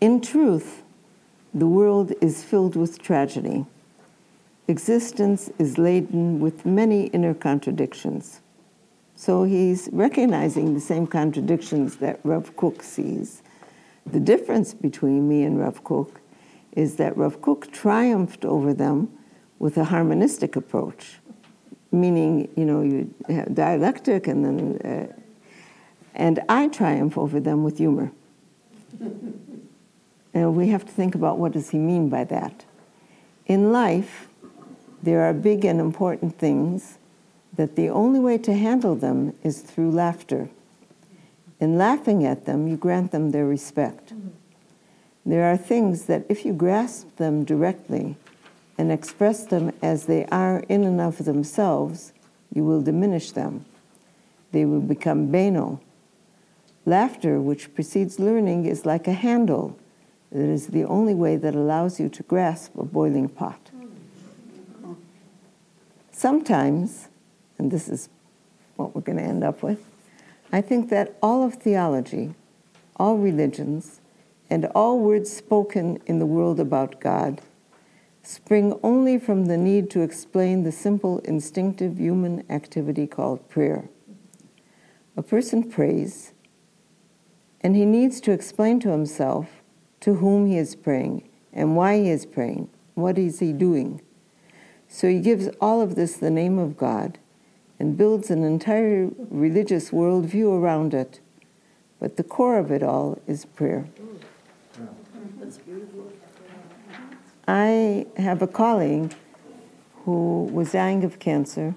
In 0.00 0.20
truth, 0.20 0.82
the 1.54 1.66
world 1.66 2.12
is 2.20 2.44
filled 2.44 2.76
with 2.76 3.00
tragedy. 3.00 3.64
Existence 4.68 5.50
is 5.58 5.78
laden 5.78 6.40
with 6.40 6.66
many 6.66 7.06
inner 7.08 7.34
contradictions. 7.34 8.40
So 9.14 9.44
he's 9.44 9.88
recognizing 9.92 10.74
the 10.74 10.80
same 10.80 11.06
contradictions 11.06 11.96
that 11.96 12.20
Rav 12.24 12.54
Kook 12.56 12.82
sees. 12.82 13.42
The 14.04 14.20
difference 14.20 14.74
between 14.74 15.28
me 15.28 15.44
and 15.44 15.58
Rav 15.58 15.82
Kook 15.84 16.20
is 16.72 16.96
that 16.96 17.16
Rav 17.16 17.40
Kook 17.40 17.72
triumphed 17.72 18.44
over 18.44 18.74
them 18.74 19.10
with 19.58 19.76
a 19.76 19.84
harmonistic 19.84 20.56
approach, 20.56 21.18
meaning, 21.92 22.48
you 22.56 22.64
know, 22.64 22.82
you 22.82 23.12
have 23.28 23.54
dialectic 23.54 24.26
and 24.26 24.44
then, 24.44 24.80
uh, 24.84 25.12
and 26.14 26.40
I 26.48 26.68
triumph 26.68 27.16
over 27.16 27.40
them 27.40 27.64
with 27.64 27.78
humor. 27.78 28.12
and 29.00 30.56
we 30.56 30.68
have 30.68 30.84
to 30.84 30.92
think 30.92 31.14
about 31.14 31.38
what 31.38 31.52
does 31.52 31.70
he 31.70 31.78
mean 31.78 32.08
by 32.08 32.24
that. 32.24 32.64
In 33.46 33.72
life, 33.72 34.28
there 35.02 35.22
are 35.22 35.32
big 35.32 35.64
and 35.64 35.80
important 35.80 36.38
things 36.38 36.98
that 37.54 37.76
the 37.76 37.88
only 37.88 38.20
way 38.20 38.38
to 38.38 38.52
handle 38.54 38.94
them 38.94 39.34
is 39.42 39.60
through 39.60 39.90
laughter. 39.90 40.48
In 41.58 41.78
laughing 41.78 42.24
at 42.24 42.44
them, 42.44 42.68
you 42.68 42.76
grant 42.76 43.12
them 43.12 43.30
their 43.30 43.46
respect. 43.46 44.12
There 45.24 45.50
are 45.50 45.56
things 45.56 46.04
that 46.04 46.24
if 46.28 46.44
you 46.44 46.52
grasp 46.52 47.16
them 47.16 47.44
directly 47.44 48.16
and 48.78 48.92
express 48.92 49.44
them 49.44 49.72
as 49.82 50.06
they 50.06 50.26
are 50.26 50.60
in 50.68 50.84
and 50.84 51.00
of 51.00 51.24
themselves, 51.24 52.12
you 52.52 52.64
will 52.64 52.82
diminish 52.82 53.30
them. 53.32 53.64
They 54.52 54.64
will 54.64 54.80
become 54.80 55.30
banal. 55.30 55.80
Laughter, 56.84 57.40
which 57.40 57.74
precedes 57.74 58.18
learning, 58.18 58.66
is 58.66 58.86
like 58.86 59.08
a 59.08 59.12
handle. 59.12 59.78
It 60.30 60.40
is 60.40 60.68
the 60.68 60.84
only 60.84 61.14
way 61.14 61.36
that 61.36 61.54
allows 61.54 61.98
you 61.98 62.08
to 62.10 62.22
grasp 62.22 62.76
a 62.76 62.84
boiling 62.84 63.28
pot. 63.28 63.70
Sometimes 66.12 67.08
and 67.58 67.70
this 67.70 67.88
is 67.88 68.08
what 68.76 68.94
we're 68.94 69.02
going 69.02 69.18
to 69.18 69.24
end 69.24 69.42
up 69.42 69.62
with, 69.62 69.84
I 70.52 70.60
think 70.60 70.90
that 70.90 71.16
all 71.22 71.42
of 71.44 71.54
theology, 71.54 72.34
all 72.96 73.16
religions, 73.16 74.00
and 74.48 74.66
all 74.66 75.00
words 75.00 75.32
spoken 75.32 76.00
in 76.06 76.18
the 76.18 76.26
world 76.26 76.60
about 76.60 77.00
God 77.00 77.40
spring 78.26 78.76
only 78.82 79.18
from 79.18 79.46
the 79.46 79.56
need 79.56 79.88
to 79.88 80.00
explain 80.00 80.64
the 80.64 80.72
simple 80.72 81.20
instinctive 81.20 81.96
human 81.96 82.44
activity 82.50 83.06
called 83.06 83.48
prayer. 83.48 83.88
A 85.16 85.22
person 85.22 85.70
prays, 85.70 86.32
and 87.60 87.76
he 87.76 87.84
needs 87.84 88.20
to 88.22 88.32
explain 88.32 88.80
to 88.80 88.90
himself 88.90 89.62
to 90.00 90.14
whom 90.16 90.46
he 90.46 90.58
is 90.58 90.74
praying 90.74 91.28
and 91.52 91.76
why 91.76 91.98
he 91.98 92.10
is 92.10 92.26
praying, 92.26 92.68
what 92.94 93.16
is 93.16 93.38
he 93.38 93.52
doing. 93.52 94.02
So 94.88 95.08
he 95.08 95.20
gives 95.20 95.48
all 95.60 95.80
of 95.80 95.94
this 95.94 96.16
the 96.16 96.30
name 96.30 96.58
of 96.58 96.76
God 96.76 97.18
and 97.78 97.96
builds 97.96 98.28
an 98.30 98.42
entire 98.42 99.08
religious 99.30 99.90
worldview 99.90 100.52
around 100.52 100.94
it. 100.94 101.20
But 102.00 102.16
the 102.16 102.24
core 102.24 102.58
of 102.58 102.72
it 102.72 102.82
all 102.82 103.20
is 103.28 103.44
prayer. 103.44 103.86
I 107.48 108.06
have 108.16 108.42
a 108.42 108.48
colleague 108.48 109.14
who 110.04 110.44
was 110.52 110.72
dying 110.72 111.04
of 111.04 111.20
cancer. 111.20 111.74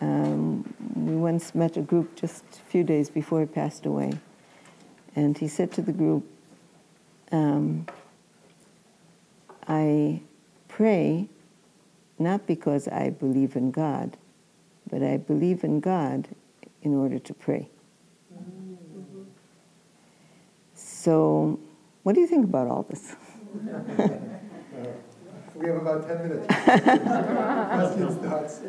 Um, 0.00 0.74
we 0.94 1.14
once 1.14 1.54
met 1.54 1.76
a 1.76 1.82
group 1.82 2.16
just 2.16 2.42
a 2.52 2.70
few 2.70 2.82
days 2.82 3.08
before 3.08 3.40
he 3.40 3.46
passed 3.46 3.86
away. 3.86 4.14
And 5.14 5.38
he 5.38 5.46
said 5.46 5.70
to 5.72 5.82
the 5.82 5.92
group, 5.92 6.28
um, 7.30 7.86
I 9.68 10.20
pray 10.68 11.28
not 12.18 12.46
because 12.46 12.88
I 12.88 13.10
believe 13.10 13.54
in 13.54 13.70
God, 13.70 14.16
but 14.90 15.02
I 15.02 15.16
believe 15.16 15.62
in 15.62 15.80
God 15.80 16.28
in 16.82 16.94
order 16.94 17.18
to 17.20 17.34
pray. 17.34 17.68
So, 20.74 21.60
what 22.02 22.14
do 22.14 22.20
you 22.20 22.26
think 22.26 22.44
about 22.44 22.68
all 22.68 22.82
this? 22.82 23.14
we 25.54 25.66
have 25.66 25.76
about 25.76 26.06
10 26.06 26.28
minutes. 26.28 26.46
Questions, 26.64 28.16
thoughts? 28.16 28.60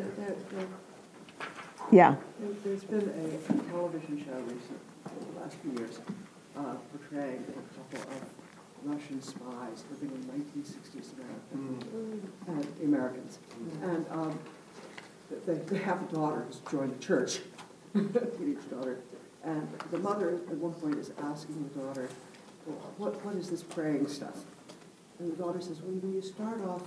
Yeah. 1.90 2.16
There's 2.64 2.84
been 2.84 3.08
a 3.08 3.70
television 3.70 4.24
show 4.24 4.38
recently, 4.40 4.78
in 5.20 5.34
the 5.34 5.40
last 5.40 5.56
few 5.56 5.72
years, 5.72 6.00
uh, 6.56 6.74
portraying 6.92 7.44
a 7.48 7.92
couple 7.94 8.12
of 8.12 8.22
Russian 8.84 9.20
spies 9.20 9.84
living 9.90 10.10
in 10.14 10.22
1960s 10.40 11.12
America, 11.14 11.56
mm. 11.56 12.20
and 12.48 12.66
Americans. 12.84 13.38
Mm. 13.60 13.94
And 13.94 14.06
um, 14.10 14.38
they, 15.46 15.54
they 15.54 15.78
have 15.78 16.02
a 16.02 16.14
daughter 16.14 16.44
who's 16.46 16.60
joined 16.70 16.98
the 16.98 17.04
church, 17.04 17.40
teenage 17.94 18.70
daughter, 18.70 19.00
and 19.44 19.68
the 19.90 19.98
mother 19.98 20.40
at 20.50 20.56
one 20.56 20.72
point 20.74 20.96
is 20.96 21.10
asking 21.22 21.70
the 21.72 21.80
daughter, 21.80 22.08
well, 22.66 22.76
what, 22.98 23.24
what 23.24 23.34
is 23.34 23.50
this 23.50 23.62
praying 23.62 24.08
stuff? 24.08 24.44
And 25.18 25.32
the 25.32 25.36
daughter 25.36 25.60
says, 25.60 25.80
well, 25.82 25.92
when 25.92 26.12
you 26.14 26.22
start 26.22 26.60
off 26.64 26.82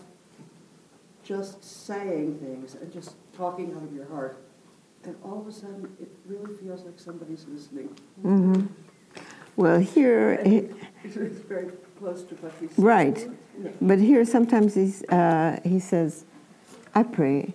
just 1.24 1.64
saying 1.64 2.40
things 2.40 2.76
and 2.76 2.92
just 2.92 3.16
talking 3.38 3.74
out 3.76 3.84
of 3.84 3.94
your 3.94 4.08
heart, 4.08 4.38
and 5.04 5.16
all 5.24 5.40
of 5.40 5.48
a 5.48 5.52
sudden 5.52 5.96
it 6.02 6.10
really 6.26 6.56
feels 6.56 6.84
like 6.84 7.00
somebody's 7.00 7.46
listening. 7.48 7.90
Mm-hmm. 8.24 8.66
Well, 9.56 9.80
here... 9.80 10.40
It, 10.46 10.74
it's 11.04 11.16
very 11.16 11.72
close 12.00 12.24
to 12.24 12.36
what 12.36 12.54
he 12.60 12.68
said. 12.68 12.84
Right. 12.84 13.28
But 13.82 14.00
here 14.00 14.24
sometimes 14.26 14.76
he's, 14.76 15.04
uh, 15.04 15.60
he 15.64 15.80
says, 15.80 16.26
I 16.96 17.04
pray 17.04 17.54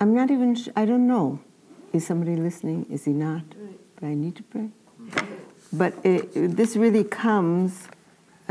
I'm 0.00 0.14
not 0.14 0.30
even, 0.30 0.54
sh- 0.54 0.68
I 0.74 0.86
don't 0.86 1.06
know. 1.06 1.40
Is 1.92 2.06
somebody 2.06 2.34
listening? 2.34 2.86
Is 2.88 3.04
he 3.04 3.12
not? 3.12 3.42
But 3.96 4.06
I 4.06 4.14
need 4.14 4.34
to 4.36 4.42
pray. 4.44 4.70
But 5.72 5.94
it, 6.02 6.56
this 6.56 6.74
really 6.74 7.04
comes, 7.04 7.86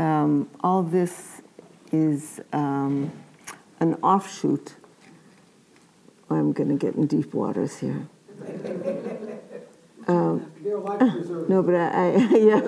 um, 0.00 0.48
all 0.60 0.82
this 0.82 1.42
is 1.92 2.40
um, 2.52 3.12
an 3.80 3.94
offshoot. 4.02 4.74
I'm 6.30 6.52
going 6.52 6.70
to 6.70 6.76
get 6.76 6.94
in 6.94 7.06
deep 7.06 7.34
waters 7.34 7.78
here. 7.78 8.08
Um, 10.08 10.50
no, 11.48 11.62
but 11.62 11.74
I, 11.74 11.88
I 11.88 12.16
yeah. 12.36 12.60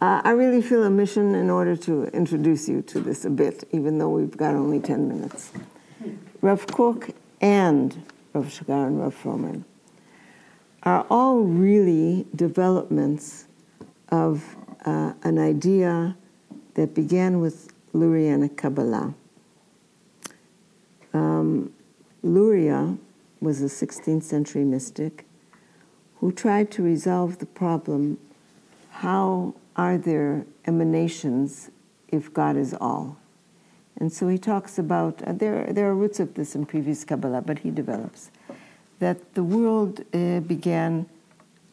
uh, 0.00 0.22
I 0.24 0.30
really 0.30 0.62
feel 0.62 0.84
a 0.84 0.88
mission 0.88 1.34
in 1.34 1.50
order 1.50 1.76
to 1.76 2.04
introduce 2.04 2.68
you 2.68 2.80
to 2.82 3.00
this 3.00 3.24
a 3.24 3.30
bit, 3.30 3.64
even 3.72 3.98
though 3.98 4.08
we've 4.08 4.36
got 4.36 4.54
only 4.54 4.78
10 4.80 5.08
minutes. 5.08 5.50
Rav 6.40 6.66
Kook 6.68 7.10
and 7.40 8.02
Rav 8.32 8.46
Shagar 8.46 8.86
and 8.86 9.00
Rav 9.00 9.20
Froman 9.20 9.64
are 10.84 11.04
all 11.10 11.40
really 11.40 12.24
developments 12.34 13.46
of 14.08 14.56
uh, 14.84 15.12
an 15.22 15.38
idea 15.38 16.16
that 16.74 16.94
began 16.94 17.40
with 17.40 17.72
Lurianic 17.94 18.56
Kabbalah. 18.56 19.14
Um, 21.12 21.72
Luria 22.22 22.96
was 23.40 23.60
a 23.60 23.66
16th 23.66 24.22
century 24.22 24.64
mystic 24.64 25.26
who 26.20 26.32
tried 26.32 26.70
to 26.70 26.82
resolve 26.82 27.38
the 27.38 27.46
problem 27.46 28.18
how 28.90 29.54
are 29.74 29.98
there 29.98 30.46
emanations 30.66 31.70
if 32.08 32.32
God 32.32 32.56
is 32.56 32.74
all? 32.80 33.16
And 33.98 34.12
so 34.12 34.28
he 34.28 34.38
talks 34.38 34.78
about, 34.78 35.22
uh, 35.22 35.32
there, 35.32 35.72
there 35.72 35.88
are 35.88 35.94
roots 35.94 36.20
of 36.20 36.34
this 36.34 36.54
in 36.54 36.66
previous 36.66 37.04
Kabbalah, 37.04 37.42
but 37.42 37.60
he 37.60 37.70
develops 37.70 38.30
that 39.00 39.34
the 39.34 39.42
world 39.42 40.04
uh, 40.14 40.40
began 40.40 41.06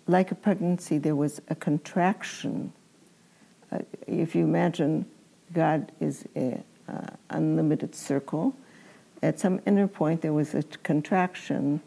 like 0.08 0.32
a 0.32 0.36
pregnancy, 0.36 0.98
there 0.98 1.16
was 1.16 1.40
a 1.50 1.56
contraction. 1.56 2.74
Uh, 3.72 3.80
if 4.08 4.36
you 4.36 4.44
imagine 4.44 5.06
God 5.54 5.92
is 6.00 6.26
an 6.36 6.64
unlimited 7.30 7.94
circle, 7.96 8.56
at 9.22 9.40
some 9.40 9.60
inner 9.66 9.88
point 9.88 10.22
there 10.22 10.34
was 10.34 10.56
a 10.56 10.64
contraction 10.84 11.82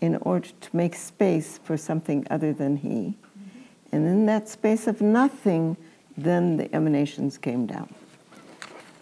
in 0.00 0.16
order 0.16 0.48
to 0.60 0.76
make 0.76 0.94
space 0.94 1.58
for 1.62 1.76
something 1.76 2.26
other 2.30 2.52
than 2.52 2.76
He. 2.76 2.88
Mm-hmm. 2.88 3.96
And 3.96 4.06
in 4.06 4.26
that 4.26 4.48
space 4.48 4.86
of 4.86 5.00
nothing, 5.00 5.76
then 6.16 6.56
the 6.56 6.74
emanations 6.74 7.38
came 7.38 7.66
down. 7.66 7.94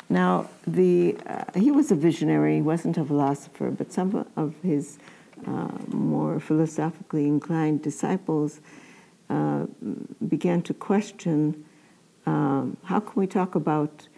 Now, 0.09 0.51
the, 0.66 1.16
uh, 1.27 1.45
he 1.59 1.70
was 1.70 1.93
a 1.93 1.95
visionary, 1.95 2.57
he 2.57 2.62
wasn't 2.62 2.99
a 2.99 3.05
philosopher, 3.05 3.70
but 3.70 3.93
some 3.93 4.27
of 4.37 4.55
his 4.62 4.99
uh, 5.47 5.69
more 5.89 6.41
philosophically 6.41 7.27
inclined 7.27 7.82
disciples 7.82 8.61
uh, 9.31 9.66
began 10.28 10.62
to 10.62 10.74
question 10.74 11.65
um, 12.27 12.77
how 12.85 13.01
can 13.01 13.13
we 13.15 13.27
talk 13.27 13.55
about 13.55 14.09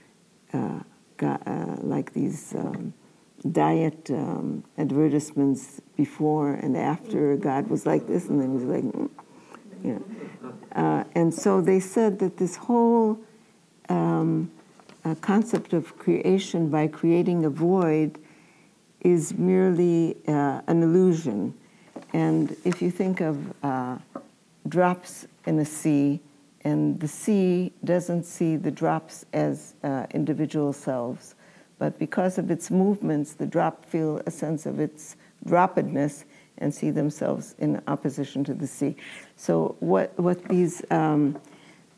uh, 0.53 0.81
uh, 1.23 1.77
like 1.83 2.13
these 2.13 2.55
um, 2.55 2.93
diet 3.51 4.11
um, 4.11 4.65
advertisements 4.79 5.81
before 5.97 6.55
and 6.55 6.77
after 6.77 7.37
God 7.37 7.69
was 7.69 7.87
like 7.87 8.07
this, 8.07 8.29
and 8.29 8.41
then 8.41 8.51
he 8.51 8.65
was 8.65 8.65
like, 8.65 8.85
mm, 8.85 9.11
you 9.85 9.93
know. 9.95 10.53
Uh, 10.75 11.05
and 11.15 11.33
so 11.33 11.61
they 11.61 11.81
said 11.81 12.19
that 12.19 12.39
this 12.39 12.57
whole 12.57 13.19
um, 13.89 14.51
uh, 15.05 15.15
concept 15.17 15.73
of 15.73 15.97
creation 15.99 16.69
by 16.69 16.87
creating 16.87 17.45
a 17.45 17.51
void 17.51 18.19
is 19.01 19.35
merely 19.35 20.17
uh, 20.29 20.61
an 20.67 20.83
illusion. 20.83 21.55
And 22.13 22.57
if 22.65 22.81
you 22.81 22.91
think 22.91 23.21
of 23.21 23.65
uh, 23.65 23.99
drops 24.69 25.27
in 25.47 25.59
a 25.59 25.65
sea, 25.65 26.21
and 26.65 27.01
the 27.01 27.09
sea 27.09 27.73
doesn't 27.85 28.25
see 28.25 28.57
the 28.57 28.71
drops 28.71 29.27
as 29.33 29.75
uh, 29.83 30.07
individual 30.13 30.73
selves, 30.73 31.35
but 31.79 31.99
because 31.99 32.39
of 32.39 32.51
its 32.51 32.71
movements, 32.71 33.35
the 33.35 33.47
drop 33.47 33.85
feel 33.85 34.21
a 34.27 34.31
sense 34.31 34.67
of 34.67 34.79
its 34.79 35.17
droppedness 35.45 36.25
and 36.59 36.73
see 36.73 36.91
themselves 36.91 37.55
in 37.59 37.83
opposition 37.89 38.45
to 38.45 38.55
the 38.55 38.67
sea. 38.67 38.97
So 39.37 39.77
what 39.81 40.17
what 40.19 40.45
these 40.49 40.83
um, 40.91 41.41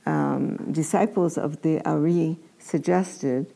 um, 0.07 0.73
disciples 0.73 1.37
of 1.37 1.61
the 1.63 1.81
Ari 1.85 2.39
suggested 2.59 3.53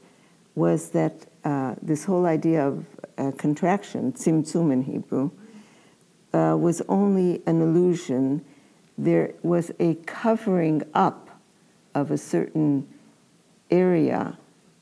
was 0.54 0.90
that 0.90 1.26
uh, 1.44 1.74
this 1.80 2.04
whole 2.04 2.26
idea 2.26 2.66
of 2.66 2.84
uh, 3.16 3.30
contraction, 3.38 4.12
tzimtzum 4.12 4.72
in 4.72 4.82
Hebrew, 4.82 5.30
uh, 6.34 6.56
was 6.58 6.82
only 6.88 7.42
an 7.46 7.62
illusion. 7.62 8.44
There 8.98 9.34
was 9.42 9.70
a 9.78 9.94
covering 10.06 10.82
up 10.92 11.40
of 11.94 12.10
a 12.10 12.18
certain 12.18 12.88
area 13.70 14.36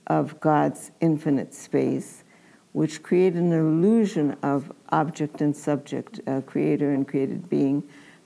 of 0.07 0.41
God's 0.41 0.91
infinite 1.01 1.53
space, 1.53 2.25
which 2.73 3.03
created 3.03 3.43
an 3.43 3.53
illusion 3.53 4.37
of 4.43 4.73
object 4.91 5.43
and 5.43 5.55
subject, 5.55 6.21
uh, 6.27 6.41
creator 6.41 6.93
and 6.93 7.07
created 7.07 7.51
being. 7.51 7.83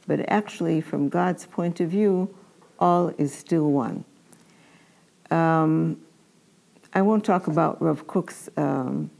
But 0.06 0.28
actually, 0.30 0.80
from 0.80 1.08
God's 1.08 1.46
point 1.46 1.80
of 1.80 1.90
view, 1.90 2.34
all 2.78 3.08
is 3.18 3.34
still 3.34 3.70
one. 3.70 4.04
Um, 5.30 6.00
I 6.92 7.02
won't 7.02 7.24
talk 7.24 7.46
about 7.46 7.80
Rav 7.80 8.06
Kook's 8.06 8.48
um, 8.56 9.10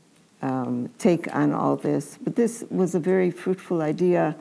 um, 0.42 0.88
take 0.98 1.32
on 1.34 1.52
all 1.52 1.76
this, 1.76 2.18
but 2.22 2.34
this 2.34 2.64
was 2.70 2.94
a 2.94 3.00
very 3.00 3.30
fruitful 3.30 3.82
idea. 3.82 4.36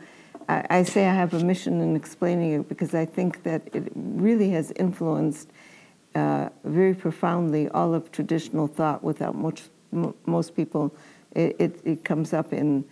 I, 0.50 0.66
I, 0.72 0.84
say 0.84 1.06
I 1.08 1.14
have 1.14 1.36
a 1.36 1.44
mission 1.44 1.80
in 1.80 1.96
explaining 1.96 2.54
it 2.54 2.68
because 2.68 2.96
I 2.96 3.06
think 3.06 3.44
that 3.44 3.62
it 3.72 3.92
really 3.94 4.50
has 4.50 4.72
influenced 4.72 5.52
uh, 6.16 6.50
very 6.64 6.96
profoundly 6.96 7.70
all 7.70 7.94
of 7.94 8.12
traditional 8.12 8.66
thought 8.66 9.04
without 9.04 9.36
much, 9.36 9.64
m- 9.94 10.16
most 10.26 10.56
people. 10.56 10.92
It, 11.34 11.56
it, 11.60 11.80
it, 11.86 12.04
comes 12.04 12.34
up 12.34 12.52
in 12.52 12.84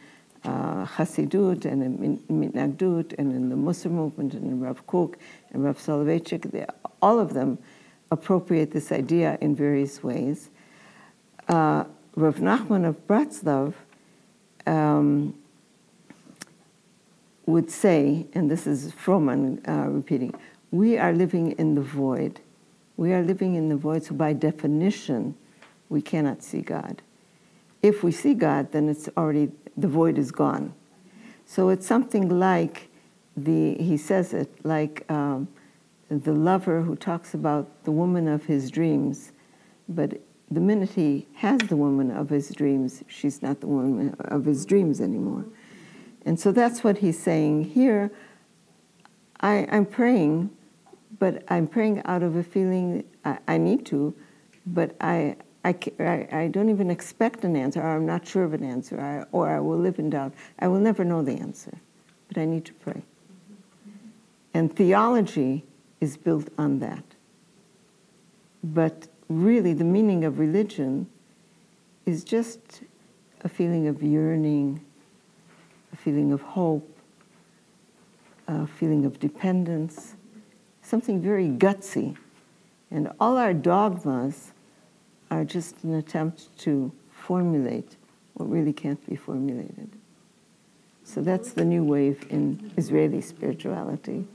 uh, 0.43 0.85
Hasidut 0.85 1.65
and 1.65 1.81
in 1.81 2.19
Mitnagdut 2.29 3.15
and 3.17 3.33
in 3.33 3.49
the 3.49 3.55
Musar 3.55 3.89
movement 3.89 4.35
and 4.35 4.43
in 4.43 4.59
Rav 4.59 4.85
Kook 4.85 5.17
and 5.51 5.63
Rav 5.63 5.79
Soloveitchik. 5.79 6.69
All 7.01 7.19
of 7.19 7.33
them 7.33 7.57
appropriate 8.11 8.71
this 8.71 8.91
idea 8.91 9.39
in 9.41 9.55
various 9.55 10.03
ways. 10.03 10.51
Uh, 11.47 11.85
Rav 12.15 12.35
Nachman 12.35 12.87
of 12.87 13.07
Bratslav 13.07 13.73
um, 14.67 15.33
would 17.47 17.71
say, 17.71 18.27
and 18.33 18.51
this 18.51 18.67
is 18.67 18.91
Froman 18.91 19.67
uh, 19.67 19.89
repeating, 19.89 20.35
we 20.69 20.97
are 20.97 21.13
living 21.13 21.53
in 21.53 21.73
the 21.75 21.81
void. 21.81 22.41
We 22.97 23.13
are 23.13 23.23
living 23.23 23.55
in 23.55 23.69
the 23.69 23.77
void, 23.77 24.03
so 24.03 24.13
by 24.13 24.33
definition, 24.33 25.35
we 25.89 26.01
cannot 26.01 26.43
see 26.43 26.61
God. 26.61 27.01
If 27.81 28.03
we 28.03 28.11
see 28.11 28.33
God, 28.33 28.71
then 28.73 28.89
it's 28.89 29.09
already, 29.15 29.51
the 29.77 29.87
void 29.87 30.17
is 30.17 30.31
gone. 30.31 30.73
So 31.45 31.69
it's 31.69 31.87
something 31.87 32.27
like 32.27 32.89
the, 33.37 33.75
he 33.75 33.95
says 33.95 34.33
it, 34.33 34.49
like 34.65 35.09
um, 35.09 35.47
the 36.09 36.33
lover 36.33 36.81
who 36.81 36.97
talks 36.97 37.33
about 37.33 37.85
the 37.85 37.91
woman 37.91 38.27
of 38.27 38.45
his 38.45 38.69
dreams, 38.69 39.31
but 39.87 40.19
the 40.51 40.59
minute 40.59 40.89
he 40.89 41.27
has 41.35 41.59
the 41.61 41.77
woman 41.77 42.11
of 42.11 42.29
his 42.29 42.49
dreams, 42.49 43.03
she's 43.07 43.41
not 43.41 43.61
the 43.61 43.67
woman 43.67 44.15
of 44.19 44.43
his 44.43 44.65
dreams 44.65 44.99
anymore. 44.99 45.45
And 46.27 46.37
so 46.37 46.51
that's 46.51 46.83
what 46.83 46.97
he's 46.97 47.17
saying 47.17 47.63
here. 47.63 48.11
I, 49.39 49.59
am 49.71 49.85
praying, 49.85 50.49
but 51.19 51.45
I'm 51.47 51.67
praying 51.67 52.01
out 52.03 52.21
of 52.21 52.35
a 52.35 52.43
feeling 52.43 53.05
I, 53.23 53.37
I 53.47 53.57
need 53.57 53.85
to, 53.85 54.13
but 54.65 54.93
I, 54.99 55.37
I, 55.63 55.73
I, 56.01 56.49
don't 56.51 56.67
even 56.67 56.91
expect 56.91 57.45
an 57.45 57.55
answer, 57.55 57.81
or 57.81 57.95
I'm 57.95 58.05
not 58.05 58.27
sure 58.27 58.43
of 58.43 58.53
an 58.53 58.65
answer, 58.65 58.99
I, 58.99 59.25
or 59.31 59.49
I 59.49 59.61
will 59.61 59.77
live 59.77 59.99
in 59.99 60.09
doubt. 60.09 60.33
I 60.59 60.67
will 60.67 60.81
never 60.81 61.05
know 61.05 61.21
the 61.21 61.31
answer, 61.31 61.77
but 62.27 62.37
I 62.37 62.43
need 62.43 62.65
to 62.65 62.73
pray. 62.73 63.03
And 64.53 64.75
theology 64.75 65.63
is 66.01 66.17
built 66.17 66.49
on 66.57 66.79
that. 66.79 67.05
But 68.61 69.07
really, 69.29 69.71
the 69.71 69.85
meaning 69.85 70.25
of 70.25 70.39
religion 70.39 71.07
is 72.05 72.25
just 72.25 72.81
a 73.45 73.47
feeling 73.47 73.87
of 73.87 74.03
yearning, 74.03 74.81
feeling 76.07 76.31
of 76.31 76.41
hope, 76.41 76.89
a 78.47 78.65
feeling 78.65 79.03
of 79.03 79.19
dependence, 79.19 80.15
something 80.81 81.19
very 81.21 81.49
gutsy. 81.49 82.15
And 82.89 83.11
all 83.19 83.37
our 83.37 83.53
dogmas 83.53 84.53
are 85.29 85.43
just 85.43 85.83
an 85.83 85.95
attempt 85.95 86.57
to 86.59 86.93
formulate 87.11 87.97
what 88.35 88.49
really 88.49 88.71
can't 88.71 89.05
be 89.05 89.17
formulated. 89.17 89.89
So 91.03 91.19
that's 91.19 91.51
the 91.51 91.65
new 91.65 91.83
wave 91.83 92.25
in 92.29 92.71
Israeli 92.77 93.19
spirituality. 93.19 94.25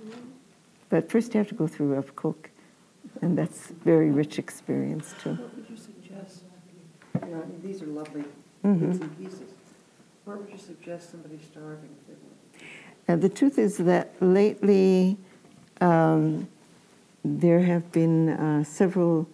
But 0.91 1.11
first 1.11 1.33
you 1.33 1.39
have 1.39 1.49
to 1.49 1.55
go 1.55 1.67
through 1.67 1.95
Rav 1.95 2.15
Kook, 2.15 2.51
and 3.23 3.39
that's 3.39 3.69
very 3.83 4.11
rich 4.11 4.39
experience 4.39 5.15
too. 5.23 5.31
What 5.31 5.57
would 5.57 5.71
you 5.71 5.77
suggest? 5.79 6.43
You 7.15 7.31
know, 7.31 7.43
I 7.43 7.47
mean, 7.47 7.63
these 7.63 7.81
are 7.81 7.87
lovely 7.87 8.25
mm-hmm. 8.63 8.91
bits 8.91 9.01
and 9.01 9.19
pieces. 9.19 9.52
Where 10.25 10.37
would 10.37 10.51
you 10.51 10.59
suggest 10.59 11.11
somebody 11.11 11.39
starting? 11.51 11.91
And 13.09 13.21
the 13.21 13.29
truth 13.29 13.59
is 13.59 13.77
that 13.79 14.15
lately 14.21 15.17
um, 15.81 16.49
there 17.25 17.61
have 17.61 17.91
been 17.91 18.29
uh, 18.29 18.63
several 18.63 19.29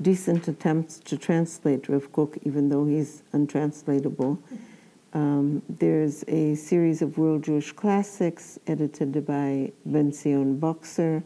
decent 0.00 0.46
attempts 0.46 0.98
to 1.00 1.18
translate 1.18 1.88
Rav 1.88 2.12
Kook, 2.12 2.38
even 2.44 2.68
though 2.68 2.86
he's 2.86 3.22
untranslatable. 3.32 4.38
Um, 5.12 5.62
there's 5.68 6.24
a 6.28 6.54
series 6.54 7.02
of 7.02 7.18
World 7.18 7.42
Jewish 7.42 7.72
Classics 7.72 8.60
edited 8.68 9.26
by 9.26 9.72
Ben 9.84 10.12
Zion 10.12 10.60
Bokser. 10.60 11.24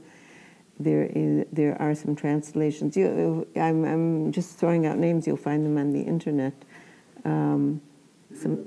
There, 0.80 1.04
is, 1.14 1.44
there 1.52 1.80
are 1.80 1.94
some 1.94 2.16
translations. 2.16 2.96
You, 2.96 3.46
I'm, 3.54 3.84
I'm 3.84 4.32
just 4.32 4.56
throwing 4.56 4.86
out 4.86 4.96
names. 4.96 5.26
You'll 5.26 5.36
find 5.36 5.64
them 5.64 5.76
on 5.76 5.92
the 5.92 6.00
internet. 6.00 6.54
Um, 7.26 7.82
some, 8.34 8.64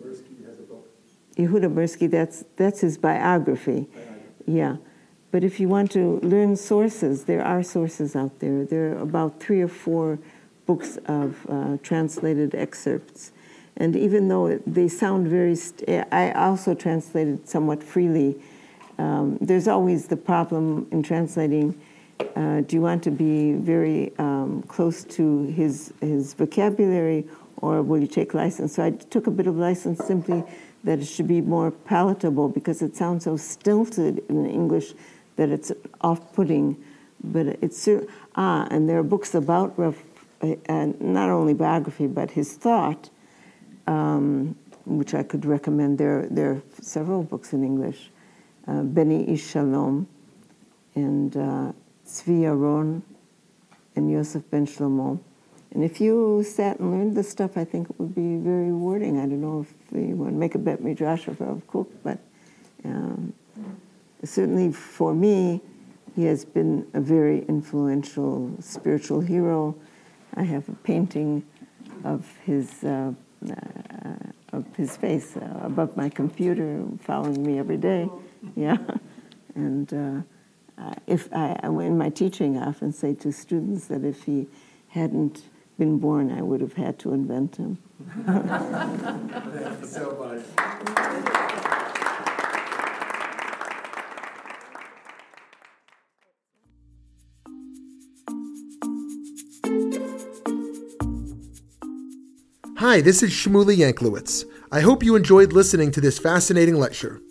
Yehuda 1.37 1.73
Mirsky, 1.73 2.09
that's, 2.09 2.43
that's 2.55 2.81
his 2.81 2.97
biography. 2.97 3.87
Yeah. 4.45 4.77
But 5.31 5.43
if 5.43 5.59
you 5.59 5.69
want 5.69 5.91
to 5.91 6.19
learn 6.21 6.55
sources, 6.55 7.25
there 7.25 7.43
are 7.43 7.61
sources 7.61 8.15
out 8.15 8.39
there. 8.39 8.65
There 8.65 8.93
are 8.93 9.01
about 9.01 9.39
three 9.39 9.61
or 9.61 9.67
four 9.67 10.19
books 10.65 10.97
of 11.05 11.45
uh, 11.49 11.77
translated 11.83 12.55
excerpts 12.55 13.31
and 13.77 13.95
even 13.95 14.27
though 14.27 14.59
they 14.65 14.87
sound 14.87 15.27
very, 15.27 15.55
st- 15.55 16.07
I 16.11 16.31
also 16.31 16.73
translated 16.73 17.47
somewhat 17.47 17.83
freely. 17.83 18.35
Um, 18.97 19.37
there's 19.39 19.67
always 19.67 20.07
the 20.07 20.17
problem 20.17 20.87
in 20.91 21.03
translating. 21.03 21.79
Uh, 22.35 22.61
do 22.61 22.75
you 22.75 22.81
want 22.81 23.03
to 23.03 23.11
be 23.11 23.53
very 23.53 24.11
um, 24.17 24.63
close 24.67 25.03
to 25.03 25.43
his 25.43 25.93
his 26.01 26.33
vocabulary, 26.33 27.27
or 27.57 27.83
will 27.83 27.99
you 27.99 28.07
take 28.07 28.33
license? 28.33 28.73
So 28.73 28.83
I 28.83 28.89
took 28.89 29.27
a 29.27 29.31
bit 29.31 29.45
of 29.45 29.55
license 29.55 30.03
simply 30.03 30.43
that 30.87 30.99
it 30.99 31.05
should 31.05 31.27
be 31.27 31.41
more 31.41 31.69
palatable 31.69 32.47
because 32.47 32.81
it 32.81 32.95
sounds 32.95 33.25
so 33.25 33.35
stilted 33.35 34.23
in 34.29 34.45
English 34.45 34.93
that 35.35 35.49
it's 35.49 35.69
off-putting. 35.99 36.81
But 37.21 37.57
it's 37.61 37.89
ah, 38.35 38.67
and 38.71 38.87
there 38.87 38.97
are 38.97 39.03
books 39.03 39.35
about 39.35 39.77
Rav, 39.77 39.97
uh, 40.41 40.55
not 40.99 41.29
only 41.29 41.53
biography 41.53 42.07
but 42.07 42.31
his 42.31 42.53
thought 42.53 43.09
um, 43.85 44.55
which 44.85 45.13
I 45.13 45.23
could 45.23 45.45
recommend. 45.45 45.97
There, 45.97 46.27
there 46.31 46.51
are 46.51 46.61
several 46.81 47.21
books 47.23 47.51
in 47.51 47.63
English. 47.65 48.09
Uh, 48.65 48.83
Beni 48.83 49.29
Ish 49.29 49.55
and 49.55 51.37
uh, 51.37 51.71
Aron 52.27 53.03
and 53.95 54.11
Yosef 54.11 54.49
Ben 54.49 54.65
Shlomo. 54.65 55.19
And 55.77 55.85
if 55.85 56.01
you 56.01 56.41
sat 56.41 56.79
and 56.79 56.89
learned 56.89 57.15
this 57.15 57.29
stuff, 57.29 57.55
I 57.55 57.63
think 57.63 57.87
it 57.87 57.99
would 57.99 58.15
be 58.15 58.37
very 58.37 58.71
rewarding. 58.71 59.19
I 59.19 59.27
don't 59.27 59.41
know 59.41 59.61
if 59.61 59.95
you 59.95 60.15
want 60.15 60.31
to 60.31 60.35
make 60.35 60.55
a 60.55 60.57
bet 60.57 60.81
midrash 60.81 61.27
of 61.27 61.39
Rav 61.39 61.61
Kook, 61.67 61.91
but 62.01 62.17
um, 62.83 63.31
certainly 64.23 64.71
for 64.71 65.13
me, 65.13 65.61
he 66.15 66.23
has 66.23 66.43
been 66.45 66.87
a 66.95 66.99
very 66.99 67.45
influential 67.45 68.55
spiritual 68.59 69.21
hero. 69.21 69.75
I 70.33 70.41
have 70.45 70.67
a 70.67 70.71
painting 70.71 71.45
of 72.03 72.25
his 72.43 72.83
uh, 72.83 73.13
uh, 73.47 73.53
of 74.53 74.65
his 74.75 74.97
face 74.97 75.37
uh, 75.37 75.59
above 75.61 75.95
my 75.95 76.09
computer, 76.09 76.85
following 77.03 77.45
me 77.45 77.59
every 77.59 77.77
day. 77.77 78.09
Yeah, 78.55 78.77
and 79.53 80.25
uh, 80.79 80.93
if 81.05 81.31
I, 81.31 81.59
in 81.61 81.99
my 81.99 82.09
teaching, 82.09 82.57
I 82.57 82.65
often 82.65 82.91
say 82.91 83.13
to 83.13 83.31
students 83.31 83.85
that 83.89 84.03
if 84.03 84.23
he 84.23 84.47
hadn't 84.87 85.43
been 85.77 85.99
born, 85.99 86.31
I 86.31 86.41
would 86.41 86.61
have 86.61 86.73
had 86.73 86.97
to 86.99 87.13
invent 87.13 87.57
him. 87.57 87.77
Thank 88.25 89.81
you 89.81 89.87
so 89.87 90.17
much. 90.19 90.43
Hi, 102.77 103.01
this 103.01 103.21
is 103.21 103.31
Shmuly 103.31 103.77
Yanklowitz. 103.77 104.45
I 104.71 104.81
hope 104.81 105.03
you 105.03 105.15
enjoyed 105.15 105.53
listening 105.53 105.91
to 105.91 106.01
this 106.01 106.19
fascinating 106.19 106.75
lecture. 106.75 107.21